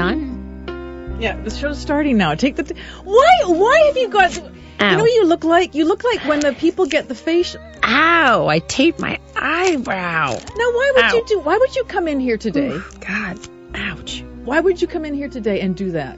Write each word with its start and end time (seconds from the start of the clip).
On? 0.00 1.18
Yeah, 1.20 1.40
the 1.40 1.50
show's 1.50 1.78
starting 1.78 2.16
now. 2.16 2.34
Take 2.34 2.56
the. 2.56 2.64
T- 2.64 2.74
why? 3.04 3.40
Why 3.44 3.84
have 3.86 3.96
you 3.96 4.08
got? 4.08 4.34
You 4.36 4.96
know 4.96 5.02
what 5.02 5.12
you 5.12 5.26
look 5.26 5.44
like? 5.44 5.74
You 5.74 5.84
look 5.84 6.04
like 6.04 6.24
when 6.24 6.40
the 6.40 6.54
people 6.54 6.86
get 6.86 7.06
the 7.06 7.14
face. 7.14 7.54
Ow! 7.82 8.46
I 8.46 8.60
taped 8.60 8.98
my 8.98 9.18
eyebrow. 9.36 10.30
Now, 10.32 10.70
why 10.72 10.92
would 10.94 11.04
Ow. 11.04 11.14
you 11.16 11.24
do? 11.26 11.40
Why 11.40 11.58
would 11.58 11.76
you 11.76 11.84
come 11.84 12.08
in 12.08 12.18
here 12.18 12.38
today? 12.38 12.78
God. 13.00 13.38
Ouch. 13.74 14.24
Why 14.44 14.58
would 14.60 14.80
you 14.80 14.88
come 14.88 15.04
in 15.04 15.12
here 15.12 15.28
today 15.28 15.60
and 15.60 15.76
do 15.76 15.90
that? 15.92 16.16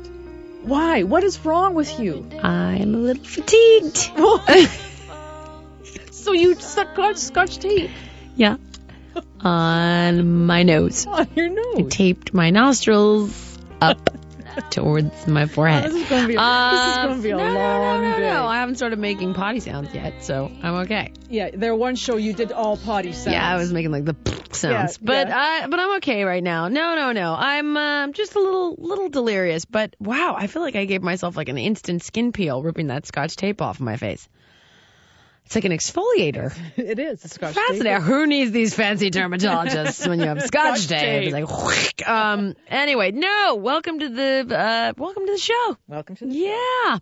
Why? 0.62 1.02
What 1.02 1.24
is 1.24 1.44
wrong 1.44 1.74
with 1.74 1.98
you? 1.98 2.24
I'm 2.40 2.94
a 2.94 2.98
little 2.98 3.24
fatigued. 3.24 3.96
so 6.12 6.32
you 6.32 6.54
stuck 6.54 6.92
scotch, 6.94 7.16
scotch 7.16 7.58
tape 7.58 7.90
Yeah. 8.36 8.56
On 9.40 10.46
my 10.46 10.62
nose. 10.62 11.04
on 11.06 11.26
your 11.34 11.48
nose. 11.48 11.92
Taped 11.92 12.32
my 12.32 12.50
nostrils 12.50 13.51
up 13.82 14.10
towards 14.70 15.26
my 15.26 15.46
forehead. 15.46 15.84
this 15.84 15.94
is 15.94 16.08
gonna 16.08 16.28
be. 16.28 16.36
Uh, 16.36 16.70
this 16.70 16.90
is 16.90 16.96
gonna 16.96 17.22
be 17.22 17.30
a 17.30 17.36
no, 17.36 17.48
no, 17.48 17.54
long 17.54 18.02
no, 18.02 18.10
no, 18.10 18.16
day. 18.16 18.30
no. 18.30 18.46
I 18.46 18.58
haven't 18.58 18.76
started 18.76 18.98
making 18.98 19.34
potty 19.34 19.60
sounds 19.60 19.94
yet, 19.94 20.24
so 20.24 20.50
I'm 20.62 20.74
okay. 20.82 21.12
Yeah, 21.28 21.50
there 21.54 21.74
one 21.74 21.96
show 21.96 22.16
you 22.16 22.32
did 22.32 22.52
all 22.52 22.76
potty 22.76 23.12
sounds. 23.12 23.34
Yeah, 23.34 23.48
I 23.48 23.56
was 23.56 23.72
making 23.72 23.92
like 23.92 24.04
the 24.04 24.16
sounds, 24.52 24.98
but 24.98 25.28
I 25.30 25.66
but 25.66 25.80
I'm 25.80 25.96
okay 25.96 26.24
right 26.24 26.42
now. 26.42 26.68
No, 26.68 26.94
no, 26.94 27.12
no. 27.12 27.34
I'm 27.34 27.76
um, 27.76 28.12
just 28.12 28.34
a 28.34 28.40
little 28.40 28.76
little 28.78 29.08
delirious, 29.08 29.64
but 29.64 29.96
wow, 29.98 30.36
I 30.38 30.46
feel 30.46 30.62
like 30.62 30.76
I 30.76 30.84
gave 30.84 31.02
myself 31.02 31.36
like 31.36 31.48
an 31.48 31.58
instant 31.58 32.02
skin 32.02 32.32
peel 32.32 32.62
ripping 32.62 32.88
that 32.88 33.06
scotch 33.06 33.36
tape 33.36 33.62
off 33.62 33.80
my 33.80 33.96
face. 33.96 34.28
It's 35.46 35.54
like 35.54 35.64
an 35.64 35.72
exfoliator. 35.72 36.54
it 36.76 36.98
is. 36.98 37.24
It's 37.24 37.34
scotch 37.34 37.54
Fascinating. 37.54 37.92
tape. 37.92 38.02
Who 38.02 38.26
needs 38.26 38.50
these 38.52 38.74
fancy 38.74 39.10
dermatologists 39.10 40.06
when 40.08 40.20
you 40.20 40.26
have 40.26 40.42
scotch, 40.46 40.80
Scotch 40.80 41.00
tape? 41.00 41.24
It's 41.24 41.32
like, 41.32 41.50
whoosh. 41.50 41.90
um. 42.06 42.54
Anyway, 42.68 43.10
no. 43.12 43.56
Welcome 43.56 43.98
to 43.98 44.08
the 44.08 44.56
uh. 44.56 44.92
Welcome 44.96 45.26
to 45.26 45.32
the 45.32 45.38
show. 45.38 45.76
Welcome 45.88 46.16
to 46.16 46.26
the 46.26 46.34
Yeah. 46.34 46.98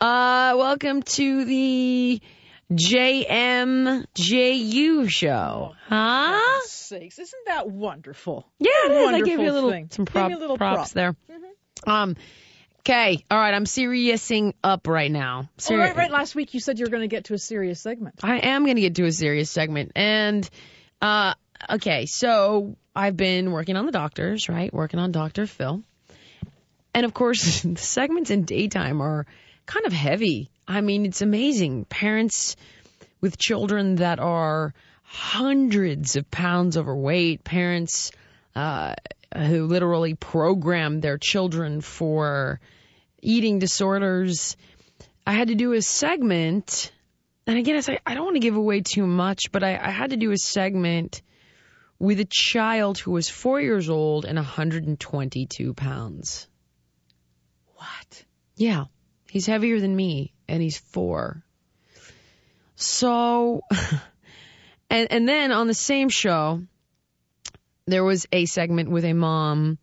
Uh. 0.00 0.54
Welcome 0.58 1.02
to 1.02 1.44
the 1.44 2.20
JMJU 2.72 4.04
show. 5.10 5.72
Huh? 5.88 6.60
sakes. 6.66 7.18
Isn't 7.18 7.46
that 7.46 7.68
wonderful? 7.70 8.46
Yeah, 8.58 8.70
it 8.86 8.92
is. 8.92 9.08
I 9.14 9.20
gave 9.22 9.40
you 9.40 9.50
a 9.50 9.52
little 9.52 9.70
thing. 9.70 9.88
some 9.90 10.04
prop, 10.04 10.30
a 10.30 10.34
little 10.36 10.58
props 10.58 10.92
prop. 10.92 10.94
there. 10.94 11.16
Um. 11.86 12.16
Okay. 12.90 13.24
All 13.30 13.38
right. 13.38 13.54
I'm 13.54 13.66
seriousing 13.66 14.52
up 14.64 14.88
right 14.88 15.12
now. 15.12 15.48
Oh, 15.70 15.76
right, 15.76 15.94
right. 15.94 16.10
Last 16.10 16.34
week 16.34 16.54
you 16.54 16.58
said 16.58 16.80
you 16.80 16.86
were 16.86 16.90
going 16.90 17.02
to 17.02 17.14
get 17.14 17.26
to 17.26 17.34
a 17.34 17.38
serious 17.38 17.80
segment. 17.80 18.16
I 18.20 18.38
am 18.38 18.64
going 18.64 18.74
to 18.74 18.80
get 18.80 18.96
to 18.96 19.04
a 19.04 19.12
serious 19.12 19.48
segment. 19.48 19.92
And, 19.94 20.50
uh, 21.00 21.34
okay, 21.70 22.06
so 22.06 22.76
I've 22.96 23.16
been 23.16 23.52
working 23.52 23.76
on 23.76 23.86
the 23.86 23.92
doctors, 23.92 24.48
right? 24.48 24.74
Working 24.74 24.98
on 24.98 25.12
Dr. 25.12 25.46
Phil. 25.46 25.84
And 26.92 27.06
of 27.06 27.14
course, 27.14 27.60
the 27.62 27.76
segments 27.76 28.30
in 28.30 28.42
daytime 28.42 29.00
are 29.00 29.24
kind 29.66 29.86
of 29.86 29.92
heavy. 29.92 30.50
I 30.66 30.80
mean, 30.80 31.06
it's 31.06 31.22
amazing. 31.22 31.84
Parents 31.84 32.56
with 33.20 33.38
children 33.38 33.96
that 33.96 34.18
are 34.18 34.74
hundreds 35.04 36.16
of 36.16 36.28
pounds 36.28 36.76
overweight, 36.76 37.44
parents, 37.44 38.10
uh, 38.56 38.96
who 39.36 39.66
literally 39.68 40.14
program 40.14 41.00
their 41.00 41.18
children 41.18 41.82
for 41.82 42.58
eating 43.22 43.58
disorders. 43.58 44.56
I 45.26 45.32
had 45.32 45.48
to 45.48 45.54
do 45.54 45.72
a 45.72 45.82
segment 45.82 46.92
and 47.50 47.58
again, 47.58 47.74
it's 47.74 47.88
like, 47.88 48.02
I 48.06 48.14
don't 48.14 48.24
want 48.24 48.36
to 48.36 48.40
give 48.40 48.54
away 48.54 48.80
too 48.80 49.06
much, 49.06 49.50
but 49.50 49.64
I, 49.64 49.70
I 49.70 49.90
had 49.90 50.10
to 50.10 50.16
do 50.16 50.30
a 50.30 50.36
segment 50.36 51.20
with 51.98 52.20
a 52.20 52.24
child 52.24 52.98
who 52.98 53.10
was 53.10 53.28
four 53.28 53.60
years 53.60 53.90
old 53.90 54.24
and 54.24 54.36
122 54.36 55.74
pounds. 55.74 56.46
What? 57.74 58.24
Yeah, 58.54 58.84
he's 59.28 59.46
heavier 59.46 59.80
than 59.80 59.96
me, 59.96 60.32
and 60.46 60.62
he's 60.62 60.78
four. 60.78 61.42
So, 62.76 63.62
and 64.90 65.10
and 65.10 65.28
then 65.28 65.50
on 65.50 65.66
the 65.66 65.74
same 65.74 66.08
show, 66.08 66.62
there 67.86 68.04
was 68.04 68.28
a 68.30 68.46
segment 68.46 68.90
with 68.90 69.04
a 69.04 69.12
mom 69.12 69.78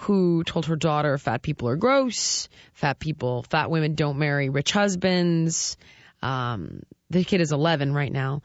who 0.00 0.44
told 0.44 0.66
her 0.66 0.76
daughter 0.76 1.18
fat 1.18 1.42
people 1.42 1.68
are 1.68 1.76
gross, 1.76 2.48
fat 2.74 2.98
people, 2.98 3.42
fat 3.50 3.70
women 3.70 3.94
don't 3.94 4.18
marry 4.18 4.48
rich 4.48 4.72
husbands. 4.72 5.76
Um, 6.22 6.82
the 7.10 7.24
kid 7.24 7.40
is 7.40 7.52
11 7.52 7.92
right 7.92 8.12
now. 8.12 8.42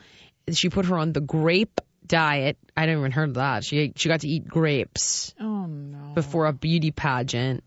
She 0.52 0.70
put 0.70 0.86
her 0.86 0.98
on 0.98 1.14
the 1.14 1.22
grape 1.22 1.80
diet. 2.06 2.58
I 2.76 2.86
didn't 2.86 3.00
even 3.00 3.12
heard 3.12 3.30
of 3.30 3.36
that. 3.36 3.64
She 3.64 3.94
she 3.96 4.10
got 4.10 4.22
to 4.22 4.28
eat 4.28 4.48
grapes 4.48 5.34
Oh 5.40 5.66
no. 5.66 6.12
before 6.16 6.46
a 6.48 6.54
beauty 6.54 6.92
pageant. 6.92 7.64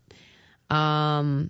Um, 0.69 1.49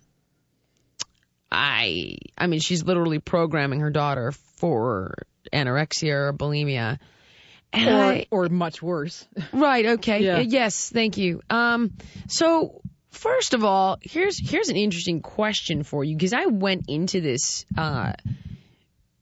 I, 1.51 2.17
I 2.37 2.47
mean, 2.47 2.59
she's 2.59 2.83
literally 2.83 3.19
programming 3.19 3.79
her 3.79 3.89
daughter 3.89 4.31
for 4.31 5.13
anorexia 5.53 6.29
or 6.29 6.33
bulimia. 6.33 6.99
Or, 7.73 7.79
I, 7.79 8.27
or 8.31 8.47
much 8.49 8.81
worse. 8.81 9.27
right, 9.53 9.85
okay, 9.85 10.21
Yeah. 10.23 10.39
Yes, 10.39 10.89
thank 10.89 11.17
you. 11.17 11.41
Um, 11.49 11.93
so 12.27 12.81
first 13.11 13.53
of 13.53 13.63
all, 13.63 13.97
here's 14.01 14.37
here's 14.39 14.69
an 14.69 14.77
interesting 14.77 15.21
question 15.21 15.83
for 15.83 16.03
you 16.03 16.15
because 16.15 16.33
I 16.33 16.45
went 16.45 16.85
into 16.87 17.21
this 17.21 17.65
uh 17.77 18.13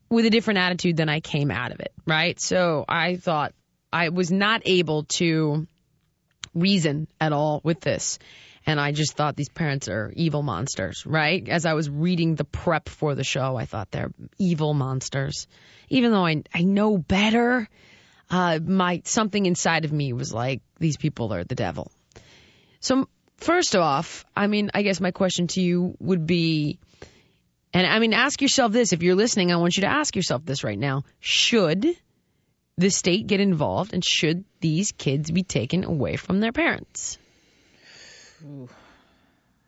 with 0.08 0.24
a 0.26 0.30
different 0.30 0.58
attitude 0.58 0.96
than 0.96 1.08
I 1.08 1.20
came 1.20 1.50
out 1.50 1.72
of 1.72 1.80
it, 1.80 1.92
right? 2.06 2.38
So 2.38 2.84
I 2.88 3.16
thought 3.16 3.52
I 3.92 4.10
was 4.10 4.30
not 4.30 4.62
able 4.64 5.04
to 5.16 5.66
reason 6.54 7.08
at 7.20 7.32
all 7.32 7.60
with 7.64 7.80
this. 7.80 8.18
And 8.68 8.80
I 8.80 8.90
just 8.90 9.12
thought 9.12 9.36
these 9.36 9.48
parents 9.48 9.88
are 9.88 10.12
evil 10.16 10.42
monsters, 10.42 11.06
right? 11.06 11.48
As 11.48 11.66
I 11.66 11.74
was 11.74 11.88
reading 11.88 12.34
the 12.34 12.44
prep 12.44 12.88
for 12.88 13.14
the 13.14 13.22
show, 13.22 13.56
I 13.56 13.64
thought 13.64 13.92
they're 13.92 14.10
evil 14.38 14.74
monsters. 14.74 15.46
Even 15.88 16.10
though 16.10 16.26
I, 16.26 16.42
I 16.52 16.62
know 16.62 16.98
better, 16.98 17.68
uh, 18.30 18.58
my, 18.62 19.02
something 19.04 19.46
inside 19.46 19.84
of 19.84 19.92
me 19.92 20.12
was 20.12 20.32
like, 20.32 20.62
these 20.78 20.96
people 20.96 21.32
are 21.32 21.44
the 21.44 21.54
devil. 21.54 21.90
So 22.80 23.08
first 23.38 23.76
off, 23.76 24.24
I 24.36 24.46
mean, 24.46 24.70
I 24.74 24.82
guess 24.82 25.00
my 25.00 25.10
question 25.10 25.46
to 25.48 25.60
you 25.60 25.96
would 26.00 26.26
be, 26.26 26.78
and 27.72 27.86
I 27.86 27.98
mean, 27.98 28.12
ask 28.12 28.40
yourself 28.40 28.72
this. 28.72 28.92
If 28.92 29.02
you're 29.02 29.14
listening, 29.14 29.52
I 29.52 29.56
want 29.56 29.76
you 29.76 29.82
to 29.82 29.90
ask 29.90 30.16
yourself 30.16 30.44
this 30.44 30.64
right 30.64 30.78
now. 30.78 31.02
Should 31.20 31.86
the 32.78 32.90
state 32.90 33.26
get 33.26 33.40
involved 33.40 33.92
and 33.92 34.04
should 34.04 34.44
these 34.60 34.92
kids 34.92 35.30
be 35.30 35.42
taken 35.42 35.84
away 35.84 36.16
from 36.16 36.40
their 36.40 36.52
parents? 36.52 37.18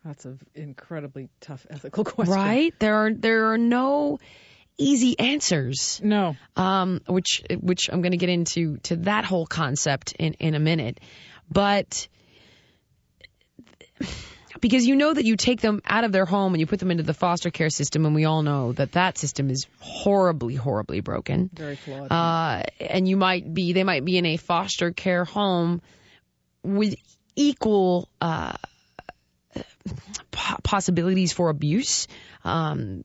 That's 0.05 0.25
an 0.25 0.39
incredibly 0.55 1.29
tough 1.41 1.67
ethical 1.69 2.05
question. 2.05 2.35
Right? 2.35 2.75
There 2.79 2.95
are 2.95 3.13
there 3.13 3.53
are 3.53 3.59
no 3.59 4.19
easy 4.79 5.19
answers. 5.19 6.01
No. 6.03 6.37
Um, 6.57 7.01
which 7.07 7.43
which 7.61 7.91
I'm 7.93 8.01
going 8.01 8.13
to 8.13 8.19
get 8.19 8.31
into 8.31 8.79
to 8.85 8.97
that 8.97 9.25
whole 9.25 9.47
concept 9.47 10.13
in 10.19 10.35
in 10.35 10.55
a 10.55 10.61
minute, 10.61 11.01
but 11.51 12.09
because 14.61 14.87
you 14.87 14.97
know 14.97 15.13
that 15.13 15.25
you 15.25 15.37
take 15.37 15.61
them 15.61 15.81
out 15.85 16.05
of 16.05 16.13
their 16.13 16.25
home 16.25 16.55
and 16.55 16.61
you 16.61 16.67
put 16.67 16.79
them 16.79 16.91
into 16.91 17.03
the 17.03 17.15
foster 17.15 17.51
care 17.51 17.71
system, 17.71 18.07
and 18.07 18.15
we 18.15 18.25
all 18.25 18.43
know 18.43 18.73
that 18.73 18.93
that 18.93 19.19
system 19.19 19.51
is 19.51 19.67
horribly 19.81 20.55
horribly 20.55 21.01
broken. 21.01 21.51
Very 21.53 21.77
flawed. 21.77 22.11
uh, 22.11 22.63
and 22.81 23.09
you 23.09 23.17
might 23.17 23.53
be 23.53 23.73
they 23.73 23.85
might 23.85 24.05
be 24.05 24.17
in 24.17 24.27
a 24.27 24.37
foster 24.37 24.93
care 24.93 25.25
home 25.25 25.83
with 26.63 26.95
equal 27.37 28.09
uh, 28.21 28.55
possibilities 30.63 31.33
for 31.33 31.51
abuse. 31.51 32.09
Um, 32.45 33.05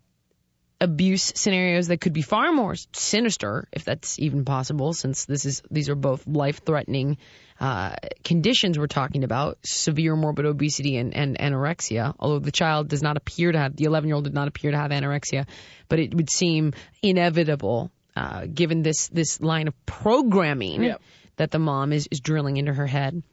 abuse 0.84 1.32
scenarios 1.36 1.88
that 1.88 2.02
could 2.02 2.14
be 2.14 2.22
far 2.22 2.52
more 2.52 2.76
sinister, 2.94 3.68
if 3.72 3.86
that's 3.86 4.20
even 4.20 4.44
possible, 4.44 4.94
since 4.94 5.26
this 5.26 5.46
is 5.46 5.64
these 5.72 5.90
are 5.90 5.96
both 5.96 6.28
life-threatening 6.28 7.18
uh, 7.60 7.96
conditions 8.24 8.78
we're 8.78 8.88
talking 8.88 9.24
about: 9.24 9.58
severe 9.64 10.16
morbid 10.16 10.46
obesity 10.46 10.98
and, 10.98 11.16
and 11.16 11.38
anorexia. 11.40 12.14
Although 12.20 12.40
the 12.40 12.52
child 12.52 12.90
does 12.90 13.02
not 13.02 13.16
appear 13.16 13.52
to 13.52 13.58
have, 13.58 13.76
the 13.76 13.86
11-year-old 13.86 14.26
did 14.26 14.34
not 14.34 14.50
appear 14.50 14.72
to 14.72 14.78
have 14.78 14.92
anorexia, 14.92 15.48
but 15.88 16.00
it 16.00 16.14
would 16.14 16.30
seem 16.30 16.74
inevitable 17.02 17.90
uh, 18.16 18.46
given 18.54 18.82
this 18.84 19.08
this 19.08 19.40
line 19.42 19.68
of 19.70 19.86
programming 19.86 20.84
Yep. 20.84 21.02
that 21.38 21.52
the 21.52 21.60
mom 21.60 21.94
is 21.94 22.08
is 22.12 22.20
drilling 22.20 22.58
into 22.58 22.74
her 22.74 22.88
head. 22.88 23.24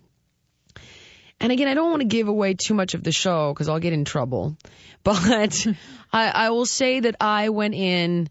And 1.40 1.52
again, 1.52 1.68
I 1.68 1.74
don't 1.74 1.90
want 1.90 2.02
to 2.02 2.08
give 2.08 2.28
away 2.28 2.54
too 2.54 2.74
much 2.74 2.94
of 2.94 3.02
the 3.02 3.12
show 3.12 3.52
because 3.52 3.68
I'll 3.68 3.80
get 3.80 3.92
in 3.92 4.04
trouble. 4.04 4.56
But 5.02 5.66
I, 6.12 6.28
I 6.28 6.50
will 6.50 6.66
say 6.66 7.00
that 7.00 7.16
I 7.22 7.48
went 7.48 7.74
in 7.74 8.28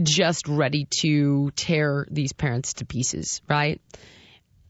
just 0.00 0.46
ready 0.46 0.86
to 1.00 1.50
tear 1.56 2.06
these 2.08 2.32
parents 2.32 2.74
to 2.74 2.84
pieces, 2.84 3.42
right? 3.48 3.80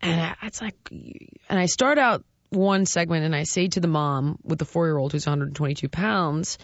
And 0.01 0.19
I, 0.19 0.35
it's 0.45 0.63
like, 0.63 0.77
and 0.91 1.59
I 1.59 1.67
start 1.67 1.99
out 1.99 2.25
one 2.49 2.87
segment 2.87 3.27
and 3.27 3.37
I 3.37 3.43
say 3.43 3.69
to 3.69 3.81
the 3.81 3.87
mom 3.87 4.39
with 4.43 4.59
the 4.59 4.65
four 4.65 4.87
year 4.87 4.97
old 4.97 5.13
who's 5.13 5.27
122 5.27 5.91
pounds, 5.91 6.57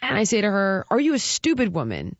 and 0.00 0.16
I 0.16 0.24
say 0.24 0.40
to 0.40 0.50
her, 0.50 0.86
Are 0.90 1.00
you 1.00 1.14
a 1.14 1.18
stupid 1.18 1.74
woman? 1.74 2.16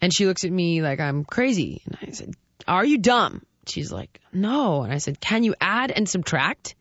And 0.00 0.12
she 0.12 0.26
looks 0.26 0.44
at 0.44 0.50
me 0.50 0.82
like 0.82 1.00
I'm 1.00 1.24
crazy. 1.24 1.82
And 1.84 1.98
I 2.00 2.12
said, 2.12 2.34
Are 2.66 2.84
you 2.84 2.98
dumb? 2.98 3.42
She's 3.68 3.92
like, 3.92 4.20
No. 4.32 4.82
And 4.82 4.92
I 4.92 4.98
said, 4.98 5.20
Can 5.20 5.44
you 5.44 5.54
add 5.60 5.90
and 5.90 6.08
subtract? 6.08 6.74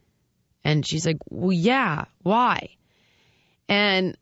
And 0.63 0.86
she's 0.86 1.06
like, 1.06 1.18
Well, 1.30 1.54
yeah. 1.54 2.06
Why? 2.24 2.69
And 3.69 4.18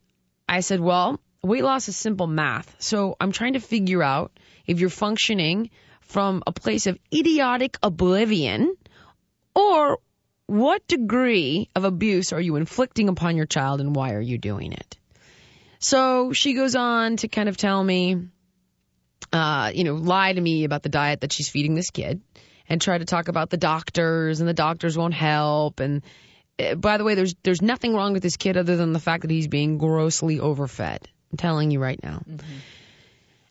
I 0.48 0.62
said, 0.62 0.80
Well, 0.80 1.20
weight 1.44 1.64
loss 1.64 1.88
is 1.88 1.96
simple 1.96 2.28
math. 2.28 2.76
So 2.80 3.16
I'm 3.20 3.32
trying 3.32 3.54
to 3.54 3.60
figure 3.60 4.04
out 4.04 4.32
if 4.66 4.80
you're 4.80 4.90
functioning 4.90 5.70
from 6.02 6.44
a 6.46 6.52
place 6.52 6.88
of 6.88 7.00
idiotic 7.14 7.78
oblivion 7.82 8.76
or 9.56 10.00
what 10.48 10.88
degree 10.88 11.70
of 11.76 11.84
abuse 11.84 12.32
are 12.34 12.42
you 12.42 12.56
inflicting 12.56 13.10
upon 13.10 13.36
your 13.36 13.46
child 13.46 13.82
and 13.82 13.96
why 13.96 14.14
are 14.14 14.22
you 14.22 14.38
doing 14.38 14.72
it? 14.72 14.98
So 15.80 16.34
she 16.34 16.54
goes 16.54 16.76
on 16.76 17.18
to 17.18 17.28
kind 17.28 17.50
of 17.50 17.58
tell 17.58 17.84
me, 17.84 18.28
uh, 19.34 19.72
you 19.74 19.84
know, 19.84 19.96
lie 19.96 20.34
to 20.34 20.40
me 20.40 20.64
about 20.64 20.84
the 20.84 20.90
diet 20.90 21.22
that 21.22 21.34
she's 21.34 21.50
feeding 21.50 21.76
this 21.76 21.90
kid 21.90 22.22
and 22.68 22.82
try 22.82 22.98
to 22.98 23.06
talk 23.06 23.28
about 23.28 23.50
the 23.50 23.58
doctors 23.58 24.40
and 24.40 24.50
the 24.50 24.54
doctors 24.54 24.98
won't 24.98 25.14
help. 25.14 25.80
And 25.80 26.04
uh, 26.60 26.76
by 26.76 26.98
the 26.98 27.04
way, 27.04 27.16
there's, 27.16 27.36
there's 27.44 27.62
nothing 27.62 27.94
wrong 27.94 28.14
with 28.14 28.24
this 28.24 28.38
kid 28.38 28.58
other 28.58 28.76
than 28.76 28.94
the 28.94 29.00
fact 29.00 29.22
that 29.22 29.32
he's 29.32 29.48
being 29.48 29.78
grossly 29.78 30.40
overfed. 30.40 31.08
I'm 31.32 31.38
telling 31.38 31.72
you 31.72 31.80
right 31.80 32.02
now. 32.02 32.24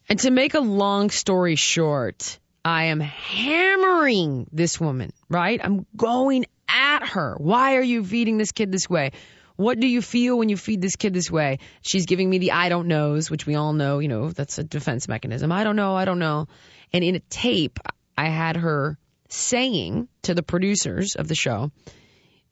And 0.08 0.18
to 0.20 0.30
make 0.30 0.54
a 0.54 0.60
long 0.60 1.10
story 1.10 1.56
short, 1.56 2.38
I 2.64 2.84
am 2.84 3.00
hammering 3.00 4.46
this 4.52 4.80
woman, 4.80 5.12
right? 5.28 5.60
I'm 5.62 5.86
going 5.96 6.46
at 6.68 7.06
her. 7.08 7.36
Why 7.38 7.76
are 7.76 7.82
you 7.82 8.04
feeding 8.04 8.38
this 8.38 8.52
kid 8.52 8.72
this 8.72 8.88
way? 8.88 9.12
What 9.56 9.78
do 9.78 9.86
you 9.86 10.02
feel 10.02 10.36
when 10.36 10.48
you 10.48 10.56
feed 10.56 10.80
this 10.80 10.96
kid 10.96 11.14
this 11.14 11.30
way? 11.30 11.60
She's 11.82 12.06
giving 12.06 12.28
me 12.28 12.38
the 12.38 12.52
I 12.52 12.68
don't 12.68 12.88
knows, 12.88 13.30
which 13.30 13.46
we 13.46 13.54
all 13.54 13.72
know, 13.72 14.00
you 14.00 14.08
know, 14.08 14.30
that's 14.30 14.58
a 14.58 14.64
defense 14.64 15.06
mechanism. 15.06 15.52
I 15.52 15.62
don't 15.62 15.76
know, 15.76 15.94
I 15.94 16.04
don't 16.04 16.18
know. 16.18 16.48
And 16.92 17.04
in 17.04 17.14
a 17.14 17.20
tape, 17.20 17.78
I 18.16 18.28
had 18.28 18.56
her 18.56 18.98
saying 19.34 20.08
to 20.22 20.34
the 20.34 20.42
producers 20.42 21.16
of 21.16 21.28
the 21.28 21.34
show 21.34 21.70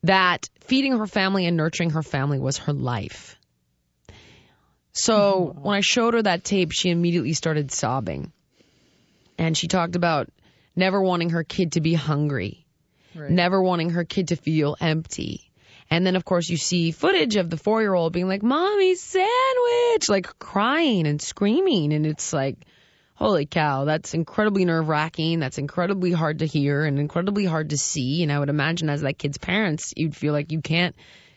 that 0.03 0.49
feeding 0.61 0.99
her 0.99 1.07
family 1.07 1.47
and 1.47 1.57
nurturing 1.57 1.91
her 1.91 2.03
family 2.03 2.39
was 2.39 2.59
her 2.59 2.73
life. 2.73 3.37
So 4.93 5.55
when 5.63 5.77
I 5.77 5.81
showed 5.81 6.15
her 6.15 6.23
that 6.23 6.45
tape, 6.45 6.73
she 6.73 6.91
immediately 6.91 7.33
started 7.33 7.71
sobbing. 7.71 8.33
And 9.39 9.57
she 9.57 9.69
talked 9.69 9.97
about 9.97 10.29
never 10.77 11.01
wanting 11.01 11.31
her 11.31 11.45
kid 11.45 11.73
to 11.73 11.81
be 11.81 11.95
hungry, 11.95 12.67
never 13.31 13.63
wanting 13.63 13.91
her 13.91 14.05
kid 14.05 14.29
to 14.29 14.37
feel 14.37 14.77
empty. 14.81 15.51
And 15.91 16.07
then, 16.07 16.17
of 16.17 16.25
course, 16.25 16.49
you 16.49 16.57
see 16.57 16.91
footage 16.91 17.37
of 17.37 17.51
the 17.51 17.57
four 17.57 17.81
year 17.81 17.95
old 17.95 18.13
being 18.13 18.29
like, 18.29 18.43
Mommy, 18.43 18.95
sandwich, 18.95 20.09
like 20.09 20.39
crying 20.39 21.07
and 21.07 21.21
screaming. 21.21 21.93
And 21.93 22.07
it's 22.07 22.33
like, 22.33 22.57
holy 23.23 23.47
cow, 23.47 23.85
that's 23.85 24.15
incredibly 24.15 24.65
nerve 24.65 24.89
wracking. 24.89 25.39
That's 25.39 25.59
incredibly 25.59 26.11
hard 26.11 26.41
to 26.41 26.47
hear 26.47 26.85
and 26.85 26.99
incredibly 26.99 27.45
hard 27.45 27.71
to 27.71 27.79
see. 27.79 28.25
And 28.25 28.33
I 28.33 28.39
would 28.39 28.49
imagine 28.49 28.91
as 28.91 29.03
that 29.03 29.17
kid's 29.17 29.39
parents, 29.39 29.95
you'd 29.97 30.17
feel 30.17 30.33
like 30.33 30.51
you 30.51 30.61
can't 30.61 30.97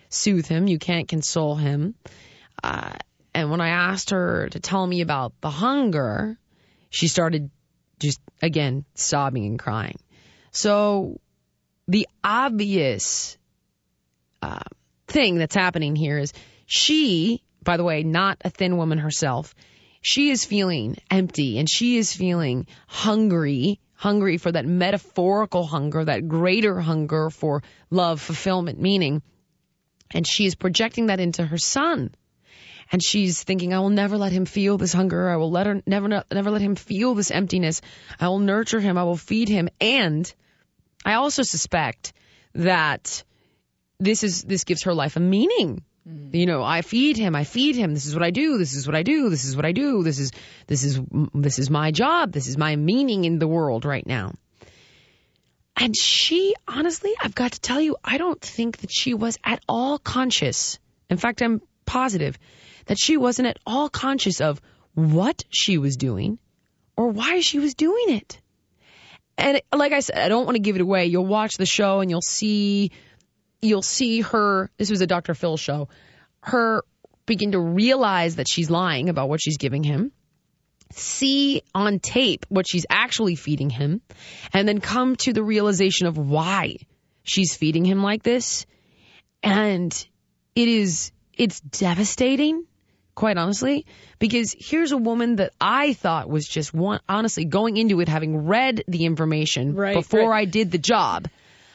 soothe 0.10 0.48
him, 0.48 0.68
you 0.68 0.80
can't 0.80 1.08
console 1.08 1.56
him. 1.56 1.94
Uh, 2.64 2.94
and 3.36 3.52
when 3.52 3.62
I 3.62 3.70
asked 3.70 4.10
her 4.10 4.50
to 4.50 4.60
tell 4.60 4.86
me 4.88 5.02
about 5.02 5.40
the 5.42 5.52
hunger, 5.52 6.40
she 6.90 7.08
started 7.08 7.52
just, 8.00 8.20
again, 8.42 8.86
sobbing 8.96 9.46
and 9.46 9.60
crying. 9.60 10.00
So 10.50 11.22
the 11.88 12.08
obvious 12.24 13.38
uh, 14.42 14.64
thing 15.08 15.38
that's 15.38 15.56
happening 15.56 15.96
here 15.96 16.18
is 16.18 16.34
she, 16.66 17.44
by 17.64 17.78
the 17.78 17.84
way, 17.84 18.02
not 18.02 18.38
a 18.44 18.50
thin 18.50 18.76
woman 18.78 18.98
herself, 18.98 19.54
she 20.06 20.30
is 20.30 20.46
feeling 20.46 20.98
empty 21.10 21.58
and 21.58 21.68
she 21.68 21.98
is 21.98 22.14
feeling 22.14 22.68
hungry, 22.86 23.80
hungry 23.96 24.38
for 24.38 24.52
that 24.52 24.64
metaphorical 24.64 25.66
hunger, 25.66 26.06
that 26.06 26.28
greater 26.28 26.80
hunger 26.80 27.32
for 27.32 27.64
love, 27.90 28.22
fulfillment, 28.22 28.80
meaning. 28.80 29.24
And 30.14 30.28
she 30.28 30.46
is 30.46 30.54
projecting 30.54 31.08
that 31.08 31.20
into 31.20 31.44
her 31.44 31.58
son. 31.58 32.14
And 32.92 33.04
she's 33.04 33.42
thinking, 33.42 33.74
I 33.74 33.80
will 33.80 33.90
never 33.90 34.16
let 34.16 34.32
him 34.32 34.46
feel 34.46 34.78
this 34.78 34.94
hunger. 34.94 35.28
I 35.28 35.38
will 35.38 35.50
let 35.50 35.66
her 35.66 35.82
never, 35.88 36.08
never 36.08 36.52
let 36.52 36.62
him 36.62 36.76
feel 36.76 37.16
this 37.16 37.32
emptiness. 37.32 37.82
I 38.20 38.28
will 38.28 38.38
nurture 38.38 38.80
him. 38.80 39.00
I 39.00 39.06
will 39.06 39.18
feed 39.18 39.50
him. 39.50 39.70
And 39.82 40.32
I 41.04 41.16
also 41.16 41.42
suspect 41.42 42.14
that 42.54 43.24
this 44.00 44.24
is, 44.24 44.44
this 44.44 44.66
gives 44.66 44.84
her 44.84 44.94
life 44.94 45.16
a 45.16 45.20
meaning. 45.20 45.84
You 46.06 46.46
know, 46.46 46.62
I 46.64 46.84
feed 46.84 47.18
him, 47.18 47.36
I 47.36 47.46
feed 47.46 47.76
him. 47.76 47.94
This 47.94 48.06
is 48.06 48.14
what 48.14 48.24
I 48.24 48.30
do. 48.30 48.60
This 48.60 48.76
is 48.76 48.86
what 48.86 48.96
I 48.96 49.02
do. 49.02 49.30
This 49.30 49.44
is 49.44 49.56
what 49.56 49.66
I 49.66 49.72
do. 49.72 50.04
This 50.04 50.20
is, 50.20 50.32
this 50.68 50.84
is, 50.84 51.00
this 51.34 51.58
is 51.58 51.70
my 51.72 51.90
job. 51.92 52.32
This 52.32 52.48
is 52.48 52.58
my 52.58 52.76
meaning 52.76 53.26
in 53.26 53.40
the 53.40 53.48
world 53.48 53.86
right 53.86 54.06
now. 54.06 54.34
And 55.76 55.96
she, 55.96 56.56
honestly, 56.68 57.14
I've 57.20 57.34
got 57.34 57.54
to 57.54 57.60
tell 57.60 57.82
you, 57.82 57.98
I 58.04 58.18
don't 58.18 58.40
think 58.40 58.78
that 58.78 58.92
she 58.92 59.14
was 59.14 59.38
at 59.44 59.62
all 59.68 59.98
conscious. 59.98 60.78
In 61.10 61.18
fact, 61.18 61.42
I'm 61.42 61.62
positive 61.86 62.38
that 62.86 63.00
she 63.00 63.18
wasn't 63.18 63.48
at 63.48 63.58
all 63.66 63.90
conscious 63.90 64.42
of 64.42 64.62
what 64.94 65.44
she 65.50 65.78
was 65.78 65.98
doing 65.98 66.38
or 66.96 67.10
why 67.10 67.42
she 67.42 67.60
was 67.60 67.74
doing 67.74 68.06
it. 68.10 68.40
And 69.38 69.62
like 69.74 69.92
I 69.92 70.00
said, 70.00 70.18
I 70.18 70.30
don't 70.30 70.46
want 70.46 70.56
to 70.56 70.62
give 70.62 70.76
it 70.76 70.82
away. 70.82 71.08
You'll 71.08 71.26
watch 71.26 71.58
the 71.58 71.66
show 71.66 72.00
and 72.00 72.10
you'll 72.10 72.22
see, 72.22 72.92
you'll 73.62 73.82
see 73.82 74.22
her. 74.22 74.70
This 74.78 74.90
was 74.90 75.02
a 75.02 75.08
Dr. 75.08 75.34
Phil 75.34 75.58
show. 75.58 75.90
Her 76.42 76.84
begin 77.26 77.54
to 77.54 77.60
realize 77.60 78.36
that 78.36 78.48
she's 78.48 78.70
lying 78.70 79.10
about 79.10 79.30
what 79.30 79.42
she's 79.42 79.58
giving 79.58 79.84
him. 79.84 80.12
See 80.94 81.64
on 81.74 82.00
tape 82.00 82.46
what 82.50 82.68
she's 82.68 82.86
actually 82.90 83.36
feeding 83.36 83.70
him, 83.70 84.02
and 84.54 84.68
then 84.68 84.80
come 84.80 85.16
to 85.18 85.34
the 85.34 85.44
realization 85.44 86.08
of 86.08 86.18
why 86.18 86.76
she's 87.24 87.56
feeding 87.56 87.84
him 87.84 88.04
like 88.04 88.22
this. 88.22 88.66
And 89.42 89.92
it 90.56 90.68
is, 90.68 91.12
it's 91.34 91.60
devastating 91.60 92.66
quite 93.16 93.38
honestly, 93.38 93.86
because 94.20 94.54
here's 94.60 94.92
a 94.92 94.98
woman 94.98 95.38
that 95.38 95.54
I 95.60 95.94
thought 95.94 96.30
was 96.30 96.46
just 96.46 96.74
one, 96.74 97.00
honestly, 97.08 97.46
going 97.46 97.78
into 97.78 98.02
it, 98.02 98.10
having 98.10 98.46
read 98.46 98.84
the 98.88 99.06
information 99.06 99.74
Right, 99.74 99.96
before 99.96 100.30
right. 100.30 100.42
I 100.42 100.46
did 100.46 100.70
the 100.70 100.78
job, 100.78 101.28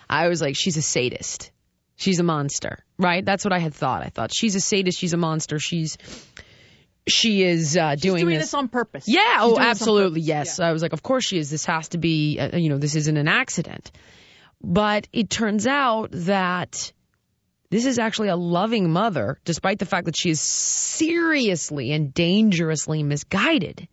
I 0.09 0.29
was 0.29 0.41
like, 0.41 0.55
she's 0.55 0.77
a 0.77 0.83
sadist. 0.83 1.51
She's 2.01 2.19
a 2.19 2.23
monster, 2.23 2.83
right? 2.99 3.23
That's 3.23 3.45
what 3.45 3.53
I 3.53 3.59
had 3.59 3.75
thought. 3.75 4.03
I 4.03 4.09
thought 4.09 4.31
she's 4.35 4.55
a 4.55 4.61
sadist. 4.61 4.99
She's 4.99 5.13
a 5.13 5.19
monster. 5.19 5.59
She's, 5.59 5.99
she 7.07 7.43
is 7.43 7.77
uh, 7.77 7.95
doing, 7.95 8.23
doing 8.23 8.39
this. 8.39 8.45
this 8.45 8.55
on 8.55 8.69
purpose. 8.69 9.05
Yeah, 9.07 9.21
She's 9.21 9.37
oh, 9.41 9.49
doing 9.49 9.55
this 9.57 9.61
on 9.61 9.67
absolutely, 9.69 10.21
yes. 10.23 10.59
Yeah. 10.59 10.69
I 10.69 10.73
was 10.73 10.81
like, 10.81 10.95
of 10.95 11.03
course 11.03 11.27
she 11.27 11.37
is. 11.37 11.51
This 11.51 11.67
has 11.67 11.91
to 11.91 11.99
be, 11.99 12.39
uh, 12.39 12.57
you 12.57 12.71
know, 12.71 12.79
this 12.79 12.97
isn't 12.97 13.19
an 13.19 13.29
accident. 13.29 13.93
But 14.63 15.09
it 15.13 15.29
turns 15.29 15.67
out 15.67 16.09
that 16.13 16.91
this 17.69 17.85
is 17.85 17.99
actually 17.99 18.29
a 18.29 18.37
loving 18.37 18.91
mother, 18.91 19.39
despite 19.45 19.79
the 19.79 19.85
fact 19.85 20.07
that 20.07 20.17
she 20.17 20.31
is 20.31 20.41
seriously 20.41 21.93
and 21.93 22.15
dangerously 22.15 23.03
misguided. 23.03 23.89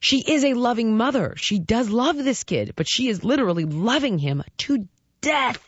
She 0.00 0.24
is 0.26 0.42
a 0.42 0.54
loving 0.54 0.96
mother. 0.96 1.34
She 1.36 1.58
does 1.58 1.90
love 1.90 2.16
this 2.16 2.44
kid, 2.44 2.72
but 2.76 2.88
she 2.88 3.08
is 3.08 3.22
literally 3.22 3.66
loving 3.66 4.18
him 4.18 4.42
to 4.56 4.88
death. 5.20 5.62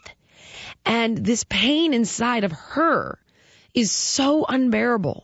And 0.89 1.19
this 1.19 1.45
pain 1.45 1.93
inside 1.93 2.45
of 2.45 2.53
her 2.53 3.19
is 3.75 3.93
so 3.93 4.47
unbearable. 4.49 5.23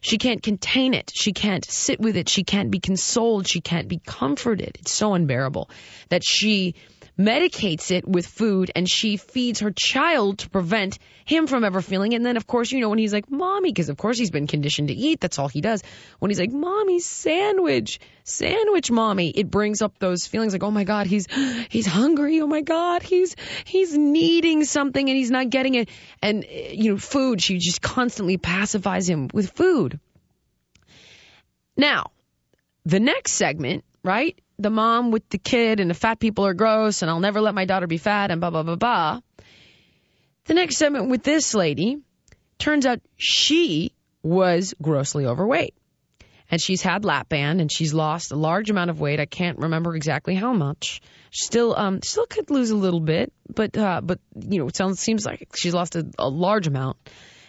She 0.00 0.18
can't 0.18 0.42
contain 0.42 0.94
it. 0.94 1.12
She 1.14 1.32
can't 1.32 1.64
sit 1.64 2.00
with 2.00 2.16
it. 2.16 2.28
She 2.28 2.42
can't 2.42 2.72
be 2.72 2.80
consoled. 2.80 3.48
She 3.48 3.60
can't 3.60 3.86
be 3.86 4.00
comforted. 4.04 4.76
It's 4.80 4.90
so 4.90 5.14
unbearable 5.14 5.70
that 6.08 6.22
she 6.24 6.74
medicates 7.18 7.90
it 7.90 8.06
with 8.06 8.26
food 8.26 8.70
and 8.76 8.88
she 8.88 9.16
feeds 9.16 9.60
her 9.60 9.70
child 9.70 10.38
to 10.38 10.50
prevent 10.50 10.98
him 11.24 11.46
from 11.46 11.64
ever 11.64 11.80
feeling 11.80 12.12
it. 12.12 12.16
And 12.16 12.26
then, 12.26 12.36
of 12.36 12.46
course, 12.46 12.70
you 12.70 12.80
know, 12.80 12.90
when 12.90 12.98
he's 12.98 13.12
like, 13.12 13.30
mommy, 13.30 13.70
because 13.70 13.88
of 13.88 13.96
course 13.96 14.18
he's 14.18 14.30
been 14.30 14.46
conditioned 14.46 14.88
to 14.88 14.94
eat, 14.94 15.20
that's 15.20 15.38
all 15.38 15.48
he 15.48 15.60
does. 15.60 15.82
When 16.18 16.30
he's 16.30 16.38
like, 16.38 16.52
mommy, 16.52 17.00
sandwich, 17.00 18.00
sandwich, 18.24 18.90
mommy, 18.90 19.30
it 19.30 19.50
brings 19.50 19.80
up 19.80 19.98
those 19.98 20.26
feelings 20.26 20.52
like, 20.52 20.62
oh 20.62 20.70
my 20.70 20.84
God, 20.84 21.06
he's, 21.06 21.26
he's 21.70 21.86
hungry. 21.86 22.40
Oh 22.40 22.46
my 22.46 22.60
God, 22.60 23.02
he's, 23.02 23.34
he's 23.64 23.96
needing 23.96 24.64
something 24.64 25.08
and 25.08 25.16
he's 25.16 25.30
not 25.30 25.48
getting 25.48 25.74
it. 25.74 25.88
And, 26.22 26.44
eh, 26.44 26.72
you 26.72 26.92
know, 26.92 26.98
food, 26.98 27.40
she 27.40 27.58
just 27.58 27.80
constantly 27.80 28.36
pacifies 28.36 29.08
him 29.08 29.28
with 29.32 29.50
food. 29.52 29.98
Now, 31.76 32.10
the 32.84 33.00
next 33.00 33.32
segment, 33.32 33.84
right? 34.02 34.38
The 34.58 34.70
mom 34.70 35.10
with 35.10 35.28
the 35.28 35.38
kid 35.38 35.80
and 35.80 35.90
the 35.90 35.94
fat 35.94 36.18
people 36.18 36.46
are 36.46 36.54
gross 36.54 37.02
and 37.02 37.10
I'll 37.10 37.20
never 37.20 37.40
let 37.40 37.54
my 37.54 37.66
daughter 37.66 37.86
be 37.86 37.98
fat 37.98 38.30
and 38.30 38.40
blah, 38.40 38.50
blah, 38.50 38.62
blah, 38.62 38.76
blah. 38.76 39.20
The 40.46 40.54
next 40.54 40.76
segment 40.76 41.08
with 41.10 41.22
this 41.22 41.54
lady 41.54 41.98
turns 42.58 42.86
out 42.86 43.00
she 43.16 43.92
was 44.22 44.74
grossly 44.80 45.26
overweight. 45.26 45.74
And 46.48 46.60
she's 46.60 46.80
had 46.80 47.04
lap 47.04 47.28
band 47.28 47.60
and 47.60 47.70
she's 47.70 47.92
lost 47.92 48.30
a 48.30 48.36
large 48.36 48.70
amount 48.70 48.90
of 48.90 49.00
weight. 49.00 49.18
I 49.18 49.26
can't 49.26 49.58
remember 49.58 49.96
exactly 49.96 50.36
how 50.36 50.52
much. 50.52 51.00
Still, 51.32 51.74
um, 51.76 52.00
still 52.02 52.26
could 52.26 52.50
lose 52.50 52.70
a 52.70 52.76
little 52.76 53.00
bit, 53.00 53.32
but, 53.52 53.76
uh, 53.76 54.00
but, 54.00 54.20
you 54.40 54.60
know, 54.60 54.68
it 54.68 54.76
sounds, 54.76 55.00
seems 55.00 55.26
like 55.26 55.48
she's 55.56 55.74
lost 55.74 55.96
a, 55.96 56.06
a 56.18 56.28
large 56.28 56.68
amount. 56.68 56.96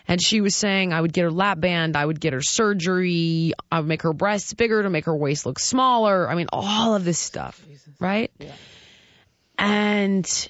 And 0.07 0.21
she 0.21 0.41
was 0.41 0.55
saying 0.55 0.93
I 0.93 1.01
would 1.01 1.11
get 1.11 1.23
her 1.23 1.31
lap 1.31 1.59
band, 1.59 1.97
I 1.97 2.05
would 2.05 2.19
get 2.19 2.33
her 2.33 2.41
surgery, 2.41 3.53
I 3.71 3.79
would 3.79 3.87
make 3.87 4.03
her 4.03 4.13
breasts 4.13 4.53
bigger 4.53 4.81
to 4.83 4.89
make 4.89 5.05
her 5.05 5.15
waist 5.15 5.45
look 5.45 5.59
smaller. 5.59 6.29
I 6.29 6.35
mean, 6.35 6.47
all 6.53 6.95
of 6.95 7.03
this 7.03 7.19
stuff, 7.19 7.61
Jesus. 7.67 7.93
right? 7.99 8.31
Yeah. 8.39 8.51
And 9.57 10.49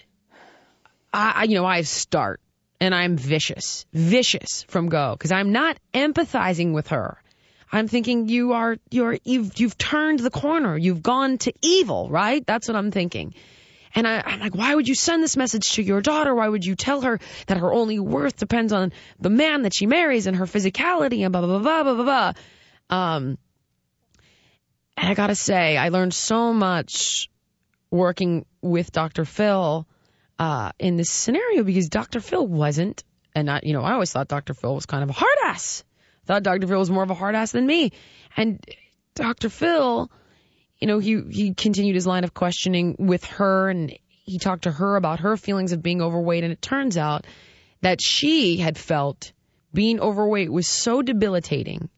I, 1.13 1.45
you 1.45 1.55
know, 1.55 1.65
I 1.65 1.81
start 1.81 2.39
and 2.79 2.93
I'm 2.93 3.17
vicious, 3.17 3.85
vicious 3.93 4.63
from 4.67 4.89
go 4.89 5.13
because 5.13 5.31
I'm 5.31 5.51
not 5.51 5.77
empathizing 5.93 6.73
with 6.73 6.89
her. 6.89 7.21
I'm 7.71 7.87
thinking 7.87 8.29
you 8.29 8.53
are, 8.53 8.77
you're, 8.91 9.17
you've, 9.23 9.59
you've 9.59 9.77
turned 9.77 10.19
the 10.19 10.29
corner. 10.29 10.77
You've 10.77 11.03
gone 11.03 11.37
to 11.39 11.53
evil, 11.61 12.09
right? 12.09 12.45
That's 12.45 12.67
what 12.67 12.77
I'm 12.77 12.91
thinking. 12.91 13.33
And 13.97 14.07
I, 14.07 14.21
I'm 14.23 14.39
like, 14.39 14.53
why 14.53 14.75
would 14.75 14.87
you 14.87 14.93
send 14.93 15.23
this 15.23 15.35
message 15.35 15.71
to 15.71 15.81
your 15.81 16.01
daughter? 16.01 16.35
Why 16.35 16.47
would 16.47 16.63
you 16.63 16.75
tell 16.75 17.01
her 17.01 17.19
that 17.47 17.57
her 17.57 17.73
only 17.73 17.99
worth 17.99 18.37
depends 18.37 18.71
on 18.71 18.93
the 19.19 19.31
man 19.31 19.63
that 19.63 19.73
she 19.73 19.87
marries 19.87 20.27
and 20.27 20.37
her 20.37 20.45
physicality 20.45 21.23
and 21.23 21.31
blah, 21.31 21.41
blah, 21.41 21.57
blah, 21.57 21.81
blah, 21.83 21.93
blah, 21.95 22.03
blah. 22.03 22.33
Um, 22.95 23.39
and 24.95 25.09
I 25.09 25.15
gotta 25.15 25.33
say, 25.33 25.77
I 25.77 25.89
learned 25.89 26.13
so 26.13 26.53
much 26.53 27.27
working 27.89 28.45
with 28.61 28.91
Dr. 28.91 29.25
Phil, 29.25 29.87
uh, 30.37 30.73
in 30.77 30.97
this 30.97 31.09
scenario 31.09 31.63
because 31.63 31.89
Dr. 31.89 32.19
Phil 32.19 32.45
wasn't, 32.45 33.03
and 33.33 33.47
not, 33.47 33.63
you 33.63 33.73
know, 33.73 33.81
I 33.81 33.93
always 33.93 34.11
thought 34.11 34.27
Dr. 34.27 34.53
Phil 34.53 34.75
was 34.75 34.85
kind 34.85 35.01
of 35.01 35.09
a 35.09 35.13
hard 35.13 35.37
ass. 35.45 35.83
thought 36.27 36.43
Dr. 36.43 36.67
Phil 36.67 36.77
was 36.77 36.91
more 36.91 37.01
of 37.01 37.09
a 37.09 37.15
hard 37.15 37.33
ass 37.33 37.51
than 37.51 37.65
me. 37.65 37.93
And 38.35 38.63
Dr. 39.15 39.49
Phil, 39.49 40.11
you 40.79 40.87
know, 40.87 40.99
he, 40.99 41.21
he 41.29 41.53
continued 41.53 41.95
his 41.95 42.07
line 42.07 42.23
of 42.23 42.33
questioning 42.33 42.95
with 42.99 43.25
her 43.25 43.69
and 43.69 43.97
he 44.09 44.39
talked 44.39 44.63
to 44.63 44.71
her 44.71 44.95
about 44.95 45.21
her 45.21 45.37
feelings 45.37 45.71
of 45.71 45.81
being 45.81 46.01
overweight. 46.01 46.43
And 46.43 46.53
it 46.53 46.61
turns 46.61 46.97
out 46.97 47.25
that 47.81 48.01
she 48.01 48.57
had 48.57 48.77
felt 48.77 49.31
being 49.73 49.99
overweight 49.99 50.51
was 50.51 50.67
so 50.67 51.01
debilitating 51.01 51.89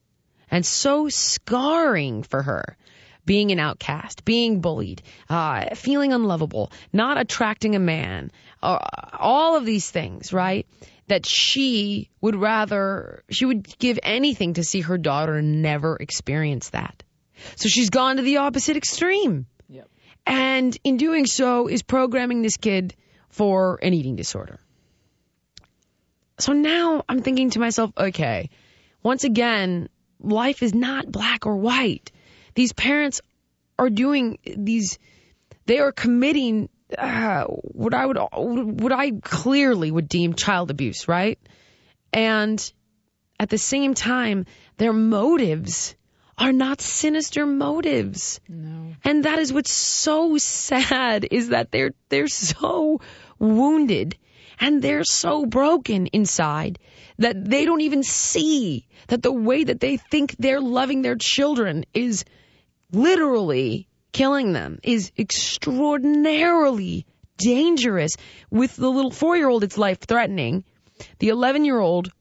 and 0.50 0.66
so 0.66 1.10
scarring 1.10 2.24
for 2.24 2.42
her. 2.44 2.78
Being 3.26 3.52
an 3.52 3.60
outcast, 3.60 4.26
being 4.26 4.60
bullied, 4.60 5.04
uh, 5.30 5.76
feeling 5.76 6.14
unlovable, 6.14 6.72
not 6.92 7.20
attracting 7.20 7.76
a 7.76 7.80
man, 7.80 8.32
uh, 8.64 8.80
all 9.20 9.56
of 9.56 9.66
these 9.66 9.88
things, 9.88 10.34
right? 10.34 10.66
That 11.08 11.28
she 11.28 12.10
would 12.22 12.36
rather, 12.36 13.24
she 13.30 13.46
would 13.46 13.78
give 13.78 14.00
anything 14.02 14.54
to 14.54 14.64
see 14.64 14.82
her 14.82 14.98
daughter 14.98 15.44
never 15.44 15.96
experience 15.98 16.70
that. 16.70 17.04
So 17.56 17.70
she's 17.70 17.90
gone 17.90 18.18
to 18.18 18.22
the 18.22 18.38
opposite 18.38 18.78
extreme. 18.78 19.46
Yep. 19.70 19.90
And 20.26 20.78
in 20.84 20.98
doing 20.98 21.26
so 21.26 21.68
is 21.68 21.84
programming 21.84 22.42
this 22.42 22.58
kid 22.58 22.96
for 23.30 23.80
an 23.82 23.94
eating 23.94 24.16
disorder. 24.16 24.60
So 26.40 26.54
now 26.54 27.04
I'm 27.08 27.22
thinking 27.22 27.50
to 27.52 27.60
myself, 27.60 27.92
okay, 27.98 28.50
once 29.04 29.24
again, 29.24 29.90
life 30.20 30.64
is 30.64 30.74
not 30.74 31.12
black 31.12 31.46
or 31.46 31.56
white. 31.56 32.12
These 32.56 32.74
parents 32.74 33.22
are 33.78 33.90
doing 33.90 34.40
these, 34.44 35.00
they 35.66 35.80
are 35.80 35.92
committing 35.92 36.70
uh, 36.98 37.44
what 37.46 37.94
I 37.94 38.06
would, 38.06 38.18
what 38.18 38.92
I 38.92 39.12
clearly 39.12 39.92
would 39.92 40.10
deem 40.10 40.34
child 40.34 40.72
abuse, 40.72 41.08
right? 41.08 41.40
And 42.12 42.74
at 43.40 43.50
the 43.50 43.58
same 43.58 43.94
time, 43.94 44.46
their 44.78 44.94
motives 44.94 45.96
are 46.40 46.54
not 46.54 46.82
sinister 46.82 47.46
motives. 47.46 48.40
No. 48.48 48.96
And 49.04 49.26
that 49.26 49.40
is 49.40 49.52
what's 49.52 49.72
so 49.72 50.38
sad 50.38 51.28
is 51.30 51.50
that 51.50 51.72
they're 51.72 51.92
they're 52.08 52.28
so 52.28 53.02
wounded 53.38 54.18
and 54.60 54.82
they're 54.82 55.04
so 55.04 55.46
broken 55.46 56.08
inside 56.08 56.80
that 57.18 57.44
they 57.44 57.66
don't 57.66 57.82
even 57.82 58.04
see 58.04 58.88
that 59.08 59.22
the 59.22 59.32
way 59.32 59.66
that 59.66 59.80
they 59.80 59.98
think 59.98 60.36
they're 60.40 60.62
loving 60.62 61.02
their 61.02 61.18
children 61.18 61.86
is 61.94 62.24
literally 62.92 63.88
killing 64.12 64.54
them 64.54 64.80
is 64.84 65.12
extraordinarily 65.18 67.06
dangerous 67.38 68.18
with 68.50 68.76
the 68.76 68.90
little 68.90 69.12
4-year-old 69.12 69.64
it's 69.64 69.78
life 69.78 70.00
threatening 70.00 70.64
the 71.20 71.30
11-year-old 71.30 72.12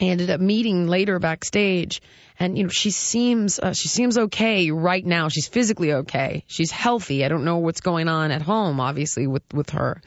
ended 0.00 0.30
up 0.30 0.40
meeting 0.40 0.88
later 0.88 1.18
backstage 1.18 2.00
and 2.38 2.56
you 2.56 2.64
know 2.64 2.70
she 2.70 2.90
seems 2.90 3.58
uh, 3.58 3.72
she 3.72 3.88
seems 3.88 4.18
okay 4.18 4.70
right 4.70 5.04
now. 5.04 5.28
She's 5.28 5.48
physically 5.48 5.92
okay. 5.92 6.44
She's 6.46 6.70
healthy. 6.70 7.24
I 7.24 7.28
don't 7.28 7.44
know 7.44 7.58
what's 7.58 7.80
going 7.80 8.08
on 8.08 8.30
at 8.30 8.42
home 8.42 8.80
obviously 8.80 9.26
with 9.26 9.42
with 9.52 9.70
her. 9.70 10.00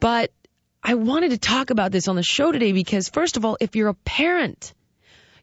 But 0.00 0.32
i 0.86 0.94
wanted 0.94 1.30
to 1.30 1.38
talk 1.38 1.70
about 1.70 1.92
this 1.92 2.08
on 2.08 2.16
the 2.16 2.22
show 2.22 2.52
today 2.52 2.72
because 2.72 3.08
first 3.08 3.38
of 3.38 3.44
all 3.44 3.56
if 3.58 3.74
you're 3.74 3.88
a 3.88 3.94
parent 3.94 4.74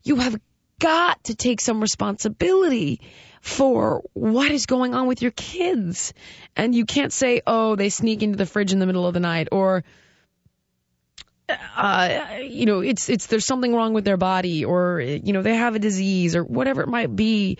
you 0.03 0.17
have 0.17 0.39
got 0.77 1.23
to 1.23 1.35
take 1.35 1.59
some 1.61 1.81
responsibility 1.81 3.01
for 3.41 4.03
what 4.13 4.51
is 4.51 4.67
going 4.67 4.93
on 4.93 5.07
with 5.07 5.21
your 5.21 5.31
kids. 5.31 6.13
And 6.55 6.75
you 6.75 6.85
can't 6.85 7.13
say 7.13 7.41
oh 7.45 7.75
they 7.75 7.89
sneak 7.89 8.23
into 8.23 8.37
the 8.37 8.45
fridge 8.45 8.73
in 8.73 8.79
the 8.79 8.85
middle 8.85 9.07
of 9.07 9.13
the 9.13 9.19
night 9.19 9.47
or 9.51 9.83
uh, 11.75 12.37
you 12.41 12.65
know, 12.65 12.79
it's 12.79 13.09
it's 13.09 13.27
there's 13.27 13.45
something 13.45 13.73
wrong 13.73 13.93
with 13.93 14.05
their 14.05 14.17
body, 14.17 14.65
or 14.65 15.01
you 15.01 15.33
know, 15.33 15.41
they 15.41 15.55
have 15.55 15.75
a 15.75 15.79
disease, 15.79 16.35
or 16.35 16.43
whatever 16.43 16.81
it 16.81 16.87
might 16.87 17.15
be. 17.15 17.57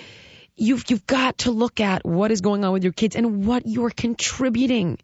You've 0.55 0.83
you've 0.89 1.07
got 1.07 1.39
to 1.39 1.51
look 1.51 1.79
at 1.79 2.05
what 2.05 2.31
is 2.31 2.41
going 2.41 2.63
on 2.65 2.73
with 2.73 2.83
your 2.83 2.93
kids 2.93 3.15
and 3.15 3.45
what 3.45 3.65
you're 3.65 3.89
contributing, 3.89 4.99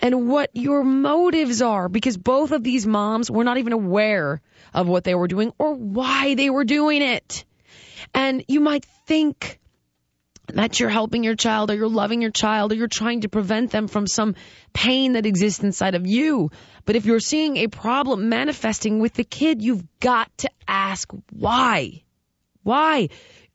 and 0.00 0.28
what 0.28 0.50
your 0.54 0.82
motives 0.82 1.62
are, 1.62 1.88
because 1.88 2.16
both 2.16 2.52
of 2.52 2.64
these 2.64 2.86
moms 2.86 3.30
were 3.30 3.44
not 3.44 3.58
even 3.58 3.72
aware 3.72 4.40
of 4.74 4.88
what 4.88 5.04
they 5.04 5.14
were 5.14 5.28
doing 5.28 5.52
or 5.58 5.74
why 5.74 6.34
they 6.34 6.50
were 6.50 6.64
doing 6.64 7.02
it. 7.02 7.44
And 8.14 8.44
you 8.48 8.60
might 8.60 8.84
think 9.06 9.58
that 10.54 10.78
you're 10.78 10.88
helping 10.88 11.24
your 11.24 11.34
child 11.34 11.70
or 11.70 11.74
you're 11.74 11.88
loving 11.88 12.22
your 12.22 12.30
child 12.30 12.72
or 12.72 12.76
you're 12.76 12.88
trying 12.88 13.22
to 13.22 13.28
prevent 13.28 13.70
them 13.70 13.88
from 13.88 14.06
some 14.06 14.34
pain 14.72 15.12
that 15.12 15.26
exists 15.26 15.62
inside 15.62 15.94
of 15.94 16.06
you. 16.06 16.50
But 16.84 16.96
if 16.96 17.04
you're 17.04 17.20
seeing 17.20 17.56
a 17.56 17.68
problem 17.68 18.28
manifesting 18.28 18.98
with 19.00 19.14
the 19.14 19.24
kid, 19.24 19.62
you've 19.62 19.84
got 20.00 20.30
to 20.38 20.50
ask 20.68 21.10
why. 21.30 22.02
Why? 22.62 23.08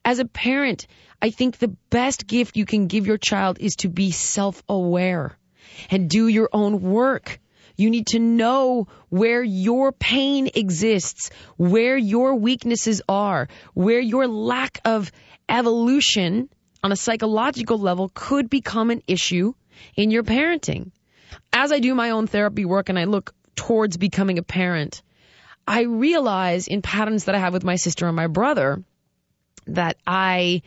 As 0.04 0.20
a 0.20 0.26
parent, 0.26 0.88
I 1.22 1.30
think 1.30 1.58
the 1.58 1.76
best 1.90 2.26
gift 2.26 2.58
you 2.58 2.66
can 2.66 2.88
give 2.88 3.08
your 3.08 3.18
child 3.18 3.58
is 3.60 3.76
to 3.78 3.90
be 3.90 4.12
self-aware 4.12 5.38
and 5.90 6.10
do 6.10 6.28
your 6.28 6.50
own 6.52 6.82
work. 6.82 7.40
You 7.76 7.90
need 7.90 8.08
to 8.08 8.20
know 8.20 8.88
where 9.10 9.44
your 9.44 9.92
pain 9.92 10.50
exists, 10.54 11.30
where 11.58 11.98
your 11.98 12.36
weaknesses 12.36 13.02
are, 13.08 13.48
where 13.74 14.00
your 14.00 14.28
lack 14.28 14.80
of 14.86 15.12
evolution 15.48 16.50
on 16.84 16.92
a 16.92 16.96
psychological 16.96 17.78
level 17.78 18.12
could 18.14 18.50
become 18.50 18.90
an 18.90 19.02
issue 19.08 19.54
in 19.96 20.12
your 20.12 20.24
parenting. 20.24 20.92
As 21.54 21.72
I 21.72 21.80
do 21.80 21.96
my 21.96 22.12
own 22.12 22.28
therapy 22.28 22.66
work 22.66 22.90
and 22.90 22.98
I 22.98 23.06
look 23.06 23.34
towards 23.56 23.98
becoming 23.98 24.38
a 24.38 24.44
parent, 24.44 25.02
I 25.68 25.84
realize 25.84 26.68
in 26.68 26.82
patterns 26.82 27.26
that 27.26 27.36
I 27.36 27.40
have 27.40 27.54
with 27.54 27.64
my 27.64 27.76
sister 27.76 28.08
and 28.08 28.16
my 28.16 28.28
brother 28.28 28.84
that 29.68 29.98
I 30.08 30.64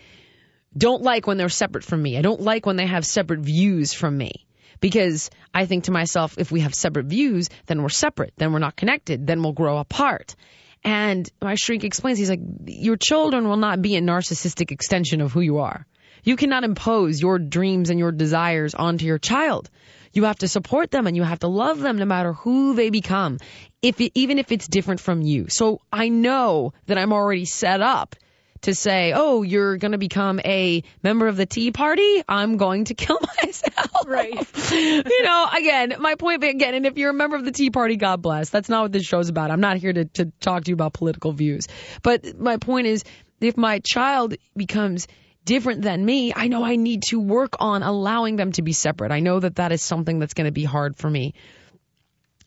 don't 0.76 1.02
like 1.02 1.26
when 1.26 1.36
they're 1.36 1.48
separate 1.48 1.84
from 1.84 2.02
me. 2.02 2.16
I 2.16 2.22
don't 2.22 2.40
like 2.40 2.66
when 2.66 2.76
they 2.76 2.86
have 2.86 3.04
separate 3.04 3.40
views 3.40 3.92
from 3.92 4.16
me. 4.16 4.46
Because 4.80 5.30
I 5.54 5.66
think 5.66 5.84
to 5.84 5.92
myself, 5.92 6.36
if 6.36 6.52
we 6.52 6.60
have 6.60 6.74
separate 6.74 7.06
views, 7.06 7.48
then 7.66 7.80
we're 7.80 7.88
separate, 7.88 8.34
then 8.36 8.52
we're 8.52 8.58
not 8.58 8.76
connected, 8.76 9.26
then 9.26 9.42
we'll 9.42 9.52
grow 9.52 9.78
apart. 9.78 10.34
And 10.82 11.28
my 11.40 11.54
shrink 11.54 11.84
explains, 11.84 12.18
he's 12.18 12.28
like, 12.28 12.42
your 12.66 12.96
children 12.96 13.48
will 13.48 13.56
not 13.56 13.80
be 13.80 13.96
a 13.96 14.02
narcissistic 14.02 14.70
extension 14.72 15.22
of 15.22 15.32
who 15.32 15.40
you 15.40 15.58
are. 15.58 15.86
You 16.24 16.36
cannot 16.36 16.64
impose 16.64 17.20
your 17.20 17.38
dreams 17.38 17.90
and 17.90 17.98
your 17.98 18.12
desires 18.12 18.74
onto 18.74 19.06
your 19.06 19.18
child. 19.18 19.70
You 20.12 20.24
have 20.24 20.38
to 20.38 20.48
support 20.48 20.90
them 20.90 21.06
and 21.06 21.16
you 21.16 21.22
have 21.22 21.40
to 21.40 21.48
love 21.48 21.78
them 21.80 21.98
no 21.98 22.04
matter 22.04 22.32
who 22.32 22.74
they 22.74 22.90
become, 22.90 23.38
if 23.82 24.00
it, 24.00 24.12
even 24.14 24.38
if 24.38 24.50
it's 24.52 24.66
different 24.66 25.00
from 25.00 25.22
you. 25.22 25.46
So 25.48 25.80
I 25.92 26.08
know 26.08 26.72
that 26.86 26.98
I'm 26.98 27.12
already 27.12 27.44
set 27.44 27.80
up 27.80 28.16
to 28.64 28.74
say, 28.74 29.12
oh, 29.14 29.42
you're 29.42 29.76
going 29.76 29.92
to 29.92 29.98
become 29.98 30.40
a 30.42 30.82
member 31.02 31.26
of 31.26 31.36
the 31.36 31.44
Tea 31.44 31.70
Party, 31.70 32.22
I'm 32.26 32.56
going 32.56 32.84
to 32.86 32.94
kill 32.94 33.20
myself. 33.42 34.06
Right. 34.06 34.32
you 34.72 35.22
know, 35.22 35.48
again, 35.54 35.94
my 35.98 36.14
point 36.14 36.40
being, 36.40 36.56
again, 36.56 36.74
and 36.74 36.86
if 36.86 36.96
you're 36.96 37.10
a 37.10 37.14
member 37.14 37.36
of 37.36 37.44
the 37.44 37.52
Tea 37.52 37.70
Party, 37.70 37.96
God 37.96 38.22
bless. 38.22 38.48
That's 38.48 38.70
not 38.70 38.82
what 38.82 38.92
this 38.92 39.04
show's 39.04 39.28
about. 39.28 39.50
I'm 39.50 39.60
not 39.60 39.76
here 39.76 39.92
to, 39.92 40.06
to 40.06 40.32
talk 40.40 40.64
to 40.64 40.70
you 40.70 40.74
about 40.74 40.94
political 40.94 41.32
views. 41.32 41.68
But 42.02 42.38
my 42.38 42.56
point 42.56 42.86
is, 42.86 43.04
if 43.40 43.56
my 43.56 43.80
child 43.80 44.34
becomes 44.56 45.08
different 45.44 45.82
than 45.82 46.04
me, 46.04 46.32
I 46.34 46.48
know 46.48 46.64
I 46.64 46.76
need 46.76 47.02
to 47.04 47.20
work 47.20 47.56
on 47.60 47.82
allowing 47.82 48.36
them 48.36 48.52
to 48.52 48.62
be 48.62 48.72
separate. 48.72 49.12
I 49.12 49.20
know 49.20 49.40
that 49.40 49.56
that 49.56 49.72
is 49.72 49.82
something 49.82 50.18
that's 50.18 50.34
going 50.34 50.46
to 50.46 50.52
be 50.52 50.64
hard 50.64 50.96
for 50.96 51.08
me. 51.08 51.34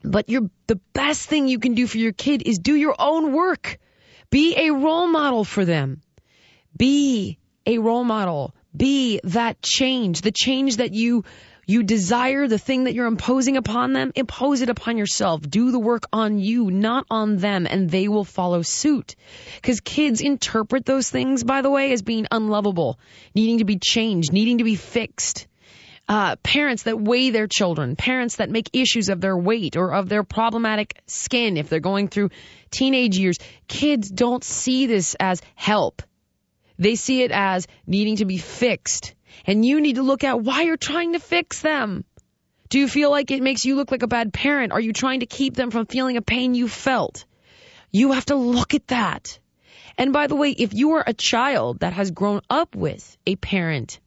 But 0.03 0.29
you're, 0.29 0.49
the 0.67 0.79
best 0.93 1.27
thing 1.27 1.47
you 1.47 1.59
can 1.59 1.73
do 1.73 1.87
for 1.87 1.97
your 1.97 2.13
kid 2.13 2.43
is 2.45 2.59
do 2.59 2.75
your 2.75 2.95
own 2.97 3.33
work. 3.33 3.77
Be 4.29 4.55
a 4.57 4.71
role 4.71 5.07
model 5.07 5.43
for 5.43 5.65
them. 5.65 6.01
Be 6.75 7.39
a 7.65 7.77
role 7.79 8.03
model. 8.03 8.53
Be 8.75 9.19
that 9.23 9.61
change, 9.61 10.21
the 10.21 10.31
change 10.31 10.77
that 10.77 10.93
you 10.93 11.23
you 11.69 11.83
desire, 11.83 12.47
the 12.47 12.57
thing 12.57 12.85
that 12.85 12.93
you're 12.93 13.07
imposing 13.07 13.57
upon 13.57 13.91
them, 13.91 14.13
impose 14.15 14.61
it 14.61 14.69
upon 14.69 14.97
yourself. 14.97 15.41
Do 15.41 15.71
the 15.71 15.79
work 15.79 16.03
on 16.13 16.39
you, 16.39 16.71
not 16.71 17.05
on 17.11 17.35
them, 17.35 17.67
and 17.69 17.89
they 17.89 18.07
will 18.07 18.23
follow 18.23 18.61
suit. 18.61 19.17
Because 19.57 19.81
kids 19.81 20.21
interpret 20.21 20.85
those 20.85 21.09
things, 21.09 21.43
by 21.43 21.61
the 21.61 21.69
way, 21.69 21.91
as 21.91 22.01
being 22.01 22.25
unlovable, 22.31 22.97
needing 23.35 23.57
to 23.57 23.65
be 23.65 23.77
changed, 23.77 24.31
needing 24.31 24.59
to 24.59 24.63
be 24.63 24.75
fixed. 24.75 25.45
Uh, 26.07 26.37
parents 26.37 26.83
that 26.83 27.01
weigh 27.01 27.31
their 27.31 27.47
children, 27.47 27.97
parents 27.97 28.37
that 28.37 28.49
make 28.49 28.69
issues 28.71 29.09
of 29.09 29.19
their 29.19 29.37
weight 29.37 29.75
or 29.75 29.93
of 29.93 30.07
their 30.07 30.23
problematic 30.23 31.01
skin 31.05 31.57
if 31.57 31.67
they're 31.67 31.81
going 31.81 32.07
through 32.07 32.29
teenage 32.71 33.17
years. 33.17 33.37
Kids 33.67 34.09
don't 34.09 34.41
see 34.41 34.87
this 34.87 35.17
as 35.19 35.41
help. 35.53 36.01
They 36.79 36.95
see 36.95 37.23
it 37.23 37.31
as 37.31 37.67
needing 37.85 38.15
to 38.17 38.25
be 38.25 38.37
fixed. 38.37 39.15
And 39.47 39.65
you 39.65 39.79
need 39.79 39.95
to 39.95 40.03
look 40.03 40.25
at 40.25 40.41
why 40.41 40.63
you're 40.63 40.77
trying 40.77 41.13
to 41.13 41.19
fix 41.19 41.61
them. 41.61 42.03
Do 42.69 42.79
you 42.79 42.89
feel 42.89 43.09
like 43.09 43.31
it 43.31 43.41
makes 43.41 43.65
you 43.65 43.75
look 43.75 43.91
like 43.91 44.03
a 44.03 44.07
bad 44.07 44.33
parent? 44.33 44.73
Are 44.73 44.81
you 44.81 44.91
trying 44.91 45.21
to 45.21 45.25
keep 45.25 45.55
them 45.55 45.71
from 45.71 45.85
feeling 45.85 46.17
a 46.17 46.21
pain 46.21 46.53
you 46.53 46.67
felt? 46.67 47.23
You 47.91 48.11
have 48.11 48.25
to 48.25 48.35
look 48.35 48.73
at 48.73 48.87
that. 48.87 49.39
And 49.97 50.11
by 50.11 50.27
the 50.27 50.35
way, 50.35 50.51
if 50.51 50.73
you 50.73 50.91
are 50.91 51.03
a 51.07 51.13
child 51.13 51.79
that 51.79 51.93
has 51.93 52.11
grown 52.11 52.41
up 52.49 52.75
with 52.75 53.17
a 53.25 53.37
parent 53.37 54.01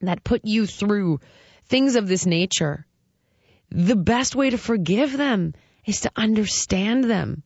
that 0.00 0.24
put 0.24 0.44
you 0.44 0.66
through 0.66 1.20
things 1.66 1.96
of 1.96 2.08
this 2.08 2.24
nature, 2.24 2.86
the 3.70 3.94
best 3.94 4.34
way 4.34 4.50
to 4.50 4.58
forgive 4.58 5.16
them 5.16 5.54
is 5.84 6.00
to 6.00 6.12
understand 6.16 7.04
them. 7.04 7.42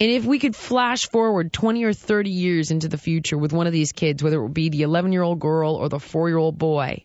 And 0.00 0.10
if 0.10 0.24
we 0.24 0.38
could 0.38 0.56
flash 0.56 1.08
forward 1.10 1.52
20 1.52 1.84
or 1.84 1.92
30 1.92 2.30
years 2.30 2.70
into 2.70 2.88
the 2.88 2.96
future 2.96 3.36
with 3.36 3.52
one 3.52 3.66
of 3.66 3.72
these 3.74 3.92
kids, 3.92 4.22
whether 4.22 4.38
it 4.38 4.42
would 4.42 4.54
be 4.54 4.70
the 4.70 4.82
11 4.82 5.12
year 5.12 5.22
old 5.22 5.38
girl 5.38 5.74
or 5.74 5.90
the 5.90 6.00
4 6.00 6.28
year 6.30 6.38
old 6.38 6.56
boy, 6.56 7.04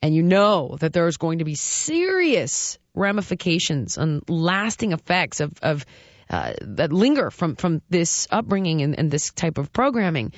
and 0.00 0.14
you 0.14 0.22
know 0.22 0.76
that 0.80 0.92
there's 0.92 1.16
going 1.16 1.40
to 1.40 1.44
be 1.44 1.56
serious 1.56 2.78
ramifications 2.94 3.98
and 3.98 4.22
lasting 4.28 4.92
effects 4.92 5.40
of, 5.40 5.52
of 5.60 5.84
uh, 6.30 6.52
that 6.60 6.92
linger 6.92 7.30
from, 7.30 7.56
from 7.56 7.82
this 7.90 8.28
upbringing 8.30 8.82
and, 8.82 8.96
and 8.96 9.10
this 9.10 9.32
type 9.32 9.58
of 9.58 9.72
programming, 9.72 10.32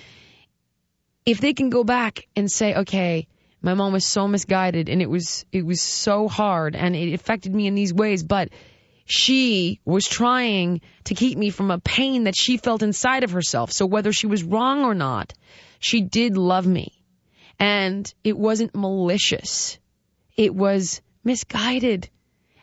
if 1.27 1.41
they 1.41 1.53
can 1.53 1.69
go 1.69 1.85
back 1.85 2.27
and 2.35 2.51
say, 2.51 2.75
okay, 2.75 3.29
my 3.61 3.75
mom 3.75 3.93
was 3.93 4.07
so 4.07 4.27
misguided 4.27 4.89
and 4.89 5.01
it 5.01 5.09
was 5.09 5.45
it 5.53 5.65
was 5.65 5.81
so 5.81 6.27
hard 6.27 6.75
and 6.75 6.97
it 6.97 7.13
affected 7.13 7.55
me 7.55 7.67
in 7.67 7.75
these 7.75 7.95
ways, 7.95 8.23
but 8.25 8.49
she 9.05 9.81
was 9.85 10.07
trying 10.07 10.81
to 11.05 11.15
keep 11.15 11.37
me 11.37 11.51
from 11.51 11.71
a 11.71 11.79
pain 11.79 12.25
that 12.25 12.37
she 12.37 12.57
felt 12.57 12.83
inside 12.83 13.25
of 13.25 13.33
herself. 13.33 13.73
So 13.73 13.87
whether 13.87 14.13
she 14.13 14.27
was 14.27 14.45
wrong 14.45 14.85
or 14.85 14.95
not, 14.95 15.33
she 15.79 16.01
did 16.01 16.37
love 16.37 16.67
me. 16.67 16.93
And 17.59 18.13
it 18.25 18.37
wasn't 18.37 18.75
malicious. 18.75 19.79
It 20.37 20.55
was 20.55 21.01
misguided 21.25 22.09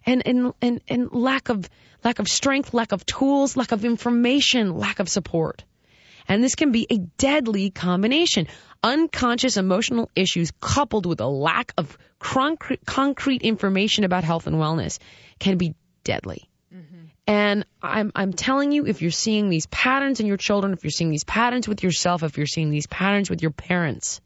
and, 0.06 0.26
and, 0.26 0.54
and, 0.62 0.82
and 0.88 1.12
lack 1.12 1.50
of, 1.50 1.70
lack 2.04 2.20
of 2.20 2.28
strength, 2.28 2.74
lack 2.74 2.92
of 2.92 3.06
tools, 3.06 3.56
lack 3.56 3.72
of 3.72 3.86
information, 3.86 4.76
lack 4.76 5.00
of 5.00 5.10
support. 5.10 5.64
And 6.28 6.44
this 6.44 6.56
can 6.56 6.72
be 6.72 6.86
a 6.90 6.98
deadly 6.98 7.72
combination. 7.72 8.48
Unconscious 8.84 9.58
emotional 9.58 10.10
issues 10.16 10.52
coupled 10.62 11.06
with 11.06 11.20
a 11.22 11.28
lack 11.28 11.74
of 11.78 11.98
concrete, 12.20 12.86
concrete 12.86 13.42
information 13.42 14.04
about 14.04 14.24
health 14.24 14.46
and 14.46 14.58
wellness 14.58 15.00
can 15.40 15.58
be 15.58 15.74
deadly. 16.10 16.50
Mm-hmm. 16.74 17.06
And 17.28 17.66
I'm, 17.84 18.12
I'm 18.16 18.34
telling 18.34 18.72
you, 18.72 18.88
if 18.88 19.04
you're 19.04 19.12
seeing 19.12 19.50
these 19.50 19.68
patterns 19.68 20.20
in 20.20 20.26
your 20.26 20.38
children, 20.38 20.74
if 20.74 20.84
you're 20.84 20.90
seeing 20.90 21.12
these 21.12 21.24
patterns 21.24 21.68
with 21.68 21.84
yourself, 21.84 22.24
if 22.24 22.36
you're 22.36 22.48
seeing 22.48 22.72
these 22.72 22.88
patterns 22.88 23.30
with 23.30 23.44
your 23.44 23.52
parents, 23.52 24.20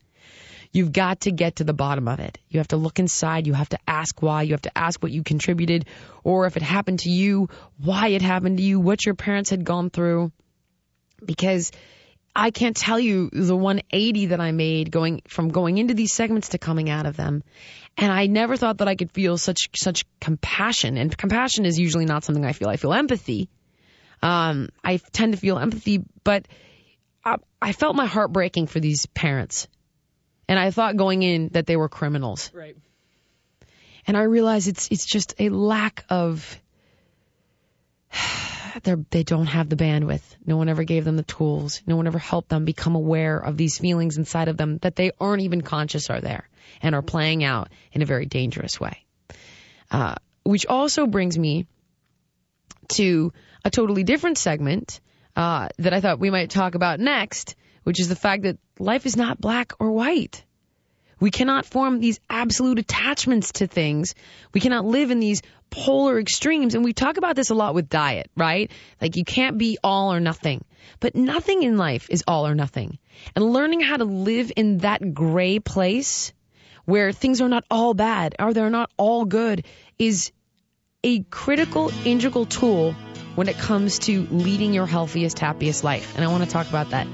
you've 0.72 0.93
got 0.93 1.19
to 1.22 1.32
get 1.32 1.58
to 1.58 1.65
the 1.65 1.74
bottom 1.74 2.08
of 2.08 2.22
it. 2.22 2.38
You 2.48 2.62
have 2.62 2.69
to 2.69 2.78
look 2.78 3.00
inside. 3.00 3.48
You 3.48 3.54
have 3.54 3.67
to 3.69 3.80
ask 3.86 4.22
why. 4.22 4.43
You 4.43 4.54
have 4.54 4.62
to 4.62 4.78
ask 4.78 5.04
what 5.04 5.12
you 5.12 5.24
contributed, 5.24 5.86
or 6.24 6.46
if 6.46 6.56
it 6.56 6.63
happened 6.63 7.00
to 7.00 7.10
you, 7.10 7.50
why 7.78 8.08
it 8.08 8.22
happened 8.22 8.60
to 8.60 8.63
you, 8.63 8.80
what 8.80 9.06
your 9.06 9.15
parents 9.15 9.50
had 9.50 9.65
gone 9.65 9.89
through. 9.89 10.32
Because 11.26 11.74
I 12.36 12.52
can't 12.52 12.76
tell 12.76 13.00
you 13.00 13.30
the 13.32 13.56
180 13.56 14.28
that 14.28 14.39
I 14.39 14.52
made 14.52 14.91
going 14.91 15.22
from 15.28 15.50
going 15.50 15.78
into 15.78 15.93
these 15.93 16.12
segments 16.12 16.50
to 16.50 16.58
coming 16.58 16.89
out 16.89 17.06
of 17.06 17.15
them. 17.15 17.43
And 17.96 18.12
I 18.12 18.26
never 18.26 18.58
thought 18.58 18.80
that 18.80 18.88
I 18.88 18.96
could 18.96 19.12
feel 19.12 19.38
such 19.38 19.69
such 19.76 20.06
compassion. 20.19 20.98
And 20.98 21.15
compassion 21.15 21.65
is 21.65 21.78
usually 21.78 22.06
not 22.06 22.24
something 22.24 22.43
I 22.43 22.54
feel. 22.54 22.69
I 22.69 22.78
feel 22.78 22.93
empathy. 22.93 23.50
Um, 24.24 24.69
I 24.84 24.98
tend 24.98 25.34
to 25.34 25.39
feel 25.39 25.60
empathy, 25.60 26.04
but 26.24 26.48
I, 27.24 27.36
I 27.62 27.72
felt 27.74 27.96
my 27.96 28.06
heart 28.06 28.32
breaking 28.32 28.67
for 28.67 28.80
these 28.80 29.06
parents. 29.06 29.67
And 30.48 30.58
I 30.58 30.72
thought 30.72 30.98
going 30.98 31.22
in 31.22 31.50
that 31.50 31.67
they 31.67 31.76
were 31.76 31.89
criminals. 31.89 32.52
Right. 32.54 32.76
And 34.08 34.17
I 34.17 34.24
realized 34.24 34.67
it's 34.67 34.89
it's 34.89 35.06
just 35.06 35.36
a 35.39 35.50
lack 35.50 36.04
of 36.10 36.60
they 38.82 39.24
don't 39.24 39.48
have 39.48 39.70
the 39.70 39.76
bandwidth. 39.76 40.24
No 40.46 40.58
one 40.58 40.70
ever 40.70 40.84
gave 40.84 41.06
them 41.06 41.18
the 41.18 41.24
tools. 41.24 41.82
No 41.86 41.96
one 41.96 42.08
ever 42.08 42.20
helped 42.20 42.50
them 42.50 42.66
become 42.66 42.96
aware 42.96 43.38
of 43.38 43.58
these 43.58 43.78
feelings 43.78 44.18
inside 44.18 44.48
of 44.48 44.58
them 44.58 44.80
that 44.80 44.96
they 44.96 45.12
aren't 45.20 45.44
even 45.44 45.62
conscious 45.62 46.10
are 46.10 46.22
there 46.22 46.50
and 46.82 46.96
are 46.96 47.02
playing 47.02 47.44
out 47.44 47.70
in 47.92 48.02
a 48.02 48.06
very 48.06 48.26
dangerous 48.26 48.80
way. 48.80 49.06
Uh, 49.92 50.16
which 50.44 50.66
also 50.66 51.08
brings 51.08 51.38
me 51.38 51.68
to 52.90 53.32
a 53.64 53.70
totally 53.70 54.04
different 54.04 54.38
segment 54.38 55.00
uh, 55.36 55.70
that 55.78 55.94
I 55.94 56.02
thought 56.02 56.20
we 56.20 56.30
might 56.30 56.50
talk 56.50 56.76
about 56.76 57.00
next, 57.00 57.56
which 57.84 58.00
is 58.00 58.10
the 58.10 58.16
fact 58.16 58.44
that 58.44 58.58
life 58.80 59.06
is 59.06 59.16
not 59.16 59.40
black 59.40 59.74
or 59.80 59.92
white. 59.92 60.44
We 61.24 61.32
cannot 61.32 61.66
form 61.66 62.02
these 62.02 62.20
absolute 62.30 62.80
attachments 62.80 63.54
to 63.54 63.66
things. 63.66 64.14
We 64.54 64.60
cannot 64.60 64.84
live 64.84 65.10
in 65.10 65.22
these 65.22 65.42
polar 65.70 66.20
extremes. 66.20 66.76
And 66.76 66.84
we 66.84 66.92
talk 66.92 67.16
about 67.16 67.38
this 67.38 67.50
a 67.50 67.56
lot 67.56 67.74
with 67.74 67.88
diet, 67.88 68.30
right? 68.36 68.70
Like 69.02 69.16
you 69.16 69.24
can't 69.24 69.58
be 69.58 69.78
all 69.82 70.12
or 70.12 70.20
nothing. 70.20 70.66
But 71.00 71.16
nothing 71.16 71.64
in 71.64 71.78
life 71.78 72.08
is 72.10 72.26
all 72.28 72.46
or 72.46 72.56
nothing. 72.56 72.98
And 73.38 73.54
learning 73.54 73.80
how 73.80 73.96
to 73.96 74.04
live 74.04 74.52
in 74.58 74.80
that 74.80 75.14
gray 75.14 75.60
place 75.60 76.34
where 76.84 77.14
things 77.14 77.40
are 77.40 77.48
not 77.48 77.64
all 77.72 77.94
bad 77.94 78.36
or 78.38 78.54
they're 78.54 78.70
not 78.70 78.92
all 78.98 79.24
good 79.24 79.66
is 79.98 80.34
a 81.06 81.22
critical, 81.24 81.90
integral 82.04 82.46
tool 82.46 82.92
when 83.36 83.48
it 83.48 83.58
comes 83.58 84.00
to 84.00 84.28
leading 84.30 84.74
your 84.74 84.88
healthiest, 84.88 85.40
happiest 85.40 85.86
life. 85.86 86.18
And 86.18 86.26
I 86.26 86.28
want 86.28 86.44
to 86.44 86.50
talk 86.50 86.68
about 86.68 86.90
that 86.90 87.08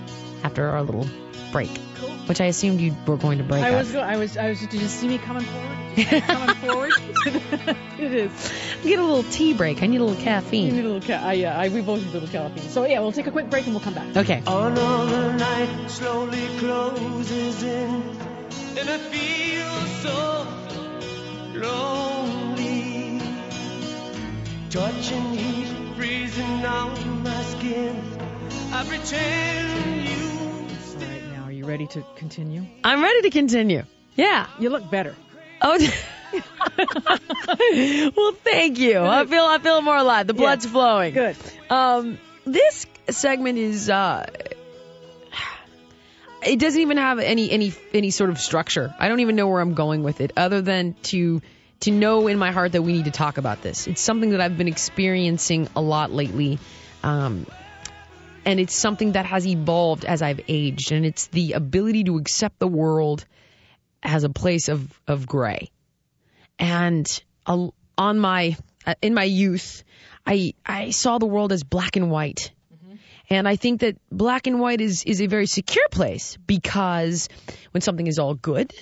after 0.43 0.67
our 0.67 0.81
little 0.81 1.07
break 1.51 1.69
which 2.29 2.39
I 2.39 2.45
assumed 2.45 2.79
you 2.79 2.95
were 3.07 3.17
going 3.17 3.39
to 3.39 3.43
break 3.43 3.63
I 3.63 3.71
up. 3.71 3.79
was, 3.79 3.91
go- 3.91 3.99
I 4.01 4.15
was, 4.17 4.37
I 4.37 4.49
was. 4.49 4.59
Did 4.61 4.73
you 4.81 4.87
see 4.87 5.07
me 5.07 5.17
coming 5.17 5.43
forward? 5.43 5.77
Did 5.95 6.11
you 6.11 6.21
coming 6.21 6.55
forward. 6.57 6.91
it 7.99 8.13
is. 8.13 8.31
Get 8.83 8.99
a 8.99 9.03
little 9.03 9.23
tea 9.23 9.53
break. 9.53 9.81
I 9.81 9.87
need 9.87 9.97
a 9.99 10.03
little 10.03 10.17
You 10.19 10.23
caffeine. 10.23 10.75
need 10.75 10.85
a 10.85 10.87
little. 10.89 11.01
Ca- 11.01 11.23
I, 11.25 11.43
uh, 11.43 11.59
I, 11.63 11.69
we 11.69 11.81
both 11.81 11.99
need 12.03 12.09
a 12.09 12.19
little 12.19 12.29
caffeine. 12.29 12.69
So 12.69 12.85
yeah, 12.85 12.99
we'll 12.99 13.11
take 13.11 13.25
a 13.27 13.31
quick 13.31 13.49
break 13.49 13.65
and 13.65 13.73
we'll 13.73 13.83
come 13.83 13.95
back. 13.95 14.15
Okay. 14.15 14.43
Another 14.45 15.33
night 15.33 15.87
slowly 15.89 16.47
closes 16.59 17.63
in, 17.63 18.03
and 18.77 18.89
I 18.89 18.97
feel 18.99 19.73
so 20.05 20.47
lonely. 21.59 23.19
Touching 24.69 25.33
heat 25.33 25.95
freezing 25.95 26.63
on 26.65 27.23
my 27.23 27.41
skin. 27.43 27.95
I 28.71 28.85
pretend 28.85 30.07
you 30.07 30.18
ready 31.69 31.87
to 31.87 32.03
continue? 32.17 32.65
I'm 32.83 33.01
ready 33.01 33.21
to 33.21 33.29
continue. 33.29 33.83
Yeah. 34.15 34.47
You 34.59 34.69
look 34.71 34.89
better. 34.91 35.15
Oh. 35.61 35.77
well, 38.17 38.31
thank 38.43 38.79
you. 38.79 38.99
I 38.99 39.25
feel 39.25 39.43
I 39.45 39.59
feel 39.59 39.81
more 39.81 39.95
alive. 39.97 40.27
The 40.27 40.33
blood's 40.33 40.65
Yeah. 40.65 40.71
flowing. 40.71 41.13
Good. 41.13 41.35
Um, 41.69 42.17
this 42.45 42.85
segment 43.09 43.57
is 43.57 43.89
uh, 43.89 44.25
it 46.45 46.59
doesn't 46.59 46.81
even 46.81 46.97
have 46.97 47.19
any 47.19 47.51
any 47.51 47.73
any 47.93 48.09
sort 48.11 48.29
of 48.29 48.39
structure. 48.39 48.93
I 48.99 49.07
don't 49.09 49.19
even 49.21 49.35
know 49.35 49.47
where 49.47 49.61
I'm 49.61 49.73
going 49.73 50.03
with 50.03 50.21
it, 50.21 50.31
other 50.37 50.61
than 50.61 50.95
to 51.03 51.41
to 51.81 51.91
know 51.91 52.27
in 52.27 52.37
my 52.37 52.51
heart 52.51 52.73
that 52.73 52.81
we 52.81 52.93
need 52.93 53.05
to 53.05 53.11
talk 53.11 53.37
about 53.37 53.61
this. 53.61 53.87
It's 53.87 54.01
something 54.01 54.31
that 54.31 54.41
I've 54.41 54.57
been 54.57 54.67
experiencing 54.67 55.67
a 55.75 55.81
lot 55.81 56.11
lately. 56.11 56.59
Um, 57.03 57.45
and 58.49 58.59
it's 58.59 58.73
something 58.73 59.11
that 59.11 59.27
has 59.27 59.45
evolved 59.45 60.05
as 60.05 60.23
I've 60.23 60.41
aged, 60.47 60.91
and 60.91 61.05
it's 61.05 61.27
the 61.27 61.53
ability 61.53 62.05
to 62.05 62.17
accept 62.17 62.57
the 62.57 62.67
world 62.67 63.23
as 64.01 64.23
a 64.23 64.29
place 64.29 64.69
of 64.69 64.99
of 65.07 65.27
gray. 65.27 65.69
And 66.57 67.07
on 67.45 68.19
my 68.19 68.57
uh, 68.87 68.95
in 69.03 69.13
my 69.13 69.25
youth, 69.25 69.83
I 70.25 70.55
I 70.65 70.89
saw 70.89 71.19
the 71.19 71.27
world 71.27 71.51
as 71.51 71.63
black 71.63 71.95
and 71.95 72.09
white. 72.09 72.51
And 73.29 73.47
I 73.47 73.57
think 73.57 73.81
that 73.81 73.97
black 74.11 74.47
and 74.47 74.59
white 74.59 74.81
is 74.81 75.03
is 75.03 75.21
a 75.21 75.27
very 75.27 75.45
secure 75.45 75.87
place 75.91 76.35
because 76.47 77.29
when 77.69 77.81
something 77.81 78.07
is 78.07 78.17
all 78.17 78.33
good, 78.33 78.73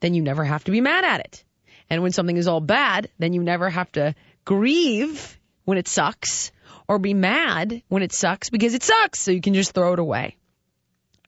then 0.00 0.14
you 0.14 0.22
never 0.22 0.44
have 0.44 0.64
to 0.64 0.70
be 0.70 0.80
mad 0.80 1.04
at 1.04 1.20
it. 1.20 1.44
And 1.90 2.02
when 2.02 2.12
something 2.12 2.38
is 2.38 2.48
all 2.48 2.62
bad, 2.62 3.10
then 3.18 3.34
you 3.34 3.42
never 3.42 3.68
have 3.68 3.92
to 3.92 4.14
grieve 4.46 5.38
when 5.66 5.76
it 5.76 5.88
sucks 5.88 6.52
or 6.90 6.98
be 6.98 7.14
mad 7.14 7.84
when 7.86 8.02
it 8.02 8.12
sucks 8.12 8.50
because 8.50 8.74
it 8.74 8.82
sucks. 8.82 9.20
So 9.20 9.30
you 9.30 9.40
can 9.40 9.54
just 9.54 9.70
throw 9.70 9.92
it 9.92 10.00
away. 10.00 10.36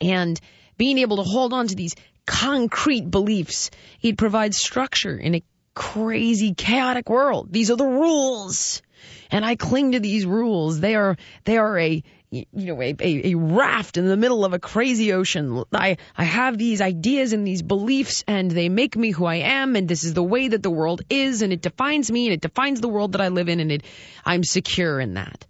And 0.01 0.41
being 0.77 0.99
able 0.99 1.19
to 1.19 1.23
hold 1.23 1.53
on 1.53 1.69
to 1.69 1.77
these 1.77 1.95
concrete 2.27 3.09
beliefs, 3.09 3.71
it 4.03 4.19
provides 4.19 4.59
structure 4.59 5.17
in 5.17 5.37
a 5.37 5.45
crazy, 5.73 6.53
chaotic 6.53 7.09
world. 7.09 7.53
These 7.53 7.71
are 7.71 7.77
the 7.77 7.87
rules. 7.87 8.83
And 9.31 9.45
I 9.45 9.55
cling 9.55 9.93
to 9.93 10.01
these 10.01 10.27
rules. 10.27 10.81
They 10.81 10.97
are, 10.97 11.17
they 11.45 11.59
are 11.59 11.79
a, 11.79 12.03
you 12.33 12.47
know, 12.53 12.83
a, 12.83 12.97
a, 12.99 13.31
a 13.31 13.35
raft 13.37 13.99
in 13.99 14.09
the 14.09 14.17
middle 14.17 14.45
of 14.45 14.55
a 14.55 14.59
crazy 14.59 15.13
ocean. 15.13 15.63
I, 15.73 15.99
I 16.19 16.25
have 16.25 16.59
these 16.59 16.81
ideas 16.81 17.33
and 17.33 17.47
these 17.47 17.63
beliefs 17.63 18.25
and 18.27 18.51
they 18.51 18.69
make 18.69 18.97
me 18.97 19.13
who 19.13 19.27
I 19.27 19.37
am 19.37 19.77
and 19.77 19.89
this 19.89 20.03
is 20.03 20.13
the 20.13 20.25
way 20.25 20.49
that 20.49 20.65
the 20.65 20.71
world 20.71 21.03
is 21.09 21.41
and 21.41 21.53
it 21.53 21.63
defines 21.63 22.11
me 22.11 22.27
and 22.27 22.35
it 22.35 22.41
defines 22.41 22.81
the 22.81 22.89
world 22.89 23.13
that 23.13 23.21
I 23.21 23.29
live 23.29 23.49
in 23.49 23.61
and 23.61 23.71
it, 23.71 23.85
I'm 24.25 24.43
secure 24.43 24.99
in 24.99 25.15
that. 25.15 25.47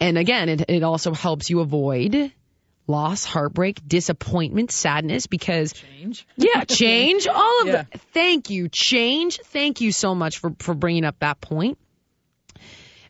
And 0.00 0.18
again, 0.18 0.48
it, 0.48 0.64
it 0.68 0.82
also 0.82 1.14
helps 1.14 1.50
you 1.50 1.60
avoid 1.60 2.32
loss, 2.86 3.24
heartbreak, 3.24 3.80
disappointment, 3.86 4.70
sadness 4.70 5.26
because 5.26 5.72
Change. 5.72 6.26
yeah, 6.36 6.64
change, 6.64 7.26
all 7.32 7.60
of 7.62 7.66
Yeah. 7.68 7.72
that. 7.90 8.00
Thank 8.12 8.50
you, 8.50 8.68
change. 8.68 9.38
Thank 9.38 9.80
you 9.80 9.92
so 9.92 10.14
much 10.14 10.38
for 10.38 10.52
for 10.58 10.74
bringing 10.74 11.04
up 11.04 11.18
that 11.20 11.40
point. 11.40 11.78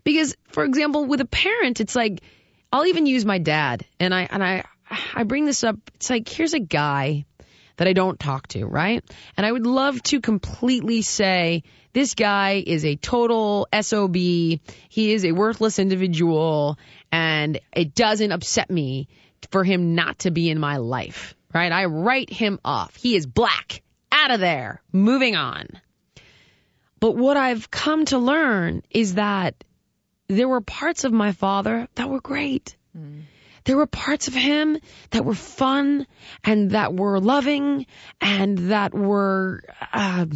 Because, 0.05 0.37
for 0.49 0.65
example, 0.65 1.07
with 1.07 1.21
a 1.21 1.25
parent, 1.27 1.81
it's 1.81 1.97
like 1.97 2.23
I'll 2.73 2.87
even 2.87 3.07
use 3.07 3.25
my 3.25 3.39
dad, 3.39 3.85
and 3.99 4.15
I 4.15 4.29
and 4.31 4.45
I 4.45 4.65
I 5.15 5.23
bring 5.25 5.47
this 5.47 5.65
up. 5.65 5.77
It's 5.95 6.11
like 6.11 6.29
here's 6.29 6.55
a 6.55 6.61
guy 6.61 7.25
that 7.77 7.89
I 7.89 7.93
don't 7.93 8.19
talk 8.19 8.49
to, 8.49 8.65
right? 8.67 9.05
And 9.37 9.45
I 9.45 9.53
would 9.53 9.67
love 9.67 10.03
to 10.05 10.21
completely 10.21 11.03
say 11.03 11.63
this 11.93 12.15
guy 12.15 12.63
is 12.67 12.85
a 12.85 12.97
total 12.97 13.69
SOB. 13.79 14.17
He 14.17 14.61
is 14.97 15.25
a 15.25 15.33
worthless 15.33 15.79
individual 15.79 16.79
and 17.11 17.61
it 17.73 17.95
doesn't 17.95 18.33
upset 18.33 18.71
me 18.71 19.09
for 19.51 19.65
him 19.65 19.95
not 19.95 20.21
to 20.21 20.31
be 20.31 20.51
in 20.51 20.59
my 20.59 20.79
life, 20.79 21.35
right? 21.53 21.71
I 21.71 21.87
write 21.87 22.31
him 22.31 22.59
off. 22.65 22.97
He 22.97 23.17
is 23.17 23.27
black. 23.27 23.83
Out 24.11 24.31
of 24.31 24.41
there. 24.41 24.81
Moving 24.93 25.35
on. 25.35 25.69
But 27.01 27.17
what 27.17 27.37
I've 27.37 27.71
come 27.71 28.05
to 28.07 28.19
learn 28.19 28.83
is 28.91 29.15
that 29.15 29.63
there 30.29 30.49
were 30.49 30.61
parts 30.61 31.05
of 31.05 31.13
my 31.13 31.33
father 31.33 31.89
that 31.97 32.09
were 32.09 32.21
great. 32.21 32.77
Mm. 32.97 33.23
There 33.65 33.77
were 33.77 33.87
parts 33.87 34.29
of 34.29 34.35
him 34.35 34.79
that 35.11 35.25
were 35.25 35.35
fun 35.35 36.07
and 36.45 36.73
that 36.73 36.95
were 36.95 37.19
loving 37.19 37.87
and 38.21 38.59
that 38.71 38.93
were 38.93 39.63
uh, 39.93 40.27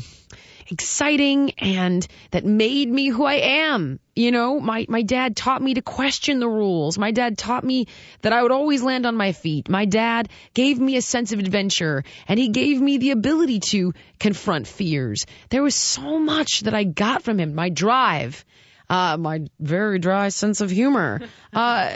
exciting 0.71 1.53
and 1.59 2.07
that 2.31 2.45
made 2.45 2.89
me 2.89 3.09
who 3.09 3.25
I 3.25 3.35
am. 3.35 4.01
You 4.17 4.33
know, 4.33 4.61
my, 4.61 4.87
my 4.89 5.03
dad 5.03 5.37
taught 5.37 5.63
me 5.63 5.75
to 5.75 5.83
question 5.83 6.41
the 6.41 6.49
rules. 6.49 6.99
My 6.99 7.11
dad 7.11 7.37
taught 7.37 7.65
me 7.65 7.87
that 8.23 8.33
I 8.33 8.43
would 8.43 8.51
always 8.51 8.83
land 8.83 9.07
on 9.07 9.17
my 9.17 9.33
feet. 9.33 9.69
My 9.69 9.85
dad 9.85 10.29
gave 10.55 10.79
me 10.79 10.97
a 10.97 11.03
sense 11.03 11.33
of 11.33 11.39
adventure 11.39 12.05
and 12.27 12.39
he 12.39 12.49
gave 12.49 12.81
me 12.81 12.97
the 12.97 13.11
ability 13.11 13.61
to 13.61 13.93
confront 14.19 14.67
fears. 14.67 15.27
There 15.51 15.63
was 15.63 15.75
so 15.75 16.19
much 16.19 16.61
that 16.61 16.75
I 16.75 16.85
got 16.85 17.23
from 17.23 17.39
him. 17.39 17.55
My 17.55 17.69
drive, 17.69 18.45
uh, 18.89 19.17
my 19.19 19.47
very 19.61 19.99
dry 19.99 20.29
sense 20.31 20.61
of 20.61 20.71
humor, 20.71 21.21
uh, 21.53 21.93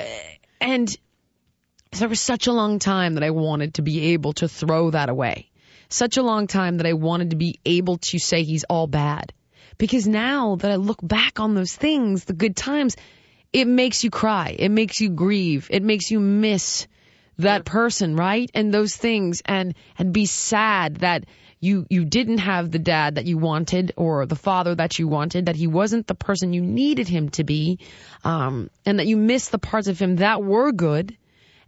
and 0.60 0.94
there 1.98 2.08
was 2.08 2.20
such 2.20 2.46
a 2.46 2.52
long 2.52 2.78
time 2.78 3.14
that 3.14 3.22
I 3.22 3.30
wanted 3.30 3.74
to 3.74 3.82
be 3.82 4.12
able 4.12 4.32
to 4.34 4.48
throw 4.48 4.90
that 4.90 5.08
away. 5.08 5.50
Such 5.88 6.16
a 6.16 6.22
long 6.22 6.46
time 6.46 6.78
that 6.78 6.86
I 6.86 6.94
wanted 6.94 7.30
to 7.30 7.36
be 7.36 7.60
able 7.66 7.98
to 7.98 8.18
say 8.18 8.44
he's 8.44 8.64
all 8.64 8.86
bad. 8.86 9.32
Because 9.76 10.08
now 10.08 10.56
that 10.56 10.70
I 10.70 10.76
look 10.76 11.00
back 11.02 11.38
on 11.38 11.54
those 11.54 11.74
things, 11.74 12.24
the 12.24 12.32
good 12.32 12.56
times, 12.56 12.96
it 13.52 13.66
makes 13.66 14.04
you 14.04 14.10
cry. 14.10 14.56
It 14.58 14.70
makes 14.70 15.00
you 15.00 15.10
grieve. 15.10 15.68
It 15.70 15.82
makes 15.82 16.10
you 16.10 16.18
miss 16.18 16.86
that 17.38 17.64
person, 17.64 18.16
right? 18.16 18.50
And 18.54 18.72
those 18.72 18.96
things 18.96 19.42
and, 19.44 19.74
and 19.98 20.12
be 20.12 20.26
sad 20.26 20.96
that 20.96 21.24
you, 21.60 21.86
you 21.90 22.04
didn't 22.04 22.38
have 22.38 22.70
the 22.70 22.78
dad 22.78 23.16
that 23.16 23.26
you 23.26 23.38
wanted 23.38 23.92
or 23.96 24.26
the 24.26 24.36
father 24.36 24.74
that 24.74 24.98
you 24.98 25.08
wanted, 25.08 25.46
that 25.46 25.56
he 25.56 25.66
wasn't 25.66 26.06
the 26.06 26.14
person 26.14 26.52
you 26.52 26.62
needed 26.62 27.06
him 27.06 27.28
to 27.30 27.44
be, 27.44 27.78
um, 28.24 28.70
and 28.86 28.98
that 28.98 29.06
you 29.06 29.16
missed 29.16 29.52
the 29.52 29.58
parts 29.58 29.88
of 29.88 29.98
him 29.98 30.16
that 30.16 30.42
were 30.42 30.72
good. 30.72 31.16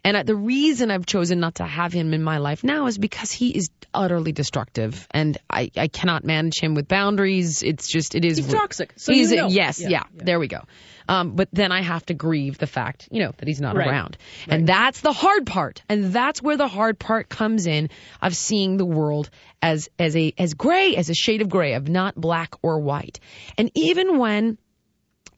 And 0.05 0.29
the 0.29 0.37
reason 0.37 0.90
I've 0.90 1.07
chosen 1.07 1.40
not 1.40 1.57
to 1.57 1.64
have 1.64 1.93
him 1.93 2.12
in 2.12 2.23
my 2.23 2.37
life 2.38 2.62
now 2.62 2.87
is 2.87 2.99
because 2.99 3.33
he 3.33 3.57
is 3.57 3.71
utterly 3.95 4.33
destructive 4.33 5.07
and 5.11 5.38
I, 5.49 5.71
I 5.77 5.88
cannot 5.88 6.25
manage 6.25 6.61
him 6.61 6.75
with 6.75 6.88
boundaries. 6.88 7.62
It's 7.62 7.88
just, 7.88 8.14
it 8.14 8.25
is. 8.25 8.37
He's 8.37 8.53
toxic, 8.53 8.93
so 8.97 9.12
he's, 9.12 9.31
you 9.31 9.38
know. 9.38 9.49
yes, 9.49 9.81
Yeah, 9.81 9.88
yeah, 9.88 10.03
yeah. 10.14 10.23
there 10.25 10.38
we 10.38 10.49
go. 10.49 10.61
Um, 11.09 11.33
but 11.37 11.49
then 11.53 11.73
I 11.73 11.81
have 11.83 12.05
to 12.07 12.14
grieve 12.14 12.59
the 12.59 12.67
fact, 12.67 13.09
you 13.11 13.21
know, 13.21 13.33
that 13.38 13.49
he's 13.49 13.61
not 13.61 13.77
Right. 13.77 13.88
around. 13.88 14.19
And 14.49 14.67
that's 14.67 15.01
the 15.01 15.12
hard 15.12 15.47
part. 15.47 15.83
And 15.88 16.12
that's 16.12 16.43
where 16.43 16.57
the 16.57 16.69
hard 16.69 16.99
part 16.99 17.29
comes 17.29 17.67
in 17.67 17.88
of 18.21 18.37
seeing 18.37 18.77
the 18.77 18.87
world 18.87 19.31
as, 19.62 19.88
as 19.99 20.17
a, 20.17 20.35
as 20.37 20.55
gray, 20.55 20.97
as 20.97 21.09
a 21.09 21.14
shade 21.14 21.40
of 21.40 21.49
gray, 21.49 21.75
of 21.75 21.88
not 21.88 22.14
black 22.14 22.55
or 22.62 22.79
white. 22.81 23.21
And 23.57 23.71
even 23.75 24.19
when 24.19 24.59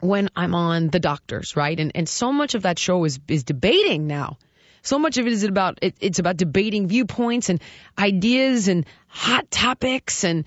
when 0.00 0.29
I'm 0.37 0.55
on 0.55 0.88
the 0.88 1.00
doctors, 1.00 1.57
right? 1.57 1.81
And 1.81 1.92
and 1.94 2.07
so 2.07 2.31
much 2.31 2.55
of 2.55 2.62
that 2.62 2.79
show 2.79 3.05
is 3.05 3.18
is 3.29 3.44
debating 3.44 4.07
now. 4.07 4.37
So 4.87 5.01
much 5.01 5.18
of 5.18 5.27
it 5.27 5.33
is 5.33 5.42
about 5.42 5.81
it, 5.83 5.96
it's 6.01 6.20
about 6.20 6.37
debating 6.37 6.87
viewpoints 6.87 7.49
and 7.49 7.61
ideas 7.99 8.68
and 8.68 8.87
hot 9.09 9.51
topics 9.51 10.22
and 10.22 10.44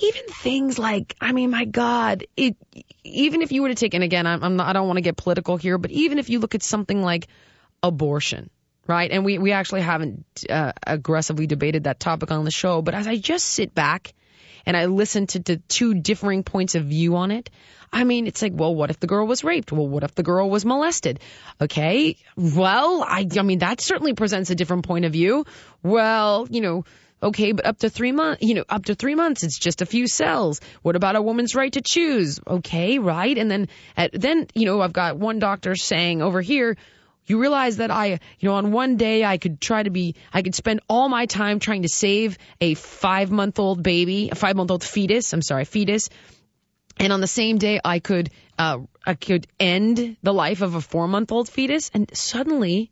even 0.00 0.22
things 0.26 0.78
like 0.78 1.16
I 1.20 1.32
mean, 1.32 1.50
my 1.50 1.64
God, 1.64 2.24
it 2.36 2.56
even 3.02 3.42
if 3.42 3.50
you 3.50 3.62
were 3.62 3.68
to 3.68 3.74
take 3.74 3.94
and 3.94 4.04
again, 4.04 4.26
I'm, 4.26 4.44
I'm 4.44 4.56
not, 4.56 4.68
I 4.68 4.72
don't 4.72 4.86
want 4.86 4.98
to 4.98 5.02
get 5.02 5.16
political 5.16 5.56
here, 5.56 5.76
but 5.76 5.90
even 5.90 6.18
if 6.18 6.30
you 6.30 6.38
look 6.38 6.54
at 6.54 6.62
something 6.62 7.02
like 7.02 7.26
abortion, 7.82 8.48
right? 8.86 9.10
And 9.10 9.24
we 9.24 9.38
we 9.38 9.50
actually 9.50 9.82
haven't 9.82 10.24
uh, 10.48 10.72
aggressively 10.86 11.48
debated 11.48 11.84
that 11.84 11.98
topic 11.98 12.30
on 12.30 12.44
the 12.44 12.52
show, 12.52 12.80
but 12.80 12.94
as 12.94 13.08
I 13.08 13.16
just 13.16 13.46
sit 13.46 13.74
back 13.74 14.14
and 14.66 14.76
I 14.76 14.86
listened 14.86 15.30
to, 15.30 15.40
to 15.40 15.56
two 15.56 15.94
differing 15.94 16.42
points 16.42 16.74
of 16.74 16.84
view 16.84 17.16
on 17.16 17.30
it, 17.30 17.50
I 17.92 18.02
mean, 18.02 18.26
it's 18.26 18.42
like, 18.42 18.52
well, 18.54 18.74
what 18.74 18.90
if 18.90 18.98
the 18.98 19.06
girl 19.06 19.26
was 19.26 19.44
raped? 19.44 19.70
Well, 19.70 19.86
what 19.86 20.02
if 20.02 20.14
the 20.16 20.24
girl 20.24 20.50
was 20.50 20.64
molested? 20.64 21.20
Okay, 21.60 22.16
well, 22.36 23.04
I, 23.04 23.28
I 23.38 23.42
mean, 23.42 23.60
that 23.60 23.80
certainly 23.80 24.14
presents 24.14 24.50
a 24.50 24.56
different 24.56 24.84
point 24.84 25.04
of 25.04 25.12
view. 25.12 25.46
Well, 25.82 26.48
you 26.50 26.60
know, 26.60 26.84
okay, 27.22 27.52
but 27.52 27.66
up 27.66 27.78
to 27.78 27.90
three 27.90 28.10
months, 28.10 28.42
you 28.42 28.54
know, 28.54 28.64
up 28.68 28.86
to 28.86 28.96
three 28.96 29.14
months, 29.14 29.44
it's 29.44 29.58
just 29.58 29.80
a 29.80 29.86
few 29.86 30.08
cells. 30.08 30.60
What 30.82 30.96
about 30.96 31.14
a 31.14 31.22
woman's 31.22 31.54
right 31.54 31.72
to 31.72 31.80
choose? 31.80 32.40
Okay, 32.44 32.98
right? 32.98 33.38
And 33.38 33.50
then, 33.50 33.68
at, 33.96 34.10
then, 34.12 34.48
you 34.54 34.66
know, 34.66 34.80
I've 34.80 34.92
got 34.92 35.16
one 35.16 35.38
doctor 35.38 35.76
saying 35.76 36.20
over 36.20 36.40
here, 36.40 36.76
you 37.26 37.40
realize 37.40 37.78
that 37.78 37.90
I, 37.90 38.06
you 38.38 38.48
know, 38.48 38.54
on 38.54 38.72
one 38.72 38.96
day 38.96 39.24
I 39.24 39.38
could 39.38 39.60
try 39.60 39.82
to 39.82 39.90
be, 39.90 40.14
I 40.32 40.42
could 40.42 40.54
spend 40.54 40.80
all 40.88 41.08
my 41.08 41.26
time 41.26 41.58
trying 41.58 41.82
to 41.82 41.88
save 41.88 42.38
a 42.60 42.74
five 42.74 43.30
month 43.30 43.58
old 43.58 43.82
baby, 43.82 44.28
a 44.30 44.34
five 44.34 44.56
month 44.56 44.70
old 44.70 44.84
fetus, 44.84 45.32
I'm 45.32 45.42
sorry, 45.42 45.64
fetus. 45.64 46.10
And 46.98 47.12
on 47.12 47.20
the 47.20 47.26
same 47.26 47.58
day 47.58 47.80
I 47.84 47.98
could, 47.98 48.30
uh, 48.58 48.78
I 49.04 49.14
could 49.14 49.46
end 49.58 50.16
the 50.22 50.34
life 50.34 50.60
of 50.60 50.74
a 50.74 50.80
four 50.80 51.08
month 51.08 51.32
old 51.32 51.48
fetus. 51.48 51.90
And 51.94 52.14
suddenly 52.14 52.90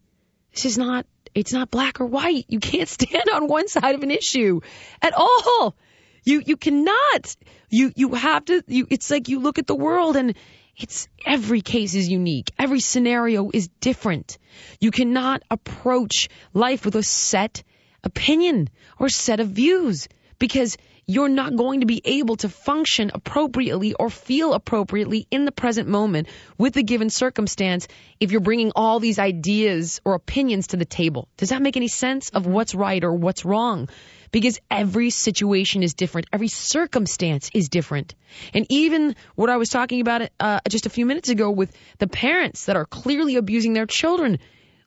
this 0.52 0.64
is 0.64 0.78
not, 0.78 1.06
it's 1.34 1.52
not 1.52 1.70
black 1.70 2.00
or 2.00 2.06
white. 2.06 2.46
You 2.48 2.60
can't 2.60 2.88
stand 2.98 3.28
on 3.32 3.48
one 3.48 3.68
side 3.68 3.94
of 3.94 4.02
an 4.02 4.10
issue 4.10 4.60
at 5.02 5.12
all. 5.14 5.76
You, 6.24 6.42
you 6.44 6.56
cannot. 6.56 7.36
You, 7.68 7.92
you 7.96 8.14
have 8.14 8.44
to, 8.46 8.62
you, 8.66 8.86
it's 8.90 9.10
like 9.10 9.28
you 9.28 9.40
look 9.40 9.58
at 9.58 9.66
the 9.66 9.74
world 9.74 10.16
and 10.16 10.34
it's 10.76 11.08
every 11.26 11.60
case 11.60 11.94
is 11.94 12.08
unique. 12.08 12.50
Every 12.58 12.80
scenario 12.80 13.50
is 13.52 13.68
different. 13.80 14.38
You 14.80 14.90
cannot 14.90 15.42
approach 15.50 16.28
life 16.54 16.84
with 16.84 16.96
a 16.96 17.02
set 17.02 17.62
opinion 18.04 18.68
or 18.98 19.08
set 19.08 19.40
of 19.40 19.48
views 19.48 20.08
because 20.38 20.76
you're 21.06 21.28
not 21.28 21.56
going 21.56 21.80
to 21.80 21.86
be 21.86 22.00
able 22.04 22.36
to 22.36 22.48
function 22.48 23.10
appropriately 23.12 23.94
or 23.94 24.08
feel 24.08 24.54
appropriately 24.54 25.26
in 25.30 25.44
the 25.44 25.52
present 25.52 25.88
moment 25.88 26.28
with 26.58 26.74
the 26.74 26.82
given 26.82 27.10
circumstance 27.10 27.88
if 28.20 28.30
you're 28.30 28.40
bringing 28.40 28.72
all 28.74 29.00
these 29.00 29.18
ideas 29.18 30.00
or 30.04 30.14
opinions 30.14 30.68
to 30.68 30.76
the 30.76 30.84
table. 30.84 31.28
Does 31.36 31.50
that 31.50 31.62
make 31.62 31.76
any 31.76 31.88
sense 31.88 32.30
of 32.30 32.46
what's 32.46 32.74
right 32.74 33.02
or 33.02 33.12
what's 33.12 33.44
wrong? 33.44 33.88
Because 34.32 34.58
every 34.70 35.10
situation 35.10 35.82
is 35.82 35.94
different. 35.94 36.26
Every 36.32 36.48
circumstance 36.48 37.50
is 37.54 37.68
different. 37.68 38.14
And 38.54 38.66
even 38.70 39.14
what 39.34 39.50
I 39.50 39.58
was 39.58 39.68
talking 39.68 40.00
about 40.00 40.30
uh, 40.40 40.60
just 40.68 40.86
a 40.86 40.90
few 40.90 41.06
minutes 41.06 41.28
ago 41.28 41.50
with 41.50 41.70
the 41.98 42.08
parents 42.08 42.64
that 42.64 42.76
are 42.76 42.86
clearly 42.86 43.36
abusing 43.36 43.74
their 43.74 43.86
children. 43.86 44.38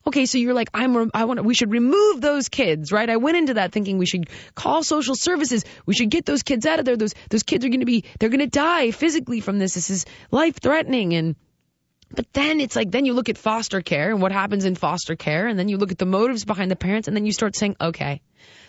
Okay, 0.07 0.25
so 0.25 0.37
you're 0.37 0.53
like, 0.53 0.69
I'm, 0.73 1.09
I 1.13 1.25
want, 1.25 1.43
we 1.43 1.53
should 1.55 1.71
remove 1.71 2.21
those 2.21 2.49
kids, 2.49 2.91
right? 2.91 3.09
I 3.09 3.17
went 3.17 3.37
into 3.37 3.55
that 3.55 3.71
thinking 3.71 3.97
we 3.97 4.05
should 4.05 4.29
call 4.53 4.83
social 4.83 5.15
services. 5.15 5.63
We 5.85 5.95
should 5.95 6.09
get 6.09 6.25
those 6.25 6.43
kids 6.43 6.65
out 6.65 6.79
of 6.79 6.85
there. 6.85 6.97
Those, 6.97 7.13
those 7.29 7.43
kids 7.43 7.65
are 7.65 7.69
going 7.69 7.79
to 7.79 7.87
be, 7.87 8.03
they're 8.19 8.29
going 8.29 8.39
to 8.39 8.47
die 8.47 8.91
physically 8.91 9.41
from 9.41 9.57
this. 9.57 9.73
This 9.73 9.89
is 9.89 10.05
life 10.29 10.59
threatening. 10.59 11.13
And, 11.13 11.35
but 12.11 12.31
then 12.33 12.59
it's 12.59 12.75
like, 12.75 12.91
then 12.91 13.05
you 13.05 13.13
look 13.13 13.29
at 13.29 13.37
foster 13.37 13.81
care 13.81 14.11
and 14.11 14.21
what 14.21 14.31
happens 14.31 14.65
in 14.65 14.75
foster 14.75 15.15
care. 15.15 15.47
And 15.47 15.57
then 15.57 15.69
you 15.69 15.77
look 15.77 15.91
at 15.91 15.97
the 15.97 16.05
motives 16.05 16.45
behind 16.45 16.69
the 16.69 16.75
parents. 16.75 17.07
And 17.07 17.17
then 17.17 17.25
you 17.25 17.31
start 17.31 17.55
saying, 17.55 17.75
okay, 17.81 18.21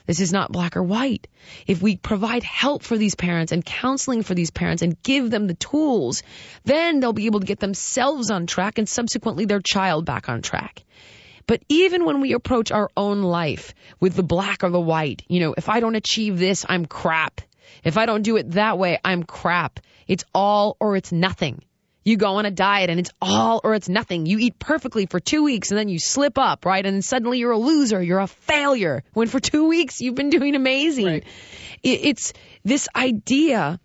this 0.07 0.21
is 0.21 0.33
not 0.33 0.53
black 0.53 0.77
or 0.77 0.83
white. 0.83 1.29
If 1.67 1.83
we 1.83 1.97
provide 1.97 2.43
help 2.43 2.83
for 2.83 2.97
these 2.97 3.15
parents 3.15 3.53
and 3.53 3.65
counseling 3.65 4.23
for 4.23 4.35
these 4.35 4.51
parents 4.51 4.83
and 4.83 5.01
give 5.03 5.31
them 5.31 5.47
the 5.47 5.55
tools, 5.55 6.23
then 6.65 7.01
they'll 7.01 7.13
be 7.13 7.27
able 7.27 7.41
to 7.41 7.47
get 7.47 7.61
themselves 7.61 8.31
on 8.31 8.47
track 8.47 8.79
and 8.79 8.89
subsequently 8.89 9.45
their 9.45 9.61
child 9.61 10.05
back 10.05 10.29
on 10.29 10.43
track. 10.43 10.85
But 11.47 11.63
even 11.69 12.05
when 12.05 12.21
we 12.21 12.33
approach 12.33 12.73
our 12.73 12.91
own 12.97 13.23
life 13.23 13.75
with 14.01 14.15
the 14.15 14.23
black 14.23 14.65
or 14.65 14.71
the 14.71 14.81
white, 14.81 15.23
you 15.29 15.41
know, 15.41 15.55
if 15.57 15.69
I 15.69 15.81
don't 15.81 15.95
achieve 15.95 16.39
this, 16.39 16.67
I'm 16.69 16.87
crap. 16.87 17.41
If 17.85 17.99
I 17.99 18.07
don't 18.07 18.23
do 18.23 18.37
it 18.37 18.53
that 18.53 18.79
way, 18.79 18.99
I'm 19.05 19.23
crap. 19.23 19.81
It's 20.09 20.25
all 20.35 20.77
or 20.81 20.97
it's 20.97 21.13
nothing. 21.13 21.63
You 22.07 22.17
go 22.17 22.37
on 22.37 22.47
a 22.47 22.53
diet 22.53 22.89
and 22.89 23.01
it's 23.01 23.11
all 23.21 23.61
or 23.65 23.75
it's 23.75 23.89
nothing. 23.89 24.27
You 24.27 24.39
eat 24.39 24.61
perfectly 24.61 25.07
for 25.07 25.19
two 25.19 25.43
weeks 25.43 25.73
and 25.73 25.79
then 25.79 25.89
you 25.89 25.99
slip 25.99 26.39
up, 26.39 26.65
right? 26.65 26.87
And 26.87 27.05
suddenly 27.05 27.41
you're 27.41 27.51
a 27.51 27.59
loser. 27.59 28.01
You're 28.01 28.21
a 28.21 28.29
failure. 28.29 29.03
When 29.13 29.27
for 29.27 29.41
two 29.41 29.67
weeks 29.67 30.01
you've 30.01 30.15
been 30.15 30.31
doing 30.31 30.55
amazing. 30.55 31.07
Right. 31.07 31.25
It's 31.83 32.33
this 32.63 32.89
idea 32.95 33.81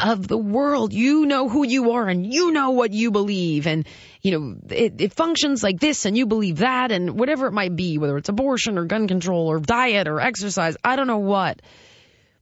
of 0.00 0.26
the 0.26 0.38
world. 0.38 0.94
You 0.94 1.26
know 1.26 1.50
who 1.50 1.66
you 1.66 1.90
are 1.90 2.08
and 2.08 2.32
you 2.32 2.50
know 2.50 2.70
what 2.70 2.94
you 2.94 3.10
believe. 3.10 3.66
And, 3.66 3.86
you 4.22 4.32
know, 4.32 4.56
it, 4.70 5.02
it 5.02 5.12
functions 5.12 5.62
like 5.62 5.80
this 5.80 6.06
and 6.06 6.16
you 6.16 6.24
believe 6.24 6.58
that 6.58 6.92
and 6.92 7.18
whatever 7.18 7.46
it 7.46 7.52
might 7.52 7.76
be, 7.76 7.98
whether 7.98 8.16
it's 8.16 8.30
abortion 8.30 8.78
or 8.78 8.86
gun 8.86 9.06
control 9.06 9.48
or 9.48 9.60
diet 9.60 10.08
or 10.08 10.18
exercise, 10.18 10.78
I 10.82 10.96
don't 10.96 11.08
know 11.08 11.18
what. 11.18 11.60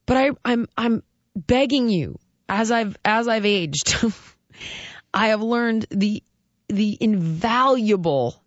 But 0.05 0.15
I, 0.15 0.29
I'm, 0.45 0.69
I'm 0.77 1.03
begging 1.35 1.89
you 1.89 2.17
as 2.47 2.71
I've, 2.71 2.95
as 3.03 3.27
I've 3.27 3.45
aged, 3.45 3.97
I 5.13 5.27
have 5.27 5.41
learned 5.41 5.85
the, 5.89 6.23
the 6.67 6.97
invaluable 6.99 8.41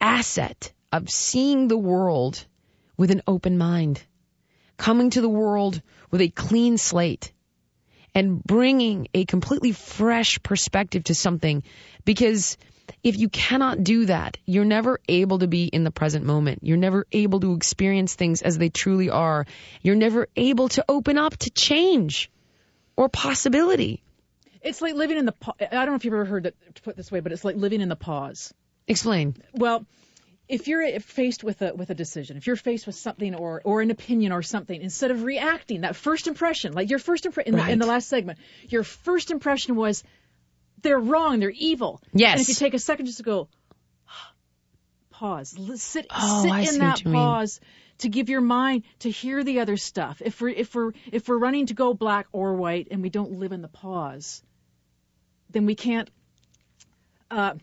asset 0.00 0.72
of 0.92 1.10
seeing 1.10 1.68
the 1.68 1.78
world 1.78 2.44
with 2.96 3.10
an 3.10 3.22
open 3.26 3.58
mind, 3.58 4.02
coming 4.76 5.10
to 5.10 5.20
the 5.20 5.28
world 5.28 5.80
with 6.10 6.20
a 6.20 6.28
clean 6.28 6.78
slate 6.78 7.32
and 8.14 8.42
bringing 8.42 9.08
a 9.12 9.24
completely 9.24 9.72
fresh 9.72 10.40
perspective 10.42 11.04
to 11.04 11.14
something 11.14 11.62
because 12.04 12.56
if 13.02 13.18
you 13.18 13.28
cannot 13.28 13.82
do 13.82 14.06
that, 14.06 14.36
you're 14.44 14.64
never 14.64 15.00
able 15.08 15.38
to 15.38 15.46
be 15.46 15.64
in 15.64 15.84
the 15.84 15.90
present 15.90 16.24
moment. 16.24 16.60
You're 16.62 16.76
never 16.76 17.06
able 17.12 17.40
to 17.40 17.54
experience 17.54 18.14
things 18.14 18.42
as 18.42 18.58
they 18.58 18.68
truly 18.68 19.10
are. 19.10 19.46
You're 19.82 19.96
never 19.96 20.28
able 20.36 20.68
to 20.70 20.84
open 20.88 21.18
up 21.18 21.36
to 21.38 21.50
change 21.50 22.30
or 22.96 23.08
possibility. 23.08 24.02
It's 24.64 24.80
like 24.82 24.94
living 24.94 25.18
in 25.18 25.26
the. 25.26 25.32
pa- 25.32 25.54
I 25.60 25.66
don't 25.66 25.88
know 25.88 25.94
if 25.94 26.04
you've 26.04 26.14
ever 26.14 26.24
heard 26.24 26.46
it 26.46 26.56
put 26.82 26.96
this 26.96 27.12
way, 27.12 27.20
but 27.20 27.32
it's 27.32 27.44
like 27.44 27.56
living 27.56 27.80
in 27.80 27.88
the 27.88 27.96
pause. 27.96 28.52
Explain. 28.88 29.36
Well, 29.52 29.86
if 30.48 30.68
you're 30.68 31.00
faced 31.00 31.44
with 31.44 31.62
a 31.62 31.74
with 31.74 31.90
a 31.90 31.94
decision, 31.94 32.36
if 32.36 32.46
you're 32.46 32.56
faced 32.56 32.86
with 32.86 32.96
something 32.96 33.34
or 33.34 33.60
or 33.64 33.80
an 33.82 33.90
opinion 33.90 34.32
or 34.32 34.42
something, 34.42 34.80
instead 34.80 35.10
of 35.10 35.22
reacting, 35.22 35.82
that 35.82 35.96
first 35.96 36.26
impression, 36.26 36.72
like 36.72 36.90
your 36.90 36.98
first 36.98 37.26
impression 37.26 37.54
in, 37.54 37.60
the- 37.60 37.70
in 37.72 37.78
the 37.78 37.86
last 37.86 38.08
segment, 38.08 38.38
your 38.68 38.82
first 38.84 39.30
impression 39.30 39.76
was 39.76 40.02
they're 40.82 40.98
wrong, 40.98 41.40
they're 41.40 41.50
evil. 41.50 42.00
Yes. 42.12 42.32
And 42.32 42.40
if 42.42 42.48
you 42.48 42.54
take 42.54 42.74
a 42.74 42.78
second 42.78 43.06
just 43.06 43.18
to 43.18 43.24
go, 43.24 43.48
pause, 45.10 45.56
sit 45.80 46.06
Oh, 46.10 46.42
sit 46.42 46.52
I 46.52 46.60
in 46.60 46.78
that 46.80 47.04
you 47.04 47.10
mean. 47.10 47.14
pause 47.20 47.60
to 47.98 48.08
give 48.08 48.28
your 48.28 48.40
mind 48.40 48.82
to 49.00 49.10
hear 49.10 49.44
the 49.44 49.60
other 49.60 49.76
stuff. 49.76 50.20
If 50.24 50.40
we're 50.40 50.48
if 50.50 50.74
we're 50.74 50.92
if 51.12 51.28
we're 51.28 51.38
running 51.38 51.66
to 51.66 51.74
go 51.74 51.94
black 51.94 52.26
or 52.32 52.54
white 52.54 52.88
and 52.90 53.02
we 53.02 53.08
don't 53.10 53.32
live 53.38 53.52
in 53.52 53.62
the 53.62 53.68
pause, 53.68 54.42
then 55.54 55.64
we 55.64 55.74
can't. 55.74 56.10
Uh, 57.30 57.54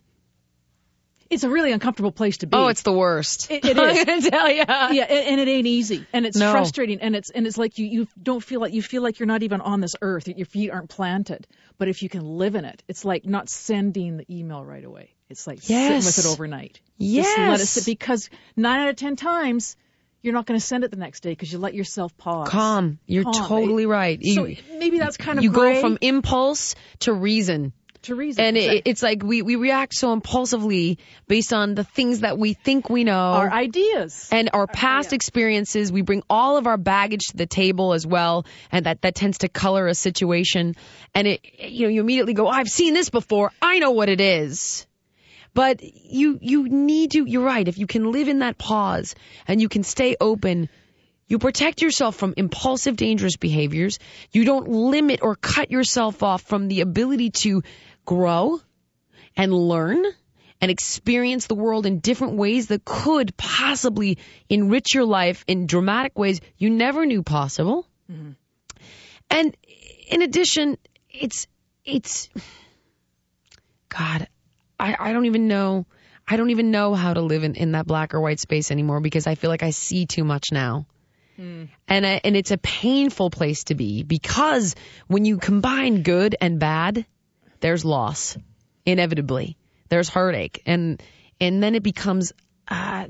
it's 1.29 1.45
a 1.45 1.49
really 1.49 1.71
uncomfortable 1.71 2.11
place 2.11 2.37
to 2.39 2.47
be. 2.47 2.57
Oh, 2.57 2.67
it's 2.67 2.81
the 2.81 2.91
worst. 2.91 3.49
It- 3.49 3.63
it 3.63 3.77
is. 3.77 3.99
I'm 3.99 4.05
gonna 4.05 4.29
tell 4.29 4.49
you. 4.49 4.63
yeah, 4.67 5.03
and, 5.03 5.39
and 5.39 5.41
it 5.41 5.47
ain't 5.49 5.67
easy, 5.67 6.05
and 6.11 6.25
it's 6.25 6.35
No. 6.37 6.51
frustrating, 6.51 6.99
and 6.99 7.15
it's 7.15 7.29
and 7.29 7.47
it's 7.47 7.57
like 7.57 7.77
you 7.77 7.85
you 7.85 8.07
don't 8.21 8.43
feel 8.43 8.59
like 8.59 8.73
you 8.73 8.81
feel 8.81 9.01
like 9.01 9.19
you're 9.19 9.27
not 9.27 9.43
even 9.43 9.61
on 9.61 9.79
this 9.79 9.95
earth. 10.01 10.27
Your 10.27 10.45
feet 10.45 10.71
aren't 10.71 10.89
planted. 10.89 11.47
But 11.77 11.87
if 11.87 12.03
you 12.03 12.09
can 12.09 12.25
live 12.25 12.55
in 12.55 12.65
it, 12.65 12.83
it's 12.87 13.05
like 13.05 13.25
not 13.25 13.49
sending 13.49 14.17
the 14.17 14.25
email 14.29 14.63
right 14.65 14.83
away. 14.83 15.11
It's 15.29 15.47
like 15.47 15.67
Yes. 15.69 16.03
sitting 16.03 16.05
with 16.05 16.17
it 16.19 16.25
overnight. 16.33 16.81
Just 16.99 17.37
let 17.37 17.53
it 17.55 17.59
Yes. 17.59 17.69
sit 17.69 17.85
because 17.85 18.29
nine 18.57 18.81
out 18.81 18.89
of 18.89 18.95
ten 18.97 19.15
times 19.15 19.77
you're 20.23 20.33
not 20.35 20.45
going 20.45 20.59
to 20.59 20.63
send 20.63 20.83
it 20.83 20.91
the 20.91 20.97
next 20.97 21.21
day 21.21 21.31
because 21.31 21.51
you 21.51 21.57
let 21.57 21.73
yourself 21.73 22.15
pause. 22.17 22.47
Calm. 22.49 22.99
You're 23.07 23.23
Calm. 23.23 23.47
totally 23.47 23.87
right. 23.87 24.19
So 24.23 24.45
You, 24.45 24.57
maybe 24.77 24.99
that's 24.99 25.17
kind 25.17 25.39
of 25.39 25.43
you 25.43 25.49
gray 25.51 25.75
go 25.75 25.81
from 25.81 25.97
impulse 26.01 26.75
to 26.99 27.11
reason. 27.13 27.73
To 28.03 28.15
reason. 28.15 28.43
And 28.43 28.57
it, 28.57 28.83
it's 28.85 29.03
like 29.03 29.23
we, 29.23 29.41
we 29.41 29.55
react 29.55 29.93
so 29.93 30.13
impulsively 30.13 30.97
based 31.27 31.53
on 31.53 31.75
the 31.75 31.83
things 31.83 32.21
that 32.21 32.37
we 32.37 32.53
think 32.53 32.89
we 32.89 33.03
know. 33.03 33.13
our 33.13 33.51
ideas. 33.51 34.27
and 34.31 34.49
our 34.53 34.67
past 34.67 35.13
experiences. 35.13 35.91
We 35.91 36.01
bring 36.01 36.23
all 36.29 36.57
of 36.57 36.67
our 36.67 36.77
baggage 36.77 37.27
to 37.27 37.37
the 37.37 37.45
table 37.45 37.93
as 37.93 38.05
well, 38.05 38.45
and 38.71 38.85
that 38.85 39.01
that 39.01 39.15
tends 39.15 39.39
to 39.39 39.49
color 39.49 39.87
a 39.87 39.95
situation. 39.95 40.75
And 41.13 41.27
it, 41.27 41.41
you 41.59 41.87
know, 41.87 41.93
you 41.93 42.01
immediately 42.01 42.33
go, 42.33 42.47
oh, 42.47 42.51
"I've 42.51 42.69
seen 42.69 42.93
this 42.93 43.09
before. 43.09 43.51
I 43.61 43.79
know 43.79 43.91
what 43.91 44.09
it 44.09 44.21
is." 44.21 44.85
But 45.53 45.81
you 45.83 46.39
you 46.41 46.69
need 46.69 47.11
to. 47.11 47.25
You're 47.25 47.43
right. 47.43 47.67
If 47.67 47.77
you 47.77 47.87
can 47.87 48.11
live 48.11 48.27
in 48.27 48.39
that 48.39 48.57
pause 48.57 49.15
and 49.47 49.61
you 49.61 49.69
can 49.69 49.83
stay 49.83 50.15
open. 50.19 50.69
You 51.27 51.39
protect 51.39 51.81
yourself 51.81 52.17
from 52.17 52.33
impulsive, 52.35 52.97
dangerous 52.97 53.37
behaviors. 53.37 53.99
You 54.33 54.43
don't 54.43 54.67
limit 54.67 55.21
or 55.23 55.37
cut 55.37 55.71
yourself 55.71 56.23
off 56.23 56.41
from 56.41 56.67
the 56.67 56.81
ability 56.81 57.29
to 57.29 57.63
grow 58.05 58.59
and 59.35 59.53
learn 59.53 60.03
and 60.59 60.69
experience 60.69 61.47
the 61.47 61.55
world 61.55 61.85
in 61.85 61.99
different 61.99 62.33
ways 62.33 62.67
that 62.67 62.85
could 62.85 63.35
possibly 63.35 64.19
enrich 64.49 64.93
your 64.93 65.05
life 65.05 65.43
in 65.47 65.65
dramatic 65.65 66.17
ways 66.17 66.39
you 66.57 66.69
never 66.69 67.05
knew 67.05 67.23
possible. 67.23 67.87
Mm-hmm. 68.11 68.31
And 69.31 69.57
in 70.07 70.21
addition, 70.21 70.77
it's 71.09 71.47
it's 71.83 72.29
God, 73.89 74.27
I, 74.79 74.95
I 74.99 75.13
don't 75.13 75.25
even 75.25 75.47
know 75.47 75.85
I 76.27 76.37
don't 76.37 76.51
even 76.51 76.71
know 76.71 76.93
how 76.93 77.13
to 77.13 77.21
live 77.21 77.43
in, 77.43 77.55
in 77.55 77.73
that 77.73 77.87
black 77.87 78.13
or 78.13 78.21
white 78.21 78.39
space 78.39 78.71
anymore 78.71 79.01
because 79.01 79.27
I 79.27 79.35
feel 79.35 79.49
like 79.49 79.63
I 79.63 79.71
see 79.71 80.05
too 80.05 80.23
much 80.23 80.51
now. 80.51 80.85
Hmm. 81.35 81.65
And 81.87 82.05
I, 82.05 82.21
and 82.23 82.37
it's 82.37 82.51
a 82.51 82.57
painful 82.57 83.31
place 83.31 83.65
to 83.65 83.75
be 83.75 84.03
because 84.03 84.75
when 85.07 85.25
you 85.25 85.37
combine 85.37 86.03
good 86.03 86.35
and 86.39 86.59
bad, 86.59 87.05
there's 87.61 87.85
loss 87.85 88.37
inevitably. 88.85 89.57
There's 89.89 90.09
heartache, 90.09 90.61
and 90.65 91.01
and 91.39 91.61
then 91.61 91.75
it 91.75 91.83
becomes 91.83 92.33
uh, 92.67 93.07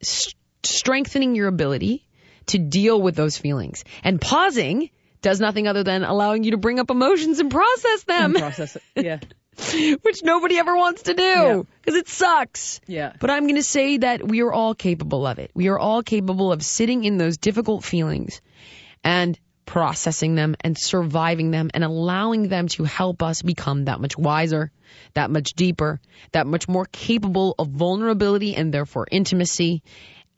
s- 0.00 0.34
strengthening 0.62 1.34
your 1.34 1.48
ability 1.48 2.06
to 2.46 2.58
deal 2.58 3.00
with 3.00 3.16
those 3.16 3.36
feelings. 3.36 3.84
And 4.02 4.20
pausing 4.20 4.90
does 5.22 5.40
nothing 5.40 5.66
other 5.68 5.84
than 5.84 6.02
allowing 6.02 6.44
you 6.44 6.52
to 6.52 6.56
bring 6.56 6.78
up 6.78 6.90
emotions 6.90 7.38
and 7.38 7.50
process 7.50 8.02
them, 8.04 8.34
process 8.34 8.76
it. 8.76 8.82
Yeah. 8.96 9.18
which 10.02 10.22
nobody 10.22 10.58
ever 10.58 10.74
wants 10.74 11.02
to 11.02 11.14
do 11.14 11.66
because 11.82 11.98
it 11.98 12.08
sucks. 12.08 12.80
Yeah. 12.86 13.12
But 13.20 13.30
I'm 13.30 13.44
going 13.44 13.56
to 13.56 13.62
say 13.62 13.98
that 13.98 14.26
we 14.26 14.40
are 14.42 14.52
all 14.52 14.74
capable 14.74 15.26
of 15.26 15.38
it. 15.38 15.50
We 15.54 15.68
are 15.68 15.78
all 15.78 16.02
capable 16.02 16.50
of 16.52 16.62
sitting 16.62 17.04
in 17.04 17.18
those 17.18 17.36
difficult 17.36 17.84
feelings 17.84 18.40
and 19.04 19.38
processing 19.66 20.34
them 20.34 20.56
and 20.62 20.76
surviving 20.76 21.50
them 21.50 21.70
and 21.74 21.84
allowing 21.84 22.48
them 22.48 22.68
to 22.68 22.84
help 22.84 23.22
us 23.22 23.42
become 23.42 23.84
that 23.84 24.00
much 24.00 24.16
wiser, 24.18 24.72
that 25.14 25.30
much 25.30 25.52
deeper, 25.54 26.00
that 26.32 26.46
much 26.46 26.66
more 26.68 26.86
capable 26.90 27.54
of 27.58 27.68
vulnerability 27.68 28.54
and 28.56 28.72
therefore 28.74 29.06
intimacy 29.10 29.82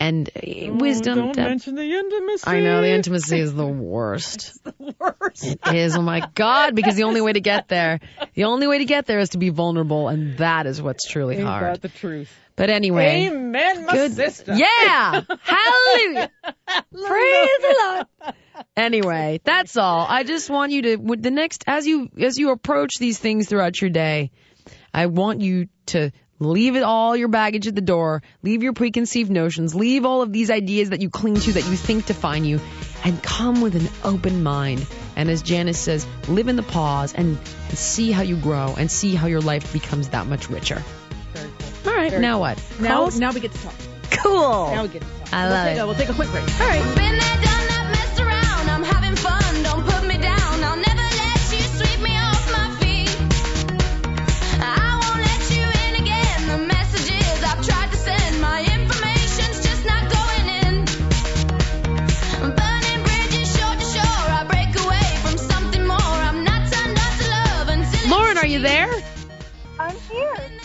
and 0.01 0.29
uh, 0.37 0.73
wisdom. 0.75 1.17
Don't 1.17 1.37
that- 1.37 1.49
mention 1.49 1.77
the 1.77 1.85
intimacy. 1.85 2.45
I 2.47 2.61
know 2.61 2.81
the 2.83 2.91
intimacy 2.91 3.39
is 3.39 3.55
the 3.55 3.67
worst. 3.95 4.53
the 4.65 4.95
worst. 4.99 5.45
It 5.47 5.61
is. 5.75 5.97
Oh 5.97 6.03
my 6.03 6.29
God. 6.35 6.75
Because 6.75 6.97
the 6.97 7.05
only 7.05 7.21
way 7.21 7.33
to 7.33 7.41
get 7.41 7.69
there, 7.69 8.01
the 8.35 8.45
only 8.45 8.67
way 8.67 8.79
to 8.79 8.85
get 8.85 9.07
there 9.07 9.21
is 9.21 9.31
to 9.31 9.39
be 9.39 9.51
vulnerable. 9.51 10.09
And 10.09 10.37
that 10.39 10.67
is 10.67 10.83
what's 10.83 11.09
truly 11.09 11.37
Ain't 11.37 11.47
hard. 11.47 11.75
that 11.75 11.83
the 11.83 11.89
truth? 11.89 12.37
But 12.57 12.71
anyway. 12.71 13.29
Amen, 13.29 13.87
my 13.87 13.93
Good. 13.93 14.13
sister. 14.15 14.55
Yeah. 14.55 15.23
Hallelujah. 15.43 16.31
Praise 16.45 16.87
the 16.93 17.77
Lord. 17.83 18.35
Anyway, 18.77 19.41
that's 19.45 19.77
all. 19.77 20.07
I 20.09 20.25
just 20.25 20.51
want 20.51 20.73
you 20.73 20.83
to 20.83 20.97
with 20.97 21.23
the 21.23 21.31
next 21.31 21.65
as 21.67 21.87
you 21.87 22.11
as 22.21 22.39
you 22.39 22.51
approach 22.51 22.99
these 22.99 23.19
things 23.19 23.49
throughout 23.49 23.81
your 23.81 23.91
day, 23.91 24.31
I 24.93 25.07
want 25.07 25.41
you 25.41 25.69
to 25.87 26.11
leave 26.39 26.77
it 26.77 26.83
all 26.83 27.17
your 27.17 27.29
baggage 27.29 27.67
at 27.67 27.75
the 27.75 27.81
door, 27.81 28.23
leave 28.43 28.63
your 28.63 28.73
preconceived 28.73 29.31
notions, 29.31 29.75
leave 29.75 30.05
all 30.05 30.23
of 30.23 30.33
these 30.33 30.51
ideas 30.51 30.91
that 30.91 31.01
you 31.01 31.09
cling 31.09 31.37
to 31.37 31.53
that 31.53 31.65
you 31.65 31.77
think 31.77 32.07
define 32.07 32.45
you, 32.45 32.61
and 33.05 33.23
come 33.23 33.61
with 33.61 33.77
an 33.77 33.89
open 34.05 34.43
mind. 34.43 34.87
And 35.17 35.31
as 35.31 35.43
Janice 35.43 35.79
says, 35.79 36.07
live 36.29 36.49
in 36.49 36.57
the 36.57 36.63
pause 36.63 37.15
and 37.15 37.39
see 37.71 38.11
how 38.11 38.23
you 38.23 38.37
grow 38.37 38.75
and 38.77 38.91
see 38.91 39.15
how 39.15 39.27
your 39.27 39.41
life 39.41 39.73
becomes 39.73 40.11
that 40.11 40.27
much 40.27 40.51
richer. 40.51 40.83
Very 42.11 42.11
cool. 42.11 42.11
All 42.11 42.11
right, 42.11 42.11
Very 42.11 42.23
now 42.23 42.33
cool. 42.35 42.41
what? 42.41 42.81
Now, 42.81 42.97
Calls? 43.01 43.21
now 43.21 43.33
we 43.33 43.41
get 43.41 43.53
to 43.53 43.63
talk. 43.63 43.75
cool. 44.11 44.71
Now 44.75 44.83
we 44.83 44.89
get 44.89 45.03
to 45.03 45.09
talk. 45.09 45.33
I 45.33 45.45
we'll 45.45 45.53
love 45.55 45.67
take, 45.67 45.77
it. 45.77 45.81
A, 45.81 45.87
we'll 45.87 45.95
take 45.95 46.09
a 46.09 46.15
quick 46.15 46.31
break. 46.31 46.61
All 46.61 46.69
right. 46.69 47.49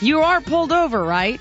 You 0.01 0.21
are 0.21 0.41
pulled 0.41 0.71
over, 0.71 1.03
right? 1.03 1.39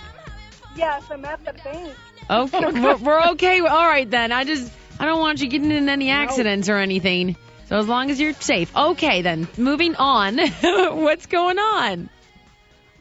Yes, 0.76 1.02
I'm 1.10 1.24
at 1.24 1.44
the 1.44 1.52
bank. 1.52 1.94
Okay, 2.28 2.60
we're, 2.80 2.96
we're 2.96 3.22
okay. 3.30 3.60
All 3.60 3.86
right 3.86 4.10
then. 4.10 4.32
I 4.32 4.44
just 4.44 4.72
I 4.98 5.04
don't 5.04 5.20
want 5.20 5.40
you 5.40 5.48
getting 5.48 5.70
in 5.70 5.88
any 5.88 6.10
accidents 6.10 6.68
or 6.68 6.76
anything. 6.76 7.36
So 7.66 7.78
as 7.78 7.88
long 7.88 8.10
as 8.10 8.20
you're 8.20 8.32
safe. 8.34 8.74
Okay 8.76 9.22
then. 9.22 9.48
Moving 9.56 9.96
on. 9.96 10.38
What's 10.60 11.26
going 11.26 11.58
on? 11.58 12.08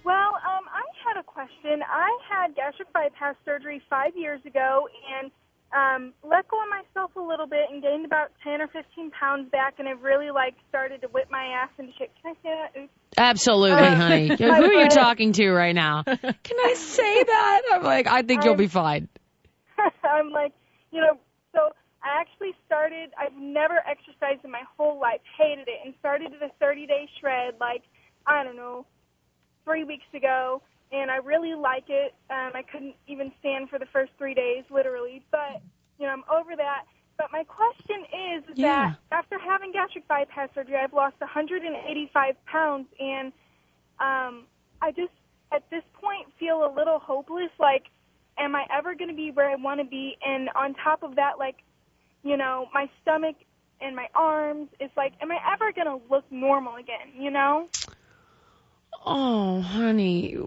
Well, 0.03 0.35
um, 0.35 0.65
I 0.73 0.83
had 1.07 1.19
a 1.19 1.23
question. 1.23 1.83
I 1.87 2.17
had 2.29 2.55
gastric 2.55 2.91
bypass 2.93 3.35
surgery 3.45 3.81
five 3.89 4.15
years 4.15 4.41
ago 4.45 4.87
and 5.19 5.31
um, 5.73 6.13
let 6.23 6.47
go 6.47 6.57
of 6.61 6.69
myself 6.69 7.11
a 7.15 7.21
little 7.21 7.47
bit 7.47 7.65
and 7.71 7.81
gained 7.81 8.05
about 8.05 8.31
10 8.43 8.61
or 8.61 8.67
15 8.67 9.11
pounds 9.11 9.49
back, 9.51 9.75
and 9.79 9.87
I've 9.87 10.01
really 10.01 10.31
like 10.31 10.55
started 10.69 11.01
to 11.01 11.07
whip 11.07 11.27
my 11.29 11.45
ass 11.45 11.69
into 11.77 11.91
shape. 11.97 12.11
Can 12.21 12.31
I 12.31 12.33
say 12.43 12.49
that? 12.49 12.79
Oops. 12.81 12.93
Absolutely, 13.17 13.81
Uh, 13.87 13.95
honey. 13.95 14.27
Who 14.37 14.45
are 14.51 14.83
you 14.83 14.89
talking 14.89 15.33
to 15.33 15.51
right 15.51 15.75
now? 15.75 16.03
Can 16.03 16.17
I 16.59 16.73
say 16.77 17.23
that? 17.23 17.61
I'm 17.73 17.83
like, 17.83 18.07
I 18.07 18.21
think 18.21 18.43
you'll 18.45 18.55
be 18.55 18.67
fine. 18.67 19.07
I'm 20.03 20.31
like, 20.31 20.53
you 20.91 21.01
know, 21.01 21.17
so 21.53 21.71
I 22.03 22.21
actually 22.21 22.53
started, 22.65 23.09
I've 23.17 23.35
never 23.37 23.75
exercised 23.89 24.45
in 24.45 24.51
my 24.51 24.63
whole 24.77 24.99
life, 24.99 25.21
hated 25.37 25.67
it, 25.67 25.79
and 25.83 25.93
started 25.99 26.31
the 26.39 26.49
30 26.59 26.87
day 26.87 27.09
shred 27.19 27.55
like, 27.59 27.83
I 28.27 28.43
don't 28.43 28.55
know, 28.55 28.85
three 29.65 29.83
weeks 29.83 30.05
ago, 30.13 30.61
and 30.95 31.11
I 31.11 31.17
really 31.17 31.53
like 31.55 31.85
it. 31.89 32.13
Um, 32.29 32.51
I 32.55 32.63
couldn't 32.63 32.95
even 33.07 33.31
stand 33.39 33.69
for 33.69 33.79
the 33.79 33.85
first 33.91 34.11
three 34.17 34.33
days, 34.33 34.63
literally, 34.71 35.23
but, 35.31 35.61
you 35.99 36.07
know, 36.07 36.13
I'm 36.13 36.23
over 36.31 36.55
that. 36.55 36.83
But 37.17 37.27
my 37.31 37.43
question 37.43 38.05
is 38.37 38.43
Yeah. 38.55 38.91
that 38.91 38.95
after 39.11 39.37
having 39.39 39.71
gastric 39.73 40.07
bypass 40.07 40.49
surgery, 40.55 40.75
I've 40.81 40.93
lost 40.93 41.15
185 41.19 42.35
pounds, 42.45 42.87
and 42.99 43.33
um, 43.99 44.47
I 44.81 44.91
just, 44.95 45.13
at 45.51 45.69
this 45.69 45.83
point, 45.93 46.27
feel 46.39 46.65
a 46.65 46.71
little 46.73 46.99
hopeless. 46.99 47.51
Like, 47.59 47.85
am 48.37 48.55
I 48.55 48.65
ever 48.75 48.95
going 48.95 49.09
to 49.09 49.15
be 49.15 49.31
where 49.31 49.49
I 49.49 49.55
want 49.55 49.79
to 49.81 49.85
be? 49.85 50.17
And 50.25 50.49
on 50.55 50.75
top 50.83 51.03
of 51.03 51.15
that, 51.15 51.39
like, 51.39 51.57
you 52.23 52.37
know, 52.37 52.67
my 52.73 52.89
stomach 53.01 53.35
and 53.81 53.95
my 53.95 54.07
arms, 54.15 54.69
it's 54.79 54.95
like, 54.97 55.13
am 55.21 55.31
I 55.31 55.37
ever 55.53 55.71
going 55.73 55.87
to 55.87 56.05
look 56.09 56.25
normal 56.31 56.75
again, 56.75 57.13
you 57.19 57.31
know? 57.31 57.69
Oh, 59.05 59.61
honey. 59.61 60.37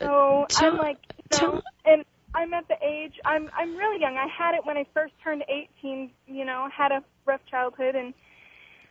So 0.00 0.46
Tell- 0.50 0.72
I'm 0.72 0.76
like, 0.78 0.98
tell- 1.30 1.62
and 1.84 2.04
I'm 2.34 2.52
at 2.54 2.68
the 2.68 2.76
age, 2.82 3.14
I'm, 3.24 3.50
I'm 3.56 3.76
really 3.76 4.00
young. 4.00 4.16
I 4.16 4.26
had 4.26 4.54
it 4.54 4.64
when 4.64 4.76
I 4.76 4.84
first 4.92 5.14
turned 5.22 5.44
18, 5.48 6.10
you 6.26 6.44
know, 6.44 6.68
had 6.76 6.92
a 6.92 7.02
rough 7.24 7.40
childhood 7.50 7.94
and, 7.94 8.14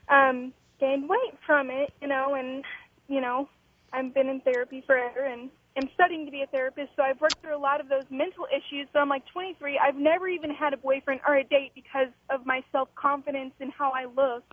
um, 0.10 0.54
gained 0.80 1.08
weight 1.08 1.38
from 1.46 1.70
it, 1.70 1.94
you 2.02 2.08
know, 2.08 2.36
and, 2.36 2.63
you 3.08 3.22
know, 3.22 3.48
I've 3.94 4.13
been 4.13 4.28
in 4.28 4.41
therapy 4.41 4.84
forever 4.86 5.26
and 5.26 5.50
am 5.78 5.89
studying 5.94 6.26
to 6.26 6.32
be 6.32 6.41
a 6.41 6.48
therapist, 6.48 6.89
so 6.96 7.04
I've 7.04 7.20
worked 7.22 7.41
through 7.41 7.56
a 7.56 7.60
lot 7.60 7.80
of 7.82 7.89
those 7.89 8.06
mental 8.10 8.46
issues. 8.52 8.88
So 8.94 9.00
I'm 9.00 9.10
like 9.10 9.24
23. 9.32 9.80
I've 9.80 9.96
never 9.96 10.28
even 10.28 10.50
had 10.50 10.74
a 10.74 10.78
boyfriend 10.78 11.22
or 11.28 11.38
a 11.38 11.44
date 11.44 11.72
because 11.76 12.08
of 12.30 12.46
my 12.46 12.62
self 12.72 12.89
confidence 12.96 13.54
and 13.60 13.72
how 13.78 13.91
I 13.91 14.06
look. 14.06 14.44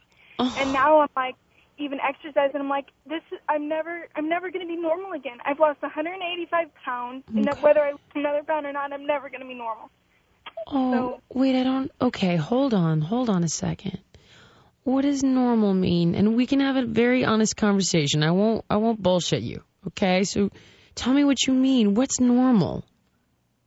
And 0.59 0.73
now 0.73 1.01
I'm 1.01 1.09
like, 1.17 1.37
even 1.83 1.99
exercising, 2.01 2.61
I'm 2.61 2.69
like, 2.69 2.87
this. 3.07 3.23
Is, 3.33 3.39
I'm 3.49 3.69
never, 3.69 4.09
I'm 4.17 4.29
never 4.29 4.51
going 4.51 4.67
to 4.67 4.69
be 4.69 4.81
normal 4.81 5.13
again. 5.13 5.39
I've 5.45 5.59
lost 5.59 5.83
185 5.83 6.69
pounds, 6.85 7.25
and 7.35 7.45
that 7.45 7.61
whether 7.63 7.81
I 7.81 7.93
lose 7.93 8.01
another 8.15 8.43
pound 8.43 8.67
or 8.67 8.73
not, 8.73 8.93
I'm 8.93 9.07
never 9.07 9.29
going 9.29 9.41
to 9.41 9.47
be 9.47 9.55
normal. 9.55 9.91
Oh, 10.69 10.93
So- 10.93 11.21
wait, 11.35 11.55
I 11.59 11.65
don't. 11.65 11.91
Okay, 12.01 12.37
hold 12.37 12.75
on. 12.75 13.01
Hold 13.01 13.29
on 13.29 13.45
a 13.45 13.49
second. 13.49 13.99
What 14.85 15.03
does 15.03 15.23
normal 15.23 15.75
mean? 15.75 16.15
And 16.15 16.37
we 16.37 16.47
can 16.47 16.61
have 16.61 16.77
a 16.77 16.85
very 16.85 17.25
honest 17.25 17.57
conversation. 17.57 18.23
I 18.25 18.33
won't 18.33 18.65
I 18.69 18.77
won't 18.77 19.01
bullshit 19.01 19.43
you. 19.43 19.63
Okay? 19.89 20.25
So 20.25 20.51
tell 20.97 21.13
me 21.13 21.25
what 21.25 21.47
you 21.47 21.53
mean. 21.55 21.95
What's 21.95 22.19
normal? 22.19 22.85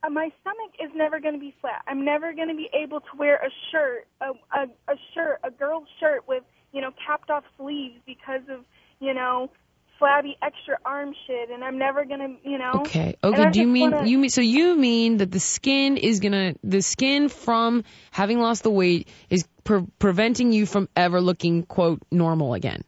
Uh, 0.02 0.10
my 0.10 0.30
stomach 0.42 0.74
is 0.78 0.90
never 0.94 1.18
going 1.18 1.32
to 1.32 1.40
be 1.40 1.54
flat. 1.62 1.82
I'm 1.88 2.04
never 2.04 2.34
going 2.34 2.48
to 2.48 2.54
be 2.54 2.68
able 2.74 3.00
to 3.00 3.16
wear 3.18 3.36
a 3.36 3.48
shirt, 3.72 4.06
a, 4.20 4.26
a 4.54 4.64
a 4.92 4.96
shirt, 5.14 5.40
a 5.42 5.50
girl's 5.50 5.88
shirt 6.00 6.28
with 6.28 6.44
you 6.76 6.82
know 6.82 6.92
capped 7.06 7.30
off 7.30 7.44
sleeves 7.56 7.96
because 8.06 8.42
of 8.50 8.60
you 9.00 9.14
know 9.14 9.50
flabby 9.98 10.36
extra 10.42 10.76
arm 10.84 11.14
shit, 11.26 11.48
and 11.50 11.64
I'm 11.64 11.78
never 11.78 12.04
going 12.04 12.20
to 12.20 12.50
you 12.50 12.58
know. 12.58 12.72
Okay. 12.84 13.16
Okay, 13.24 13.50
do 13.50 13.60
you 13.60 13.66
mean 13.66 13.90
wanna- 13.92 14.06
you 14.06 14.18
mean 14.18 14.28
so 14.30 14.42
you 14.42 14.76
mean 14.76 15.16
that 15.18 15.30
the 15.30 15.40
skin 15.40 15.96
is 15.96 16.20
going 16.20 16.32
to 16.32 16.58
the 16.62 16.82
skin 16.82 17.30
from 17.30 17.82
having 18.10 18.38
lost 18.38 18.62
the 18.62 18.70
weight 18.70 19.08
is 19.30 19.48
pre- 19.64 19.86
preventing 19.98 20.52
you 20.52 20.66
from 20.66 20.88
ever 20.94 21.18
looking 21.20 21.62
quote 21.64 22.00
normal 22.12 22.52
again? 22.52 22.82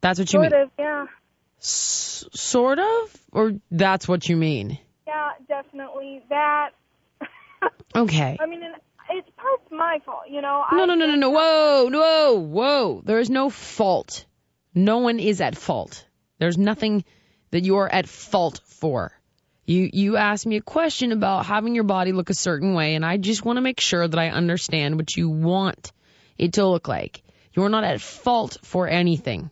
That's 0.00 0.18
what 0.20 0.32
you 0.32 0.38
Sort 0.40 0.52
mean. 0.52 0.62
of, 0.62 0.70
yeah, 0.78 1.06
S- 1.58 2.24
sort 2.34 2.78
of 2.78 3.16
or 3.32 3.52
that's 3.70 4.06
what 4.06 4.28
you 4.28 4.36
mean? 4.36 4.78
yeah, 5.08 5.30
definitely 5.48 6.22
that. 6.30 6.70
Okay. 7.96 8.36
I 8.40 8.46
mean, 8.46 8.62
and 8.62 8.74
it's 9.52 9.68
part's 9.68 9.70
my 9.70 10.00
fault, 10.04 10.24
you 10.28 10.40
know. 10.40 10.64
No, 10.72 10.82
I 10.82 10.86
no, 10.86 10.94
no, 10.94 11.06
no, 11.06 11.14
no. 11.14 11.30
Whoa, 11.30 11.90
whoa, 11.90 12.38
whoa. 12.38 13.02
There 13.04 13.18
is 13.18 13.30
no 13.30 13.50
fault. 13.50 14.24
No 14.74 14.98
one 14.98 15.20
is 15.20 15.40
at 15.40 15.56
fault. 15.56 16.06
There's 16.38 16.58
nothing 16.58 17.04
that 17.50 17.64
you 17.64 17.76
are 17.76 17.88
at 17.88 18.08
fault 18.08 18.60
for. 18.64 19.12
You 19.66 19.88
you 19.92 20.16
asked 20.16 20.46
me 20.46 20.56
a 20.56 20.60
question 20.60 21.12
about 21.12 21.46
having 21.46 21.74
your 21.74 21.84
body 21.84 22.12
look 22.12 22.30
a 22.30 22.34
certain 22.34 22.74
way, 22.74 22.94
and 22.94 23.04
I 23.04 23.16
just 23.16 23.44
want 23.44 23.56
to 23.56 23.62
make 23.62 23.80
sure 23.80 24.06
that 24.06 24.18
I 24.18 24.28
understand 24.28 24.96
what 24.96 25.16
you 25.16 25.30
want 25.30 25.92
it 26.36 26.54
to 26.54 26.66
look 26.66 26.88
like. 26.88 27.22
You're 27.52 27.68
not 27.68 27.84
at 27.84 28.00
fault 28.00 28.58
for 28.62 28.88
anything. 28.88 29.50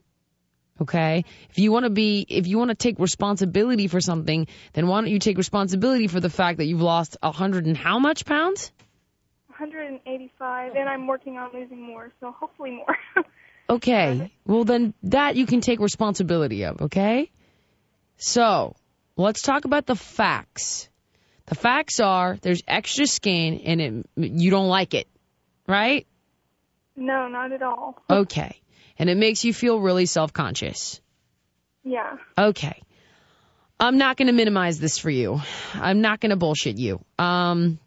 Okay? 0.81 1.25
If 1.51 1.59
you 1.59 1.71
want 1.71 1.85
to 1.85 1.91
be 1.91 2.27
if 2.29 2.47
you 2.47 2.59
want 2.59 2.71
to 2.71 2.75
take 2.75 2.99
responsibility 2.99 3.87
for 3.87 4.01
something, 4.01 4.49
then 4.73 4.87
why 4.89 5.01
don't 5.01 5.11
you 5.11 5.21
take 5.21 5.39
responsibility 5.39 6.09
for 6.09 6.21
the 6.21 6.31
fact 6.31 6.59
that 6.59 6.67
you've 6.67 6.83
lost 6.83 7.17
a 7.23 7.31
hundred 7.31 7.67
and 7.67 7.77
how 7.77 7.99
much 7.99 8.25
pounds? 8.25 8.73
185, 9.59 10.73
and 10.77 10.89
I'm 10.89 11.07
working 11.07 11.39
on 11.39 11.51
losing 11.53 11.81
more, 11.81 12.11
so 12.21 12.33
hopefully 12.33 12.73
more. 12.73 12.97
Okay. 13.71 14.31
Well, 14.45 14.65
then 14.65 14.93
that 15.05 15.37
you 15.37 15.47
can 15.47 15.61
take 15.61 15.81
responsibility 15.81 16.65
of, 16.65 16.83
okay? 16.83 17.31
So, 18.19 18.75
let's 19.17 19.41
talk 19.41 19.65
about 19.65 19.87
the 19.87 19.95
facts. 19.95 20.91
The 21.47 21.55
facts 21.55 22.01
are 22.01 22.39
there's 22.43 22.63
extra 22.67 23.07
skin 23.07 23.61
and 23.61 23.81
it, 23.81 24.07
you 24.17 24.51
don't 24.51 24.69
like 24.69 24.95
it, 24.95 25.09
right? 25.67 26.07
no, 26.97 27.29
not 27.29 27.53
at 27.53 27.63
all. 27.63 27.97
Okay. 28.11 28.61
And 28.99 29.09
it 29.09 29.17
makes 29.17 29.45
you 29.45 29.55
feel 29.55 29.81
really 29.81 30.07
self 30.07 30.33
conscious. 30.33 31.01
Yeah. 31.83 32.17
Okay. 32.37 32.81
I'm 33.81 33.99
not 33.99 34.17
going 34.17 34.29
to 34.29 34.33
minimize 34.33 34.79
this 34.79 34.99
for 34.99 35.11
you. 35.11 35.41
I'm 35.75 36.03
not 36.03 36.21
going 36.21 36.31
to 36.31 36.37
bullshit 36.37 36.79
you. 36.79 37.05
Um, 37.19 37.79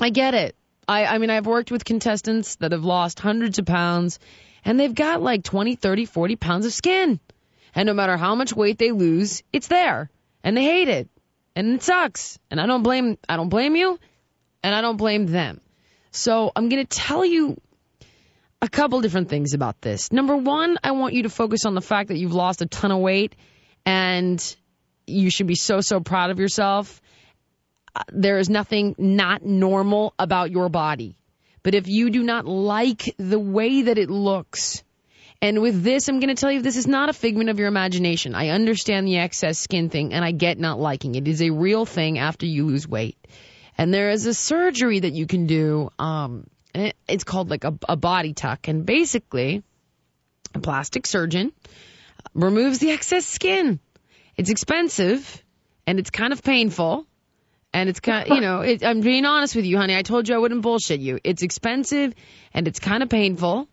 I 0.00 0.10
get 0.10 0.34
it. 0.34 0.56
I, 0.88 1.04
I 1.06 1.18
mean, 1.18 1.30
I've 1.30 1.46
worked 1.46 1.70
with 1.70 1.84
contestants 1.84 2.56
that 2.56 2.72
have 2.72 2.84
lost 2.84 3.20
hundreds 3.20 3.58
of 3.58 3.66
pounds 3.66 4.18
and 4.64 4.78
they've 4.78 4.94
got 4.94 5.22
like 5.22 5.42
20, 5.42 5.76
30, 5.76 6.06
40 6.06 6.36
pounds 6.36 6.66
of 6.66 6.72
skin. 6.72 7.20
And 7.74 7.86
no 7.86 7.94
matter 7.94 8.16
how 8.16 8.34
much 8.34 8.54
weight 8.54 8.78
they 8.78 8.90
lose, 8.90 9.42
it's 9.52 9.68
there 9.68 10.10
and 10.42 10.56
they 10.56 10.64
hate 10.64 10.88
it 10.88 11.08
and 11.54 11.74
it 11.74 11.82
sucks. 11.82 12.38
And 12.50 12.60
I 12.60 12.66
don't 12.66 12.82
blame, 12.82 13.18
I 13.28 13.36
don't 13.36 13.48
blame 13.48 13.76
you 13.76 13.98
and 14.62 14.74
I 14.74 14.80
don't 14.80 14.96
blame 14.96 15.26
them. 15.26 15.60
So 16.10 16.50
I'm 16.56 16.68
going 16.68 16.84
to 16.84 16.96
tell 16.96 17.24
you 17.24 17.60
a 18.62 18.68
couple 18.68 19.00
different 19.00 19.28
things 19.28 19.54
about 19.54 19.80
this. 19.80 20.12
Number 20.12 20.36
one, 20.36 20.78
I 20.82 20.92
want 20.92 21.14
you 21.14 21.24
to 21.24 21.30
focus 21.30 21.66
on 21.66 21.74
the 21.74 21.80
fact 21.80 22.08
that 22.08 22.16
you've 22.16 22.34
lost 22.34 22.62
a 22.62 22.66
ton 22.66 22.90
of 22.90 22.98
weight 22.98 23.36
and 23.84 24.56
you 25.06 25.30
should 25.30 25.46
be 25.46 25.54
so, 25.54 25.80
so 25.80 26.00
proud 26.00 26.30
of 26.30 26.38
yourself. 26.38 27.00
There 28.12 28.38
is 28.38 28.48
nothing 28.48 28.94
not 28.98 29.44
normal 29.44 30.14
about 30.18 30.50
your 30.50 30.68
body. 30.68 31.16
But 31.62 31.74
if 31.74 31.88
you 31.88 32.10
do 32.10 32.22
not 32.22 32.46
like 32.46 33.14
the 33.18 33.38
way 33.38 33.82
that 33.82 33.98
it 33.98 34.08
looks, 34.08 34.84
and 35.42 35.60
with 35.60 35.82
this, 35.82 36.08
I'm 36.08 36.20
going 36.20 36.34
to 36.34 36.40
tell 36.40 36.50
you 36.50 36.62
this 36.62 36.76
is 36.76 36.86
not 36.86 37.08
a 37.08 37.12
figment 37.12 37.50
of 37.50 37.58
your 37.58 37.68
imagination. 37.68 38.34
I 38.34 38.48
understand 38.48 39.06
the 39.06 39.18
excess 39.18 39.58
skin 39.58 39.90
thing 39.90 40.14
and 40.14 40.24
I 40.24 40.32
get 40.32 40.58
not 40.58 40.78
liking 40.78 41.14
it. 41.14 41.28
It 41.28 41.30
is 41.30 41.42
a 41.42 41.50
real 41.50 41.84
thing 41.84 42.18
after 42.18 42.46
you 42.46 42.66
lose 42.66 42.88
weight. 42.88 43.18
And 43.76 43.92
there 43.92 44.10
is 44.10 44.24
a 44.26 44.32
surgery 44.32 45.00
that 45.00 45.12
you 45.12 45.26
can 45.26 45.46
do. 45.46 45.90
Um, 45.98 46.46
it's 47.06 47.24
called 47.24 47.50
like 47.50 47.64
a, 47.64 47.74
a 47.88 47.96
body 47.96 48.32
tuck. 48.32 48.68
And 48.68 48.86
basically, 48.86 49.62
a 50.54 50.60
plastic 50.60 51.06
surgeon 51.06 51.52
removes 52.34 52.78
the 52.78 52.90
excess 52.90 53.26
skin. 53.26 53.78
It's 54.36 54.50
expensive 54.50 55.42
and 55.86 55.98
it's 55.98 56.10
kind 56.10 56.32
of 56.32 56.42
painful. 56.42 57.06
And 57.76 57.90
it's 57.90 58.00
kind 58.00 58.26
of, 58.26 58.34
you 58.34 58.40
know, 58.40 58.62
it, 58.62 58.82
I'm 58.82 59.02
being 59.02 59.26
honest 59.26 59.54
with 59.54 59.66
you, 59.66 59.76
honey. 59.76 59.94
I 59.94 60.00
told 60.00 60.26
you 60.26 60.34
I 60.34 60.38
wouldn't 60.38 60.62
bullshit 60.62 60.98
you. 60.98 61.20
It's 61.22 61.42
expensive 61.42 62.14
and 62.54 62.66
it's 62.66 62.80
kind 62.80 63.02
of 63.02 63.10
painful. 63.10 63.68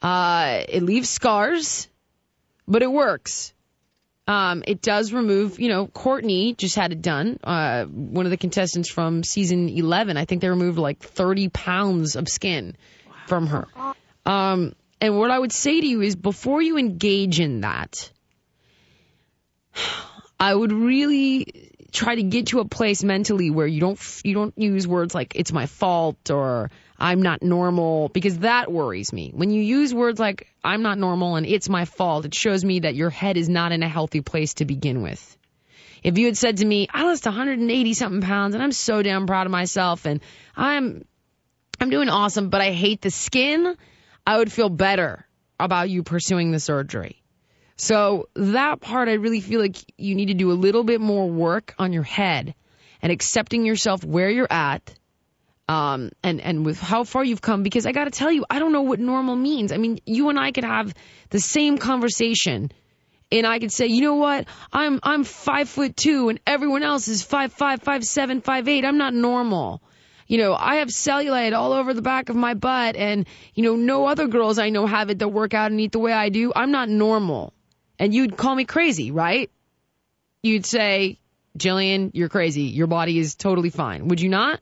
Uh, 0.00 0.62
it 0.66 0.82
leaves 0.82 1.10
scars, 1.10 1.86
but 2.66 2.82
it 2.82 2.90
works. 2.90 3.52
Um, 4.26 4.64
it 4.66 4.80
does 4.80 5.12
remove, 5.12 5.60
you 5.60 5.68
know, 5.68 5.86
Courtney 5.86 6.54
just 6.54 6.74
had 6.74 6.92
it 6.92 7.02
done. 7.02 7.38
Uh, 7.44 7.84
one 7.84 8.24
of 8.24 8.30
the 8.30 8.38
contestants 8.38 8.88
from 8.88 9.22
season 9.22 9.68
11, 9.68 10.16
I 10.16 10.24
think 10.24 10.40
they 10.40 10.48
removed 10.48 10.78
like 10.78 11.00
30 11.00 11.50
pounds 11.50 12.16
of 12.16 12.30
skin 12.30 12.78
from 13.26 13.48
her. 13.48 13.66
Um, 14.24 14.74
and 15.02 15.18
what 15.18 15.30
I 15.30 15.38
would 15.38 15.52
say 15.52 15.82
to 15.82 15.86
you 15.86 16.00
is 16.00 16.16
before 16.16 16.62
you 16.62 16.78
engage 16.78 17.40
in 17.40 17.60
that, 17.60 18.10
I 20.40 20.54
would 20.54 20.72
really 20.72 21.63
try 21.94 22.16
to 22.16 22.22
get 22.22 22.48
to 22.48 22.58
a 22.58 22.64
place 22.64 23.04
mentally 23.04 23.50
where 23.50 23.66
you 23.66 23.80
don't 23.80 24.20
you 24.24 24.34
don't 24.34 24.52
use 24.58 24.86
words 24.86 25.14
like 25.14 25.36
it's 25.36 25.52
my 25.52 25.66
fault 25.66 26.28
or 26.28 26.70
I'm 26.98 27.22
not 27.22 27.42
normal 27.42 28.08
because 28.08 28.40
that 28.40 28.70
worries 28.70 29.12
me. 29.12 29.30
When 29.32 29.50
you 29.50 29.62
use 29.62 29.94
words 29.94 30.18
like 30.18 30.48
I'm 30.62 30.82
not 30.82 30.98
normal 30.98 31.36
and 31.36 31.46
it's 31.46 31.68
my 31.68 31.84
fault, 31.84 32.24
it 32.24 32.34
shows 32.34 32.64
me 32.64 32.80
that 32.80 32.96
your 32.96 33.10
head 33.10 33.36
is 33.36 33.48
not 33.48 33.70
in 33.70 33.82
a 33.82 33.88
healthy 33.88 34.20
place 34.20 34.54
to 34.54 34.64
begin 34.64 35.02
with. 35.02 35.38
If 36.02 36.18
you 36.18 36.26
had 36.26 36.36
said 36.36 36.58
to 36.58 36.66
me, 36.66 36.88
I 36.92 37.04
lost 37.04 37.24
180 37.24 37.94
something 37.94 38.20
pounds 38.20 38.54
and 38.54 38.62
I'm 38.62 38.72
so 38.72 39.00
damn 39.00 39.26
proud 39.26 39.46
of 39.46 39.52
myself 39.52 40.04
and 40.04 40.20
I'm 40.56 41.04
I'm 41.80 41.90
doing 41.90 42.08
awesome, 42.08 42.50
but 42.50 42.60
I 42.60 42.72
hate 42.72 43.02
the 43.02 43.10
skin, 43.10 43.76
I 44.26 44.38
would 44.38 44.50
feel 44.50 44.68
better 44.68 45.26
about 45.60 45.90
you 45.90 46.02
pursuing 46.02 46.50
the 46.50 46.60
surgery. 46.60 47.23
So 47.76 48.28
that 48.34 48.80
part, 48.80 49.08
I 49.08 49.14
really 49.14 49.40
feel 49.40 49.60
like 49.60 49.76
you 49.98 50.14
need 50.14 50.26
to 50.26 50.34
do 50.34 50.52
a 50.52 50.54
little 50.54 50.84
bit 50.84 51.00
more 51.00 51.28
work 51.28 51.74
on 51.78 51.92
your 51.92 52.04
head 52.04 52.54
and 53.02 53.10
accepting 53.10 53.66
yourself 53.66 54.04
where 54.04 54.30
you're 54.30 54.50
at. 54.50 54.94
Um, 55.66 56.10
and, 56.22 56.40
and 56.40 56.64
with 56.64 56.78
how 56.78 57.04
far 57.04 57.24
you've 57.24 57.40
come, 57.40 57.62
because 57.62 57.86
I 57.86 57.92
gotta 57.92 58.10
tell 58.10 58.30
you, 58.30 58.44
I 58.50 58.58
don't 58.58 58.72
know 58.72 58.82
what 58.82 59.00
normal 59.00 59.34
means. 59.34 59.72
I 59.72 59.78
mean, 59.78 59.98
you 60.04 60.28
and 60.28 60.38
I 60.38 60.52
could 60.52 60.64
have 60.64 60.94
the 61.30 61.40
same 61.40 61.78
conversation 61.78 62.70
and 63.32 63.46
I 63.46 63.58
could 63.58 63.72
say, 63.72 63.86
you 63.86 64.02
know 64.02 64.14
what? 64.14 64.46
I'm, 64.72 65.00
I'm 65.02 65.24
five 65.24 65.68
foot 65.68 65.96
two 65.96 66.28
and 66.28 66.38
everyone 66.46 66.82
else 66.82 67.08
is 67.08 67.22
five, 67.22 67.52
five, 67.52 67.82
five, 67.82 68.04
seven, 68.04 68.42
five, 68.42 68.68
eight. 68.68 68.84
I'm 68.84 68.98
not 68.98 69.14
normal. 69.14 69.82
You 70.26 70.38
know, 70.38 70.54
I 70.54 70.76
have 70.76 70.88
cellulite 70.88 71.56
all 71.56 71.72
over 71.72 71.92
the 71.92 72.02
back 72.02 72.28
of 72.28 72.36
my 72.36 72.54
butt 72.54 72.94
and, 72.96 73.26
you 73.54 73.64
know, 73.64 73.74
no 73.74 74.06
other 74.06 74.28
girls 74.28 74.58
I 74.58 74.70
know 74.70 74.86
have 74.86 75.10
it 75.10 75.18
that 75.18 75.28
work 75.28 75.54
out 75.54 75.70
and 75.70 75.80
eat 75.80 75.92
the 75.92 75.98
way 75.98 76.12
I 76.12 76.28
do. 76.28 76.52
I'm 76.54 76.70
not 76.70 76.88
normal. 76.88 77.52
And 77.98 78.14
you'd 78.14 78.36
call 78.36 78.54
me 78.54 78.64
crazy, 78.64 79.10
right? 79.10 79.50
You'd 80.42 80.66
say, 80.66 81.18
Jillian, 81.58 82.10
you're 82.12 82.28
crazy. 82.28 82.62
Your 82.62 82.86
body 82.86 83.18
is 83.18 83.34
totally 83.34 83.70
fine. 83.70 84.08
Would 84.08 84.20
you 84.20 84.28
not? 84.28 84.60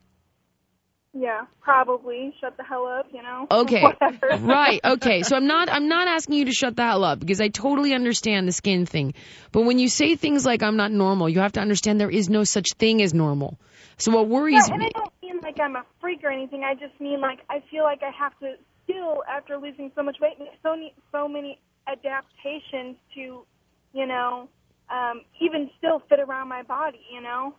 Yeah, 1.14 1.42
probably. 1.60 2.34
Shut 2.40 2.56
the 2.56 2.64
hell 2.64 2.86
up, 2.86 3.06
you 3.12 3.22
know. 3.22 3.46
Okay. 3.62 3.82
Whatever. 3.82 4.46
right. 4.46 4.80
Okay. 4.82 5.22
So 5.22 5.36
I'm 5.36 5.46
not 5.46 5.68
I'm 5.72 5.88
not 5.88 6.08
asking 6.08 6.36
you 6.36 6.44
to 6.46 6.52
shut 6.52 6.76
the 6.76 6.82
hell 6.82 7.04
up 7.04 7.20
because 7.20 7.40
I 7.40 7.48
totally 7.48 7.92
understand 7.92 8.48
the 8.48 8.52
skin 8.52 8.86
thing. 8.86 9.14
But 9.50 9.62
when 9.62 9.78
you 9.78 9.88
say 9.88 10.16
things 10.16 10.46
like 10.46 10.62
I'm 10.62 10.76
not 10.76 10.90
normal, 10.90 11.28
you 11.28 11.40
have 11.40 11.52
to 11.52 11.60
understand 11.60 12.00
there 12.00 12.10
is 12.10 12.30
no 12.30 12.44
such 12.44 12.72
thing 12.78 13.02
as 13.02 13.12
normal. 13.12 13.58
So 13.98 14.10
what 14.12 14.28
worries 14.28 14.66
Yeah, 14.66 14.74
and 14.74 14.78
me 14.78 14.90
I 14.94 14.98
don't 14.98 15.12
mean 15.22 15.40
like 15.42 15.60
I'm 15.60 15.76
a 15.76 15.84
freak 16.00 16.24
or 16.24 16.30
anything. 16.30 16.64
I 16.64 16.74
just 16.74 16.98
mean 16.98 17.20
like 17.20 17.40
I 17.50 17.62
feel 17.70 17.84
like 17.84 18.02
I 18.02 18.10
have 18.18 18.38
to 18.40 18.54
still, 18.84 19.22
after 19.28 19.56
losing 19.56 19.90
so 19.94 20.02
much 20.02 20.16
weight, 20.20 20.38
make 20.38 20.48
so 20.62 20.70
many, 20.74 20.94
so 21.10 21.28
many 21.28 21.58
adaptations 21.86 22.96
to, 23.14 23.44
you 23.92 24.06
know, 24.06 24.48
um, 24.90 25.22
even 25.40 25.70
still 25.78 26.02
fit 26.08 26.20
around 26.20 26.48
my 26.48 26.62
body, 26.62 27.00
you 27.12 27.20
know. 27.20 27.54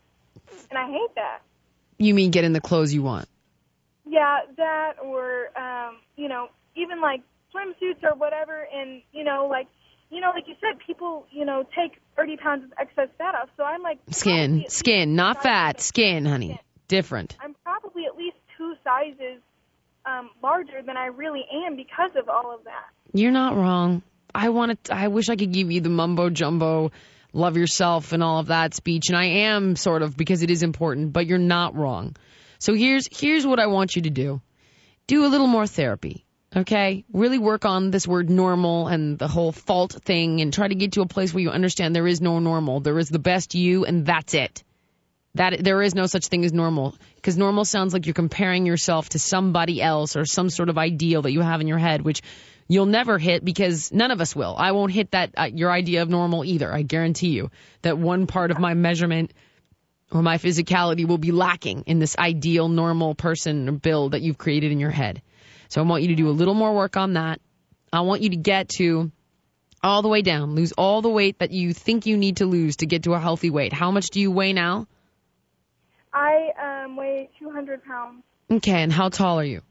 And 0.70 0.78
I 0.78 0.88
hate 0.88 1.16
that. 1.16 1.40
you 1.98 2.14
mean 2.14 2.32
get 2.32 2.44
in 2.44 2.54
the 2.54 2.62
clothes 2.62 2.94
you 2.94 3.02
want. 3.04 3.28
Yeah, 4.06 4.40
that 4.58 4.94
or 5.04 5.50
um, 5.58 5.98
you 6.16 6.28
know, 6.28 6.50
even 6.76 7.00
like 7.02 7.22
swimsuits 7.54 8.04
or 8.04 8.16
whatever, 8.16 8.68
and 8.74 9.02
you 9.14 9.24
know, 9.24 9.48
like 9.50 9.68
you 10.12 10.20
know, 10.20 10.32
like 10.32 10.48
you 10.48 10.56
said, 10.60 10.80
people 10.86 11.26
you 11.32 11.46
know 11.46 11.66
take 11.76 12.00
30 12.18 12.38
pounds 12.38 12.64
of 12.66 12.74
excess 12.78 13.08
fat 13.18 13.36
off. 13.36 13.50
So 13.58 13.64
I'm 13.64 13.82
like 13.82 14.00
Skin, 14.12 14.66
skin, 14.68 15.16
not 15.16 15.42
fat, 15.42 15.82
skin, 15.82 16.26
honey. 16.26 16.60
Different. 16.90 17.38
I'm 17.40 17.56
probably 17.64 18.06
at 18.06 18.18
least 18.18 18.36
two 18.58 18.76
sizes 18.84 19.42
um, 20.06 20.30
larger 20.44 20.82
than 20.86 20.98
I 20.98 21.06
really 21.08 21.46
am 21.66 21.76
because 21.76 22.12
of 22.16 22.28
all 22.30 22.54
of 22.54 22.66
that. 22.66 22.90
You're 23.14 23.32
not 23.32 23.56
wrong. 23.56 24.04
I 24.34 24.50
want 24.50 24.84
to. 24.86 24.96
I 24.96 25.08
wish 25.08 25.30
I 25.30 25.36
could 25.36 25.52
give 25.52 25.72
you 25.72 25.82
the 25.82 25.90
mumbo 25.90 26.30
jumbo, 26.30 26.92
love 27.34 27.58
yourself 27.58 28.14
and 28.14 28.24
all 28.24 28.40
of 28.40 28.48
that 28.48 28.74
speech, 28.74 29.10
and 29.10 29.18
I 29.18 29.26
am 29.26 29.76
sort 29.76 30.02
of 30.02 30.18
because 30.18 30.44
it 30.44 30.52
is 30.52 30.64
important. 30.64 31.14
But 31.14 31.28
you're 31.28 31.38
not 31.38 31.76
wrong. 31.76 32.16
So 32.60 32.74
here's 32.74 33.08
here's 33.12 33.46
what 33.46 33.60
I 33.60 33.68
want 33.68 33.96
you 33.96 34.04
to 34.04 34.10
do. 34.10 34.42
Do 35.08 35.26
a 35.26 35.28
little 35.28 35.48
more 35.48 35.68
therapy. 35.68 36.26
Okay? 36.56 37.04
Really 37.12 37.40
work 37.40 37.66
on 37.66 37.92
this 37.92 38.08
word 38.08 38.30
normal 38.30 38.88
and 38.88 39.18
the 39.18 39.28
whole 39.28 39.52
fault 39.52 39.94
thing 40.06 40.40
and 40.42 40.54
try 40.54 40.68
to 40.68 40.76
get 40.76 40.94
to 40.94 41.02
a 41.02 41.08
place 41.08 41.34
where 41.34 41.42
you 41.42 41.50
understand 41.50 41.96
there 41.96 42.08
is 42.08 42.22
no 42.22 42.40
normal. 42.40 42.80
There 42.80 43.00
is 43.00 43.10
the 43.10 43.20
best 43.20 43.56
you 43.56 43.86
and 43.86 44.06
that's 44.06 44.34
it. 44.34 44.64
That 45.36 45.64
there 45.64 45.82
is 45.82 45.96
no 45.96 46.06
such 46.06 46.28
thing 46.28 46.46
as 46.46 46.54
normal 46.54 46.96
because 47.16 47.38
normal 47.38 47.66
sounds 47.66 47.94
like 47.94 48.06
you're 48.06 48.14
comparing 48.14 48.68
yourself 48.68 49.10
to 49.10 49.20
somebody 49.20 49.82
else 49.82 50.16
or 50.16 50.26
some 50.26 50.50
sort 50.50 50.70
of 50.70 50.78
ideal 50.78 51.24
that 51.24 51.32
you 51.32 51.42
have 51.42 51.60
in 51.60 51.68
your 51.68 51.80
head, 51.80 52.02
which 52.02 52.22
you'll 52.68 52.86
never 52.86 53.18
hit 53.18 53.44
because 53.44 53.92
none 53.92 54.12
of 54.12 54.22
us 54.22 54.36
will. 54.36 54.56
I 54.58 54.74
won't 54.74 54.92
hit 54.92 55.12
that 55.12 55.32
uh, 55.36 55.50
your 55.52 55.72
idea 55.72 56.04
of 56.04 56.10
normal 56.10 56.46
either. 56.46 56.72
I 56.72 56.84
guarantee 56.84 57.30
you 57.30 57.50
that 57.82 57.98
one 57.98 58.28
part 58.28 58.52
of 58.52 58.60
my 58.60 58.76
measurement 58.76 59.34
or 60.12 60.22
my 60.22 60.38
physicality 60.38 61.08
will 61.08 61.18
be 61.18 61.32
lacking 61.32 61.84
in 61.88 61.98
this 61.98 62.16
ideal 62.18 62.70
normal 62.70 63.16
person 63.16 63.68
or 63.68 63.72
build 63.72 64.12
that 64.12 64.22
you've 64.22 64.38
created 64.38 64.72
in 64.72 64.80
your 64.80 64.92
head. 64.92 65.22
So 65.70 65.82
I 65.82 65.86
want 65.86 66.04
you 66.04 66.10
to 66.10 66.16
do 66.16 66.30
a 66.30 66.32
little 66.32 66.54
more 66.54 66.76
work 66.76 66.96
on 66.96 67.14
that. 67.14 67.42
I 67.92 68.02
want 68.02 68.22
you 68.22 68.30
to 68.30 68.36
get 68.36 68.70
to 68.78 69.12
all 69.82 70.04
the 70.04 70.08
way 70.08 70.22
down, 70.22 70.56
lose 70.56 70.72
all 70.74 71.02
the 71.02 71.10
weight 71.10 71.40
that 71.40 71.52
you 71.52 71.74
think 71.74 72.06
you 72.06 72.18
need 72.18 72.38
to 72.38 72.46
lose 72.46 72.78
to 72.78 72.86
get 72.86 73.04
to 73.04 73.14
a 73.14 73.20
healthy 73.20 73.50
weight. 73.50 73.74
How 73.74 73.90
much 73.92 74.12
do 74.12 74.22
you 74.22 74.32
weigh 74.32 74.54
now? 74.54 74.88
I 76.14 76.84
um, 76.86 76.96
weigh 76.96 77.30
200 77.40 77.84
pounds, 77.84 78.24
Okay, 78.52 78.82
and 78.84 78.92
how 78.92 79.10
tall 79.10 79.40
are 79.40 79.44
you? 79.44 79.62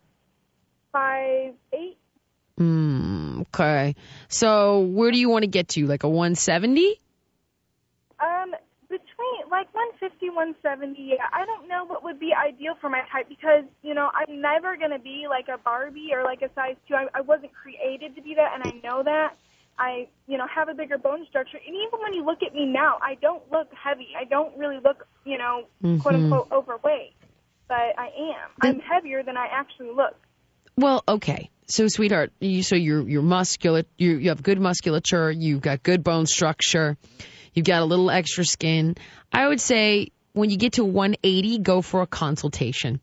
five 0.92 1.54
eight. 1.72 1.96
Hmm, 2.58 3.42
okay. 3.42 3.94
So 4.28 4.80
where 4.80 5.10
do 5.10 5.18
you 5.18 5.28
want 5.30 5.44
to 5.44 5.46
get 5.46 5.68
to? 5.68 5.86
Like 5.86 6.02
a 6.02 6.08
170? 6.08 7.00
Um, 8.20 8.52
between 8.88 9.50
like 9.50 9.72
150, 9.74 10.28
170. 10.28 11.00
Yeah, 11.00 11.24
I 11.32 11.46
don't 11.46 11.66
know 11.66 11.84
what 11.86 12.04
would 12.04 12.20
be 12.20 12.32
ideal 12.34 12.74
for 12.80 12.90
my 12.90 13.00
type 13.10 13.28
because 13.28 13.64
you 13.82 13.94
know 13.94 14.10
I'm 14.14 14.40
never 14.40 14.76
gonna 14.76 14.98
be 14.98 15.24
like 15.28 15.46
a 15.48 15.58
Barbie 15.58 16.10
or 16.12 16.24
like 16.24 16.42
a 16.42 16.50
size 16.54 16.76
two. 16.86 16.94
I, 16.94 17.06
I 17.14 17.20
wasn't 17.22 17.52
created 17.54 18.14
to 18.16 18.22
be 18.22 18.34
that, 18.34 18.52
and 18.54 18.62
I 18.64 18.86
know 18.86 19.02
that. 19.02 19.36
I, 19.78 20.08
you 20.26 20.38
know, 20.38 20.46
have 20.54 20.68
a 20.68 20.74
bigger 20.74 20.98
bone 20.98 21.26
structure, 21.28 21.58
and 21.66 21.74
even 21.74 22.00
when 22.00 22.14
you 22.14 22.24
look 22.24 22.42
at 22.46 22.54
me 22.54 22.66
now, 22.66 22.98
I 23.02 23.16
don't 23.16 23.42
look 23.50 23.68
heavy. 23.72 24.08
I 24.18 24.24
don't 24.24 24.56
really 24.58 24.78
look, 24.82 25.06
you 25.24 25.38
know, 25.38 25.64
mm-hmm. 25.82 25.98
quote 26.00 26.14
unquote 26.14 26.52
overweight, 26.52 27.14
but 27.68 27.98
I 27.98 28.10
am. 28.34 28.50
I'm 28.60 28.80
heavier 28.80 29.22
than 29.22 29.36
I 29.36 29.46
actually 29.50 29.90
look. 29.90 30.14
Well, 30.76 31.02
okay. 31.06 31.50
So, 31.66 31.88
sweetheart, 31.88 32.32
you, 32.40 32.62
so 32.62 32.76
you're 32.76 33.08
you're 33.08 33.22
muscular. 33.22 33.84
You 33.96 34.16
you 34.16 34.28
have 34.28 34.42
good 34.42 34.60
musculature. 34.60 35.30
You've 35.30 35.62
got 35.62 35.82
good 35.82 36.04
bone 36.04 36.26
structure. 36.26 36.96
You've 37.54 37.66
got 37.66 37.82
a 37.82 37.84
little 37.84 38.10
extra 38.10 38.44
skin. 38.44 38.96
I 39.32 39.46
would 39.46 39.60
say 39.60 40.08
when 40.32 40.50
you 40.50 40.56
get 40.56 40.74
to 40.74 40.84
180, 40.84 41.58
go 41.58 41.82
for 41.82 42.02
a 42.02 42.06
consultation. 42.06 43.00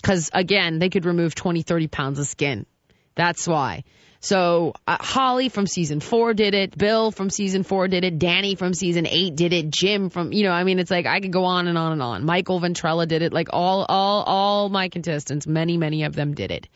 Because 0.00 0.30
again, 0.32 0.78
they 0.78 0.90
could 0.90 1.04
remove 1.04 1.34
20, 1.34 1.62
30 1.62 1.86
pounds 1.88 2.18
of 2.18 2.26
skin. 2.26 2.66
That's 3.14 3.46
why. 3.46 3.84
So 4.22 4.72
uh, 4.86 4.98
Holly 5.00 5.48
from 5.48 5.66
season 5.66 5.98
four 5.98 6.32
did 6.32 6.54
it. 6.54 6.78
Bill 6.78 7.10
from 7.10 7.28
season 7.28 7.64
four 7.64 7.88
did 7.88 8.04
it. 8.04 8.20
Danny 8.20 8.54
from 8.54 8.72
season 8.72 9.04
eight 9.04 9.34
did 9.34 9.52
it. 9.52 9.68
Jim 9.68 10.10
from 10.10 10.32
you 10.32 10.44
know, 10.44 10.52
I 10.52 10.62
mean, 10.62 10.78
it's 10.78 10.92
like 10.92 11.06
I 11.06 11.18
could 11.20 11.32
go 11.32 11.44
on 11.44 11.66
and 11.66 11.76
on 11.76 11.90
and 11.90 12.00
on. 12.00 12.24
Michael 12.24 12.60
Ventrella 12.60 13.06
did 13.06 13.22
it. 13.22 13.32
Like 13.32 13.48
all, 13.52 13.84
all, 13.88 14.22
all 14.22 14.68
my 14.68 14.88
contestants, 14.88 15.48
many, 15.48 15.76
many 15.76 16.04
of 16.04 16.14
them 16.14 16.34
did 16.34 16.52
it. 16.52 16.68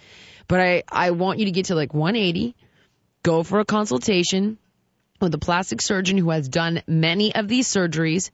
But 0.49 0.61
I, 0.61 0.83
I 0.91 1.13
want 1.13 1.39
you 1.39 1.45
to 1.45 1.53
get 1.53 1.67
to 1.67 1.77
like 1.77 1.95
180. 1.95 2.57
Go 3.23 3.45
for 3.45 3.61
a 3.61 3.65
consultation 3.65 4.59
with 5.21 5.33
a 5.33 5.39
plastic 5.39 5.81
surgeon 5.81 6.19
who 6.19 6.31
has 6.31 6.49
done 6.49 6.83
many 6.89 7.33
of 7.33 7.47
these 7.47 7.69
surgeries. 7.69 8.31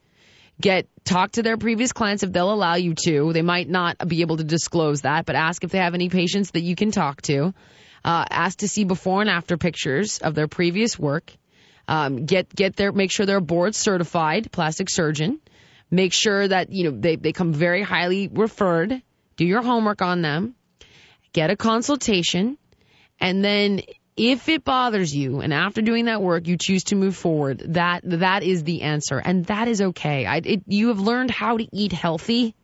Get 0.59 0.89
talk 1.05 1.33
to 1.33 1.43
their 1.43 1.59
previous 1.59 1.93
clients 1.93 2.23
if 2.23 2.33
they'll 2.33 2.53
allow 2.53 2.77
you 2.77 2.95
to. 3.05 3.35
They 3.35 3.43
might 3.43 3.69
not 3.69 4.09
be 4.09 4.23
able 4.23 4.39
to 4.39 4.45
disclose 4.45 5.03
that, 5.03 5.27
but 5.27 5.37
ask 5.37 5.65
if 5.65 5.71
they 5.71 5.79
have 5.79 5.95
any 5.95 6.09
patients 6.09 6.53
that 6.53 6.61
you 6.61 6.77
can 6.77 6.93
talk 6.93 7.21
to. 7.23 7.53
Uh, 8.05 8.25
ask 8.31 8.59
to 8.59 8.69
see 8.69 8.85
before 8.85 9.21
and 9.21 9.31
after 9.31 9.57
pictures 9.57 10.19
of 10.19 10.35
their 10.35 10.49
previous 10.49 10.99
work. 10.99 11.33
Um, 11.87 12.27
get 12.27 12.55
get 12.55 12.77
their 12.77 12.93
make 12.93 13.11
sure 13.11 13.27
they're 13.27 13.41
board 13.41 13.75
certified 13.75 14.51
plastic 14.51 14.89
surgeon. 14.91 15.41
Make 15.91 16.13
sure 16.13 16.47
that 16.47 16.73
you 16.73 16.85
know 16.85 16.99
they 16.99 17.17
they 17.17 17.33
come 17.33 17.53
very 17.53 17.83
highly 17.83 18.29
referred. 18.29 19.03
Do 19.37 19.45
your 19.45 19.63
homework 19.63 20.03
on 20.03 20.23
them. 20.23 20.55
Get 21.33 21.51
a 21.51 21.57
consultation, 21.57 22.59
and 23.21 23.45
then 23.45 23.83
if 24.17 24.49
it 24.49 24.65
bothers 24.65 25.15
you 25.15 25.41
and 25.41 25.55
after 25.55 25.81
doing 25.81 26.05
that 26.05 26.21
work 26.23 26.47
you 26.47 26.57
choose 26.57 26.85
to 26.85 26.97
move 26.97 27.17
forward, 27.17 27.63
that 27.75 28.03
that 28.05 28.43
is 28.43 28.65
the 28.65 28.83
answer, 28.83 29.19
and 29.19 29.47
that 29.47 29.69
is 29.69 29.81
okay. 29.81 30.27
I, 30.27 30.37
it, 30.45 30.63
you 30.67 30.89
have 30.89 31.01
learned 31.01 31.31
how 31.31 31.57
to 31.57 31.67
eat 31.73 31.93
healthy. 31.93 32.55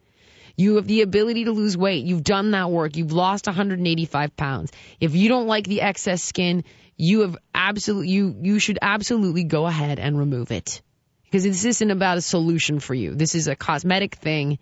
You 0.59 0.75
have 0.77 0.89
the 0.89 1.03
ability 1.03 1.45
to 1.45 1.53
lose 1.53 1.77
weight. 1.77 2.05
You've 2.05 2.25
done 2.25 2.51
that 2.51 2.69
work. 2.71 2.97
You've 2.97 3.13
lost 3.13 3.47
185 3.47 4.37
pounds. 4.37 4.73
If 4.99 5.15
you 5.15 5.29
don't 5.29 5.47
like 5.47 5.69
the 5.69 5.83
excess 5.83 6.23
skin, 6.23 6.65
you 6.97 7.21
have 7.21 7.37
absolutely 7.55 8.09
you 8.09 8.37
you 8.43 8.59
should 8.59 8.81
absolutely 8.83 9.45
go 9.45 9.67
ahead 9.67 10.01
and 10.01 10.19
remove 10.19 10.51
it. 10.51 10.83
Because 11.23 11.45
this 11.45 11.65
isn't 11.65 11.91
about 11.93 12.19
a 12.19 12.21
solution 12.21 12.81
for 12.81 12.93
you. 12.93 13.15
This 13.15 13.37
is 13.37 13.47
a 13.47 13.55
cosmetic 13.55 14.17
thing 14.17 14.59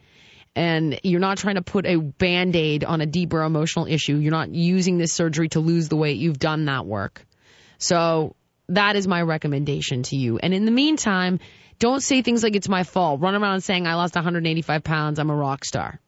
and 0.54 1.00
you're 1.02 1.20
not 1.20 1.38
trying 1.38 1.54
to 1.56 1.62
put 1.62 1.86
a 1.86 1.96
band-aid 1.96 2.82
on 2.82 3.00
a 3.00 3.06
deeper 3.06 3.42
emotional 3.42 3.86
issue. 3.86 4.16
You're 4.16 4.32
not 4.32 4.50
using 4.50 4.98
this 4.98 5.12
surgery 5.12 5.48
to 5.50 5.60
lose 5.60 5.88
the 5.88 5.96
weight. 5.96 6.18
You've 6.18 6.38
done 6.38 6.66
that 6.66 6.86
work. 6.86 7.24
So 7.78 8.36
that 8.68 8.96
is 8.96 9.06
my 9.06 9.22
recommendation 9.22 10.02
to 10.04 10.16
you. 10.16 10.38
And 10.38 10.52
in 10.52 10.64
the 10.64 10.70
meantime, 10.70 11.40
don't 11.78 12.00
say 12.00 12.22
things 12.22 12.42
like 12.42 12.56
it's 12.56 12.68
my 12.68 12.84
fault. 12.84 13.20
Run 13.20 13.34
around 13.34 13.60
saying 13.60 13.86
I 13.86 13.94
lost 13.94 14.14
185 14.14 14.82
pounds. 14.82 15.18
I'm 15.18 15.30
a 15.30 15.36
rock 15.36 15.64
star. 15.64 16.00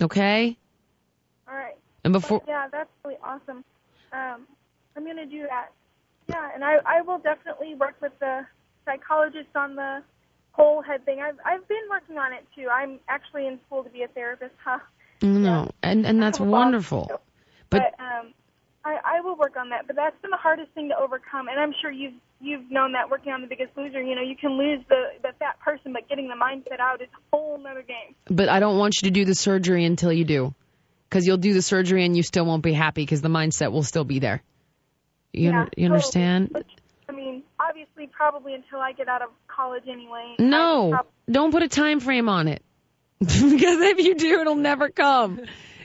Okay? 0.00 0.56
All 1.48 1.54
right. 1.54 1.76
And 2.04 2.12
before 2.12 2.42
Yeah, 2.48 2.68
that's 2.72 2.90
really 3.04 3.18
awesome. 3.22 3.64
Um, 4.12 4.46
I'm 4.96 5.06
gonna 5.06 5.26
do 5.26 5.42
that. 5.48 5.68
Yeah, 6.28 6.50
and 6.54 6.64
I 6.64 6.78
I 6.86 7.02
will 7.02 7.18
definitely 7.18 7.74
work 7.74 7.96
with 8.00 8.18
the 8.18 8.46
psychologist 8.84 9.48
on 9.54 9.76
the 9.76 10.02
whole 10.52 10.82
head 10.82 11.04
thing. 11.04 11.20
I've 11.20 11.38
I've 11.44 11.66
been 11.68 11.82
working 11.90 12.18
on 12.18 12.32
it 12.32 12.46
too. 12.56 12.68
I'm 12.72 12.98
actually 13.08 13.46
in 13.46 13.60
school 13.66 13.84
to 13.84 13.90
be 13.90 14.02
a 14.02 14.08
therapist. 14.08 14.54
Huh. 14.64 14.78
no, 15.22 15.70
and 15.82 16.06
and 16.06 16.22
that's 16.22 16.40
wonderful. 16.40 17.06
But 17.08 17.22
But 17.70 18.00
um, 18.00 18.32
I 18.84 18.96
I 19.04 19.20
will 19.20 19.36
work 19.36 19.56
on 19.58 19.70
that. 19.70 19.86
But 19.86 19.96
that's 19.96 20.16
been 20.22 20.30
the 20.30 20.36
hardest 20.38 20.72
thing 20.72 20.88
to 20.88 20.96
overcome, 20.96 21.48
and 21.48 21.58
I'm 21.60 21.72
sure 21.80 21.90
you've 21.90 22.14
you've 22.40 22.70
known 22.70 22.92
that 22.92 23.10
working 23.10 23.32
on 23.32 23.42
The 23.42 23.46
Biggest 23.46 23.76
Loser. 23.76 24.00
You 24.00 24.14
know, 24.14 24.22
you 24.22 24.36
can 24.36 24.52
lose 24.58 24.80
the 24.88 25.02
the 25.22 25.32
fat 25.38 25.58
person, 25.60 25.92
but 25.92 26.08
getting 26.08 26.28
the 26.28 26.34
mindset 26.34 26.80
out 26.80 27.02
is 27.02 27.08
a 27.14 27.36
whole 27.36 27.58
nother 27.58 27.82
game. 27.82 28.14
but 28.30 28.48
I 28.48 28.60
don't 28.60 28.78
want 28.78 29.00
you 29.02 29.06
to 29.08 29.10
do 29.12 29.24
the 29.24 29.34
surgery 29.34 29.84
until 29.84 30.12
you 30.12 30.24
do. 30.24 30.54
Cuz 31.10 31.26
you'll 31.26 31.36
do 31.38 31.52
the 31.52 31.62
surgery 31.62 32.04
and 32.04 32.16
you 32.16 32.22
still 32.22 32.44
won't 32.46 32.62
be 32.62 32.72
happy 32.72 33.04
cuz 33.04 33.20
the 33.20 33.28
mindset 33.28 33.72
will 33.72 33.82
still 33.82 34.04
be 34.04 34.18
there. 34.20 34.42
You, 35.32 35.50
Yeah, 35.50 35.58
under- 35.60 35.60
you 35.62 35.66
totally. 35.68 35.86
understand? 35.86 36.48
Which, 36.52 36.66
I 37.08 37.12
mean, 37.12 37.42
obviously, 37.58 38.06
probably 38.06 38.54
until 38.54 38.78
I 38.80 38.92
get 38.92 39.08
out 39.08 39.20
of 39.22 39.30
college 39.48 39.84
anyway. 39.88 40.36
No, 40.38 40.88
I 40.88 40.90
prob- 40.96 41.06
don't 41.30 41.50
put 41.52 41.62
a 41.62 41.68
time 41.68 42.00
frame 42.00 42.28
on 42.28 42.48
it. 42.48 42.62
because 43.18 43.80
if 43.80 43.98
you 43.98 44.14
do, 44.14 44.40
it'll 44.40 44.54
never 44.54 44.88
come. 44.88 45.40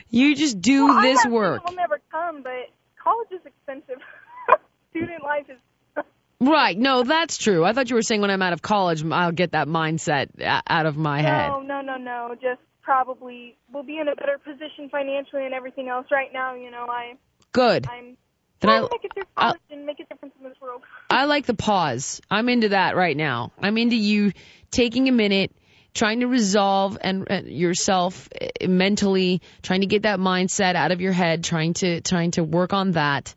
You 0.08 0.34
just 0.36 0.60
do 0.60 0.84
Well, 0.86 1.02
this 1.02 1.26
work. 1.26 1.62
It 1.64 1.68
will 1.70 1.76
never 1.76 2.00
come, 2.10 2.42
but 2.42 2.70
college 3.06 3.28
is 3.30 3.40
expensive. 3.46 4.02
Student 4.90 5.22
life 5.22 5.46
is. 5.48 6.04
Right. 6.40 6.76
No, 6.76 7.02
that's 7.02 7.38
true. 7.38 7.64
I 7.64 7.72
thought 7.72 7.88
you 7.88 7.96
were 7.96 8.02
saying 8.02 8.20
when 8.20 8.30
I'm 8.30 8.42
out 8.42 8.52
of 8.52 8.60
college, 8.60 9.02
I'll 9.04 9.32
get 9.32 9.52
that 9.52 9.68
mindset 9.68 10.28
out 10.42 10.84
of 10.86 10.96
my 10.96 11.22
head. 11.22 11.48
No, 11.48 11.60
no, 11.62 11.80
no, 11.80 11.96
no. 11.96 12.34
Just 12.34 12.60
probably 12.82 13.56
we'll 13.72 13.82
be 13.84 13.98
in 13.98 14.08
a 14.08 14.14
better 14.14 14.38
position 14.38 14.88
financially 14.90 15.44
and 15.46 15.54
everything 15.54 15.88
else. 15.88 16.06
Right 16.10 16.30
now, 16.32 16.54
you 16.54 16.70
know, 16.70 16.86
I 16.90 17.14
Good. 17.52 17.86
I'm 17.88 18.16
Then 18.60 18.70
I- 18.70 18.80
make 18.82 19.04
it 19.04 19.14
through 19.14 19.22
I'll- 19.36 19.54
and 19.70 19.86
make 19.86 19.98
a 20.00 20.04
difference 20.04 20.34
in 20.38 20.46
this 20.48 20.60
world. 20.60 20.82
I 21.08 21.24
like 21.24 21.46
the 21.46 21.54
pause. 21.54 22.20
I'm 22.30 22.48
into 22.50 22.68
that 22.70 22.96
right 22.96 23.16
now. 23.16 23.52
I'm 23.60 23.78
into 23.78 23.96
you 23.96 24.32
taking 24.70 25.08
a 25.08 25.12
minute, 25.12 25.52
trying 25.96 26.20
to 26.20 26.26
resolve 26.26 26.98
and 27.00 27.26
uh, 27.30 27.40
yourself 27.44 28.28
uh, 28.40 28.68
mentally, 28.68 29.40
trying 29.62 29.80
to 29.80 29.86
get 29.86 30.02
that 30.02 30.20
mindset 30.20 30.76
out 30.76 30.92
of 30.92 31.00
your 31.00 31.12
head, 31.12 31.42
trying 31.42 31.72
to 31.74 32.00
trying 32.02 32.30
to 32.32 32.44
work 32.44 32.72
on 32.72 32.92
that, 32.92 33.34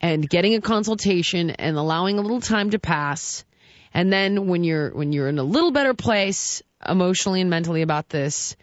and 0.00 0.28
getting 0.28 0.54
a 0.54 0.60
consultation 0.60 1.50
and 1.50 1.76
allowing 1.76 2.18
a 2.18 2.22
little 2.22 2.40
time 2.40 2.70
to 2.70 2.78
pass. 2.78 3.44
And 3.92 4.12
then 4.12 4.46
when 4.46 4.64
you're 4.64 4.90
when 4.90 5.12
you're 5.12 5.28
in 5.28 5.38
a 5.38 5.42
little 5.42 5.72
better 5.72 5.94
place 5.94 6.62
emotionally 6.86 7.40
and 7.40 7.50
mentally 7.50 7.82
about 7.82 8.08
this, 8.08 8.56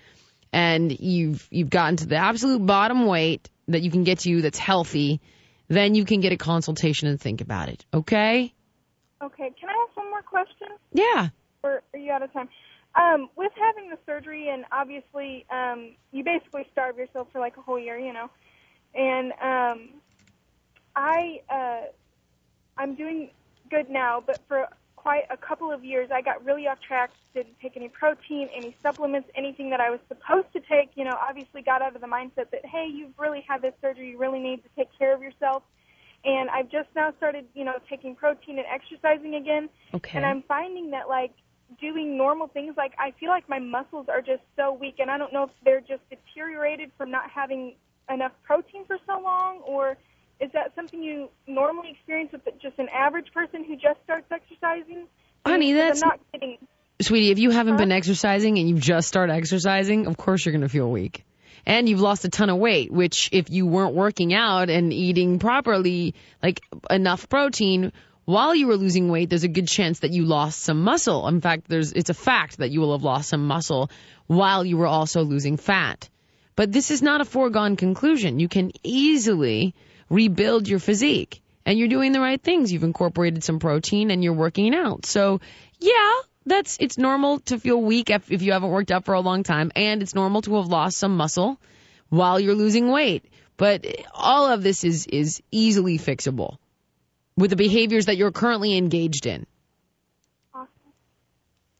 and 0.52 0.98
you've 1.00 1.48
you've 1.52 1.70
gotten 1.70 1.98
to 1.98 2.08
the 2.08 2.16
absolute 2.16 2.66
bottom 2.66 3.06
weight 3.06 3.50
that 3.68 3.82
you 3.82 3.92
can 3.92 4.04
get 4.04 4.20
to 4.20 4.42
that's 4.42 4.60
healthy, 4.60 5.20
then 5.68 5.96
you 5.96 6.06
can 6.06 6.22
get 6.22 6.32
a 6.32 6.38
consultation 6.38 7.08
and 7.08 7.20
think 7.20 7.42
about 7.42 7.70
it. 7.70 7.86
Okay? 7.94 8.54
Okay, 9.22 9.52
can 9.60 9.70
I 9.70 9.88
ask 9.88 9.98
one 9.98 10.10
more 10.10 10.22
question? 10.22 10.68
Yeah. 10.92 11.30
Or 11.64 11.82
are 11.94 12.00
you 12.00 12.12
out 12.12 12.22
of 12.22 12.34
time? 12.34 12.50
Um, 12.96 13.30
with 13.36 13.52
having 13.56 13.90
the 13.90 13.98
surgery 14.06 14.50
and 14.50 14.66
obviously 14.72 15.46
um, 15.50 15.96
you 16.12 16.24
basically 16.24 16.68
starve 16.72 16.98
yourself 16.98 17.28
for 17.32 17.40
like 17.40 17.58
a 17.58 17.62
whole 17.62 17.80
year, 17.80 17.98
you 17.98 18.14
know, 18.14 18.30
and 18.94 19.32
um, 19.42 19.90
I 20.96 21.42
uh, 21.50 21.88
I'm 22.78 22.94
doing 22.94 23.32
good 23.72 23.90
now, 23.90 24.24
but 24.26 24.40
for 24.48 24.68
quite 24.96 25.24
a 25.32 25.38
couple 25.38 25.72
of 25.72 25.84
years 25.84 26.10
I 26.14 26.22
got 26.22 26.46
really 26.46 26.68
off 26.68 26.80
track. 26.82 27.10
Didn't 27.34 27.60
take 27.60 27.76
any 27.76 27.90
protein, 27.90 28.48
any 28.56 28.76
supplements, 28.84 29.28
anything 29.36 29.72
that 29.72 29.80
I 29.80 29.90
was 29.90 30.00
supposed 30.08 30.54
to 30.54 30.60
take. 30.60 30.92
You 30.96 31.06
know, 31.06 31.18
obviously 31.20 31.64
got 31.64 31.82
out 31.82 31.96
of 31.96 32.02
the 32.02 32.08
mindset 32.08 32.52
that 32.52 32.64
hey, 32.64 32.88
you've 32.94 33.18
really 33.18 33.44
had 33.48 33.64
this 33.64 33.74
surgery, 33.82 34.12
you 34.12 34.20
really 34.20 34.40
need 34.40 34.64
to 34.64 34.70
take 34.76 34.90
care 35.00 35.16
of 35.16 35.22
yourself. 35.24 35.64
And 36.26 36.50
I've 36.50 36.70
just 36.70 36.90
now 36.96 37.12
started, 37.18 37.46
you 37.54 37.66
know, 37.66 37.74
taking 37.90 38.16
protein 38.16 38.60
and 38.60 38.68
exercising 38.72 39.36
again. 39.36 39.68
Okay. 39.94 40.18
And 40.18 40.26
I'm 40.26 40.44
finding 40.44 40.92
that 40.92 41.10
like 41.10 41.34
doing 41.80 42.18
normal 42.18 42.48
things, 42.48 42.76
like 42.78 42.94
I 43.00 43.12
feel 43.20 43.30
like 43.30 43.48
my 43.48 43.60
muscles 43.60 44.08
are 44.10 44.22
just 44.22 44.42
so 44.56 44.74
weak, 44.74 44.96
and 45.00 45.10
I 45.10 45.18
don't 45.18 45.34
know 45.34 45.44
if 45.44 45.50
they're 45.64 45.82
just 45.82 46.02
deteriorated 46.10 46.92
from 46.98 47.12
not 47.12 47.30
having 47.30 47.76
enough 48.10 48.32
protein 48.44 48.86
for 48.86 48.98
so 49.08 49.22
long, 49.22 49.62
or 49.66 49.98
is 50.40 50.52
that 50.54 50.74
something 50.76 51.02
you 51.02 51.30
normally 51.48 51.92
experience 51.92 52.32
with 52.32 52.42
just 52.62 52.78
an 52.80 52.90
average 52.90 53.28
person 53.34 53.64
who 53.64 53.76
just 53.76 54.00
starts 54.04 54.28
exercising? 54.32 55.08
Honey, 55.46 55.74
that's 55.74 56.02
I'm 56.04 56.10
not 56.10 56.20
getting. 56.32 56.58
sweetie, 57.02 57.32
if 57.32 57.40
you 57.40 57.52
haven't 57.52 57.78
been 57.78 57.92
exercising 57.92 58.58
and 58.58 58.70
you 58.70 58.78
just 58.78 59.08
start 59.08 59.30
exercising, 59.30 60.08
of 60.08 60.18
course 60.18 60.46
you're 60.46 60.54
going 60.54 60.62
to 60.62 60.70
feel 60.70 60.90
weak. 60.90 61.24
And 61.66 61.88
you've 61.88 62.02
lost 62.02 62.26
a 62.26 62.30
ton 62.30 62.50
of 62.50 62.58
weight, 62.58 62.92
which 62.92 63.30
if 63.32 63.50
you 63.50 63.66
weren't 63.66 63.96
working 63.96 64.34
out 64.34 64.70
and 64.70 64.92
eating 64.92 65.40
properly, 65.40 66.14
like 66.42 66.62
enough 66.90 67.30
protein 67.30 67.94
while 68.26 68.56
you 68.56 68.68
were 68.68 68.78
losing 68.78 69.10
weight, 69.10 69.30
there's 69.30 69.44
a 69.44 69.50
good 69.50 69.68
chance 69.68 70.00
that 70.00 70.12
you 70.12 70.26
lost 70.26 70.62
some 70.62 70.82
muscle. 70.82 71.28
In 71.28 71.42
fact, 71.42 71.68
there's 71.68 71.92
it's 71.92 72.10
a 72.10 72.14
fact 72.14 72.58
that 72.58 72.72
you 72.72 72.80
will 72.80 72.94
have 72.94 73.04
lost 73.04 73.30
some 73.30 73.46
muscle 73.46 73.90
while 74.28 74.66
you 74.66 74.78
were 74.78 74.88
also 74.88 75.24
losing 75.24 75.58
fat. 75.58 76.10
But 76.56 76.72
this 76.72 76.92
is 76.92 77.02
not 77.02 77.22
a 77.22 77.26
foregone 77.26 77.76
conclusion. 77.76 78.40
You 78.40 78.48
can 78.48 78.72
easily 78.84 79.76
rebuild 80.10 80.68
your 80.68 80.80
physique. 80.80 81.42
And 81.66 81.80
you're 81.80 81.88
doing 81.88 82.12
the 82.12 82.20
right 82.20 82.42
things. 82.42 82.72
You've 82.72 82.84
incorporated 82.84 83.44
some 83.44 83.60
protein 83.60 84.12
and 84.12 84.24
you're 84.24 84.34
working 84.34 84.76
out. 84.76 85.06
So, 85.06 85.40
yeah, 85.80 86.14
that's 86.46 86.78
it's 86.80 86.98
normal 86.98 87.40
to 87.40 87.58
feel 87.58 87.82
weak 87.82 88.10
if, 88.10 88.30
if 88.30 88.42
you 88.42 88.52
haven't 88.52 88.70
worked 88.70 88.92
out 88.92 89.06
for 89.06 89.14
a 89.14 89.22
long 89.22 89.44
time 89.44 89.72
and 89.76 90.02
it's 90.02 90.14
normal 90.14 90.42
to 90.42 90.56
have 90.58 90.68
lost 90.68 90.98
some 90.98 91.16
muscle 91.16 91.60
while 92.10 92.40
you're 92.40 92.56
losing 92.56 92.92
weight. 92.92 93.26
But 93.56 93.86
all 94.14 94.48
of 94.48 94.62
this 94.62 94.84
is 94.84 95.08
is 95.08 95.42
easily 95.52 95.98
fixable 95.98 96.58
with 97.38 97.50
the 97.50 97.56
behaviors 97.56 98.06
that 98.06 98.18
you're 98.18 98.32
currently 98.32 98.78
engaged 98.78 99.26
in. 99.26 99.46
Awesome. 100.54 100.68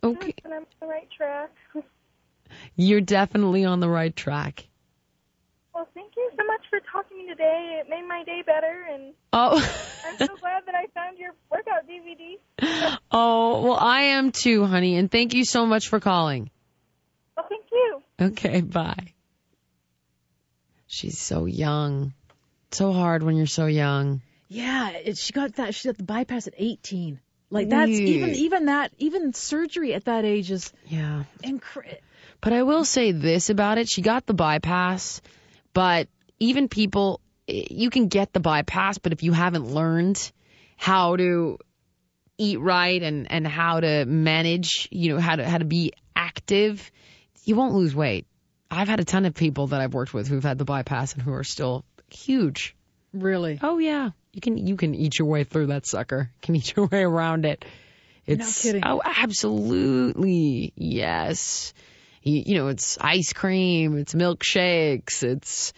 Okay. 0.04 0.34
And 0.44 0.54
I'm 0.54 0.62
on 0.62 0.66
the 0.80 0.88
right 0.88 1.10
track. 1.16 1.52
You're 2.76 3.02
definitely 3.02 3.66
on 3.66 3.80
the 3.80 3.90
right 3.90 4.16
track. 4.16 4.68
Well, 5.74 5.88
thank 5.96 6.14
you 6.16 6.30
so 6.38 6.46
much 6.46 6.62
for 6.70 6.80
talking 6.92 7.18
to 7.18 7.24
me 7.24 7.30
today. 7.30 7.82
It 7.82 7.90
made 7.90 8.08
my 8.08 8.24
day 8.24 8.44
better, 8.46 8.86
and 8.92 9.14
Oh. 9.32 9.56
I'm 10.08 10.18
so 10.18 10.36
glad 10.40 10.64
that 10.68 10.76
I 10.76 10.86
found 10.94 11.18
your 11.18 11.32
workout 11.52 11.88
DVD. 11.88 12.98
oh, 13.12 13.64
well 13.64 13.78
I 13.80 14.02
am 14.02 14.32
too, 14.32 14.66
honey, 14.66 14.98
and 14.98 15.10
thank 15.10 15.34
you 15.34 15.46
so 15.46 15.66
much 15.66 15.88
for 15.88 16.00
calling. 16.00 16.52
Well, 17.36 17.48
thank 17.50 17.66
you. 17.72 18.04
Okay, 18.22 18.62
bye. 18.62 19.14
She's 20.86 21.18
so 21.18 21.46
young. 21.46 22.14
So 22.72 22.92
hard 22.92 23.24
when 23.24 23.36
you're 23.36 23.48
so 23.48 23.66
young. 23.66 24.22
Yeah, 24.54 24.90
it, 24.92 25.18
she 25.18 25.34
got 25.34 25.56
that. 25.56 25.74
She 25.74 25.88
got 25.88 25.98
the 25.98 26.04
bypass 26.04 26.48
at 26.48 26.54
18. 26.58 27.20
Like 27.50 27.70
that's 27.70 27.92
even 27.92 28.30
Yeah. 28.30 28.36
even 28.36 28.66
that 28.66 28.92
even 28.98 29.34
surgery 29.34 29.94
at 29.94 30.06
that 30.06 30.26
age 30.26 30.52
is 30.52 30.72
Yeah. 30.88 31.24
incredible. 31.44 31.98
But 32.42 32.54
I 32.54 32.64
will 32.64 32.84
say 32.86 33.12
this 33.12 33.50
about 33.50 33.78
it. 33.78 33.90
She 33.90 34.02
got 34.02 34.26
the 34.26 34.34
bypass, 34.34 35.22
but 35.74 36.08
even 36.40 36.68
people, 36.68 37.22
you 37.48 37.90
can 37.90 38.08
get 38.10 38.34
the 38.34 38.40
bypass, 38.40 38.98
but 38.98 39.12
if 39.14 39.24
you 39.24 39.32
haven't 39.34 39.68
learned 39.74 40.32
how 40.78 41.16
to 41.16 41.58
eat 42.38 42.60
right 42.60 43.02
and 43.02 43.32
and 43.32 43.48
how 43.48 43.80
to 43.80 44.06
manage, 44.06 44.88
you 44.92 45.14
know, 45.14 45.20
how 45.20 45.36
to 45.36 45.48
how 45.48 45.58
to 45.58 45.66
be 45.66 45.94
active, 46.16 46.92
you 47.44 47.56
won't 47.56 47.74
lose 47.74 47.96
weight. 47.96 48.26
I've 48.70 48.88
had 48.88 49.00
a 49.00 49.06
ton 49.06 49.26
of 49.26 49.34
people 49.36 49.68
that 49.68 49.82
I've 49.82 49.94
worked 49.94 50.14
with 50.14 50.28
who've 50.28 50.44
had 50.44 50.58
the 50.58 50.66
bypass 50.66 51.14
and 51.14 51.22
who 51.22 51.34
are 51.34 51.44
still 51.44 51.86
huge. 52.10 52.76
Really? 53.14 53.60
Oh 53.62 53.78
yeah, 53.78 54.10
you 54.34 54.42
can 54.42 54.58
you 54.58 54.76
can 54.76 54.96
eat 54.96 55.20
your 55.20 55.28
way 55.28 55.44
through 55.44 55.68
that 55.68 55.86
sucker. 55.86 56.32
You 56.34 56.40
can 56.42 56.56
eat 56.56 56.76
your 56.76 56.88
way 56.88 57.04
around 57.04 57.46
it. 57.46 57.64
It's 58.26 58.64
kidding. 58.64 58.84
oh 58.86 59.02
absolutely 59.04 60.74
yes. 60.76 61.74
You, 62.24 62.44
you 62.46 62.56
know 62.56 62.68
it's 62.68 62.98
ice 63.00 63.34
cream, 63.34 63.98
it's 63.98 64.14
milkshakes, 64.14 65.24
it's 65.24 65.74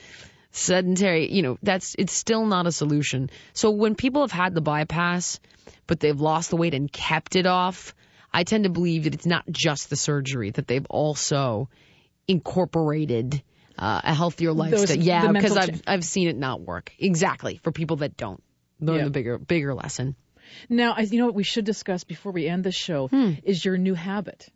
sedentary. 0.51 1.31
You 1.31 1.41
know 1.41 1.57
that's 1.61 1.95
it's 1.99 2.13
still 2.13 2.45
not 2.45 2.65
a 2.65 2.71
solution. 2.71 3.29
So 3.53 3.71
when 3.71 3.95
people 3.95 4.21
have 4.21 4.31
had 4.31 4.55
the 4.55 4.61
bypass, 4.61 5.39
but 5.85 5.99
they've 5.99 6.19
lost 6.19 6.49
the 6.49 6.55
weight 6.55 6.73
and 6.73 6.91
kept 6.91 7.35
it 7.35 7.45
off, 7.45 7.93
I 8.33 8.43
tend 8.43 8.63
to 8.63 8.69
believe 8.69 9.03
that 9.03 9.13
it's 9.13 9.25
not 9.25 9.43
just 9.49 9.89
the 9.89 9.97
surgery 9.97 10.51
that 10.51 10.67
they've 10.67 10.87
also 10.89 11.69
incorporated. 12.27 13.43
Uh, 13.77 13.99
a 14.05 14.13
healthier 14.13 14.53
lifestyle, 14.53 14.85
the 14.85 14.99
yeah, 14.99 15.29
because 15.33 15.57
I've 15.57 15.81
I've 15.85 16.05
seen 16.05 16.29
it 16.29 16.37
not 16.37 16.61
work 16.61 16.93
exactly 16.97 17.59
for 17.61 17.73
people 17.73 17.97
that 17.97 18.15
don't 18.15 18.41
learn 18.79 18.97
Yeah. 18.97 19.03
the 19.05 19.09
bigger 19.11 19.37
bigger 19.37 19.73
lesson. 19.73 20.15
Now, 20.69 20.93
I, 20.95 21.01
you 21.01 21.17
know 21.19 21.25
what 21.25 21.35
we 21.35 21.43
should 21.43 21.65
discuss 21.65 22.03
before 22.03 22.31
we 22.31 22.47
end 22.47 22.63
the 22.63 22.71
show 22.71 23.07
Hmm. 23.07 23.31
is 23.43 23.63
your 23.65 23.77
new 23.77 23.93
habit. 23.95 24.47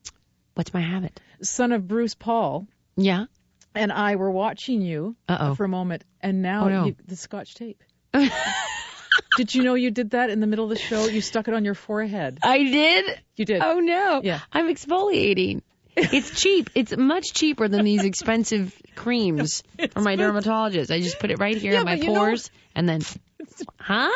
What's 0.53 0.73
my 0.73 0.81
habit? 0.81 1.19
Son 1.41 1.71
of 1.71 1.87
Bruce 1.87 2.13
Paul 2.15 2.67
Yeah. 2.95 3.25
and 3.73 3.91
I 3.91 4.15
were 4.17 4.29
watching 4.31 4.81
you 4.81 5.15
Uh-oh. 5.27 5.55
for 5.55 5.63
a 5.63 5.69
moment, 5.69 6.03
and 6.21 6.41
now 6.41 6.65
Oh, 6.65 6.69
no. 6.69 6.85
you, 6.85 6.95
the 7.07 7.15
Scotch 7.15 7.55
tape. 7.55 7.83
did 9.37 9.53
you 9.55 9.63
know 9.63 9.73
you 9.75 9.91
did 9.91 10.11
that 10.11 10.29
in 10.29 10.39
the 10.39 10.47
middle 10.47 10.65
of 10.65 10.69
the 10.69 10.77
show? 10.77 11.05
You 11.07 11.21
stuck 11.21 11.47
it 11.47 11.53
on 11.53 11.65
your 11.65 11.75
forehead. 11.75 12.39
I 12.43 12.57
did. 12.63 13.05
You 13.35 13.45
did. 13.45 13.61
Oh 13.61 13.79
no. 13.79 14.21
Yeah. 14.23 14.39
I'm 14.51 14.67
exfoliating. 14.73 15.61
It's 15.95 16.39
cheap. 16.39 16.69
It's 16.75 16.95
much 16.95 17.33
cheaper 17.33 17.67
than 17.67 17.83
these 17.83 18.03
expensive 18.05 18.73
creams 18.95 19.63
from 19.91 20.03
my 20.03 20.15
dermatologist. 20.15 20.91
I 20.91 21.01
just 21.01 21.19
put 21.19 21.29
it 21.31 21.39
right 21.39 21.57
here 21.57 21.73
Yeah, 21.73 21.79
in 21.79 21.85
my 21.85 21.95
you 21.95 22.05
know- 22.07 22.13
pores 22.15 22.51
and 22.75 22.87
then 22.87 23.01
Huh? 23.79 24.11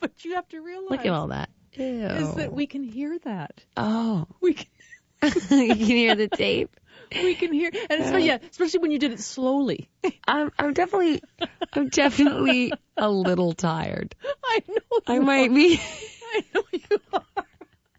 But 0.00 0.24
you 0.24 0.34
have 0.34 0.48
to 0.48 0.60
realize 0.60 0.90
Look 0.90 1.06
at 1.06 1.12
all 1.12 1.28
that. 1.28 1.48
Ew. 1.72 1.84
is 1.84 2.34
that 2.36 2.52
we 2.52 2.66
can 2.66 2.82
hear 2.82 3.18
that. 3.24 3.64
oh. 3.76 4.26
We 4.40 4.54
can, 4.54 4.66
you 5.22 5.68
can 5.68 5.76
hear 5.76 6.14
the 6.14 6.28
tape. 6.28 6.76
we 7.10 7.34
can 7.34 7.52
hear, 7.52 7.70
and 7.72 8.00
it's, 8.02 8.12
uh. 8.12 8.16
yeah, 8.16 8.38
especially 8.50 8.80
when 8.80 8.90
you 8.90 8.98
did 8.98 9.12
it 9.12 9.20
slowly. 9.20 9.88
I'm 10.26 10.52
I'm 10.58 10.74
definitely 10.74 11.22
I'm 11.72 11.88
definitely 11.88 12.72
a 12.96 13.08
little 13.10 13.52
tired. 13.54 14.14
I 14.44 14.62
know. 14.68 15.00
I 15.06 15.18
might 15.20 15.50
are. 15.50 15.54
be 15.54 15.80
I 16.34 16.44
know 16.54 16.62
you 16.72 16.98
are. 17.12 17.44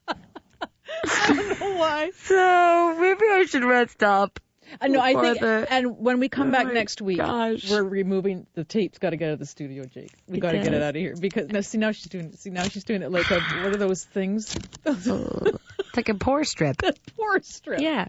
I 0.10 1.34
don't 1.34 1.60
know 1.60 1.76
why. 1.78 2.12
so 2.24 2.96
maybe 3.00 3.26
I 3.30 3.46
should 3.50 3.64
rest 3.64 4.04
up. 4.04 4.40
I 4.82 4.88
know. 4.88 5.00
I 5.02 5.14
think, 5.14 5.40
the- 5.40 5.68
and 5.70 5.98
when 5.98 6.20
we 6.20 6.30
come 6.30 6.50
Oh 6.50 6.52
back 6.52 6.74
next 6.74 7.02
week, 7.02 7.18
gosh. 7.18 7.70
we're 7.70 7.84
removing 7.84 8.48
the 8.54 8.64
tape's. 8.64 9.00
Got 9.00 9.12
to 9.12 9.18
get 9.18 9.30
out 9.30 9.34
of 9.34 9.40
the 9.40 9.46
studio, 9.46 9.86
Jake. 9.86 10.12
We 10.28 10.40
got 10.40 10.52
to 10.52 10.60
get 10.60 10.74
it 10.74 10.82
out 10.82 10.96
of 10.96 11.02
here 11.02 11.16
because 11.20 11.50
now 11.50 11.62
see 11.62 11.78
now 11.78 11.92
she's 11.92 12.08
doing 12.10 12.34
see 12.34 12.50
now 12.50 12.64
she's 12.64 12.84
doing 12.84 13.02
it 13.02 13.12
like 13.12 13.30
a, 13.32 13.40
what 13.40 13.74
are 13.74 13.78
those 13.78 14.04
things? 14.04 14.56
It's 14.86 15.96
like 15.96 16.10
a 16.10 16.16
pore 16.16 16.44
strip. 16.44 16.78
Poor 17.18 17.42
strip. 17.42 17.80
Yeah. 17.82 18.08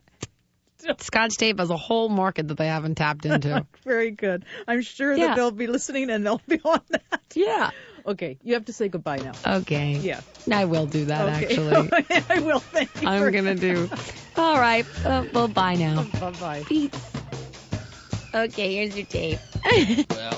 Scotch 1.01 1.37
tape 1.37 1.59
has 1.59 1.71
a 1.71 1.77
whole 1.77 2.09
market 2.09 2.49
that 2.49 2.57
they 2.57 2.67
haven't 2.69 2.97
tapped 2.97 3.25
into. 3.27 3.67
Very 3.85 4.11
good. 4.11 4.45
I'm 4.67 4.83
sure 4.83 5.15
Yeah. 5.15 5.29
that 5.29 5.37
they'll 5.37 5.51
be 5.51 5.67
listening 5.67 6.11
and 6.11 6.25
they'll 6.25 6.41
be 6.47 6.61
on 6.65 6.81
that. 6.91 7.21
yeah. 7.35 7.71
Okay, 8.07 8.39
you 8.43 8.55
have 8.55 8.65
to 8.67 8.73
say 8.73 8.89
goodbye 8.89 9.17
now. 9.19 9.33
Okay. 9.59 9.93
Yeah. 9.97 10.21
I 10.53 10.65
will 10.67 10.87
do 10.87 11.07
that 11.07 11.29
Okay. 11.43 11.47
actually. 11.47 12.23
I 12.31 12.41
will. 12.41 12.61
Thank 12.61 13.03
you. 13.03 13.09
I'm 13.09 13.33
gonna 13.33 13.55
do. 13.55 13.91
All 14.39 14.61
right. 14.61 14.87
Uh, 15.05 15.25
well, 15.33 15.49
bye 15.49 15.75
now. 15.75 16.05
Bye 16.21 16.31
bye. 16.41 16.63
Peace. 16.65 16.93
Okay, 18.35 18.75
here's 18.75 18.97
your 18.97 19.07
tape. 19.07 19.39
Well, 20.11 20.38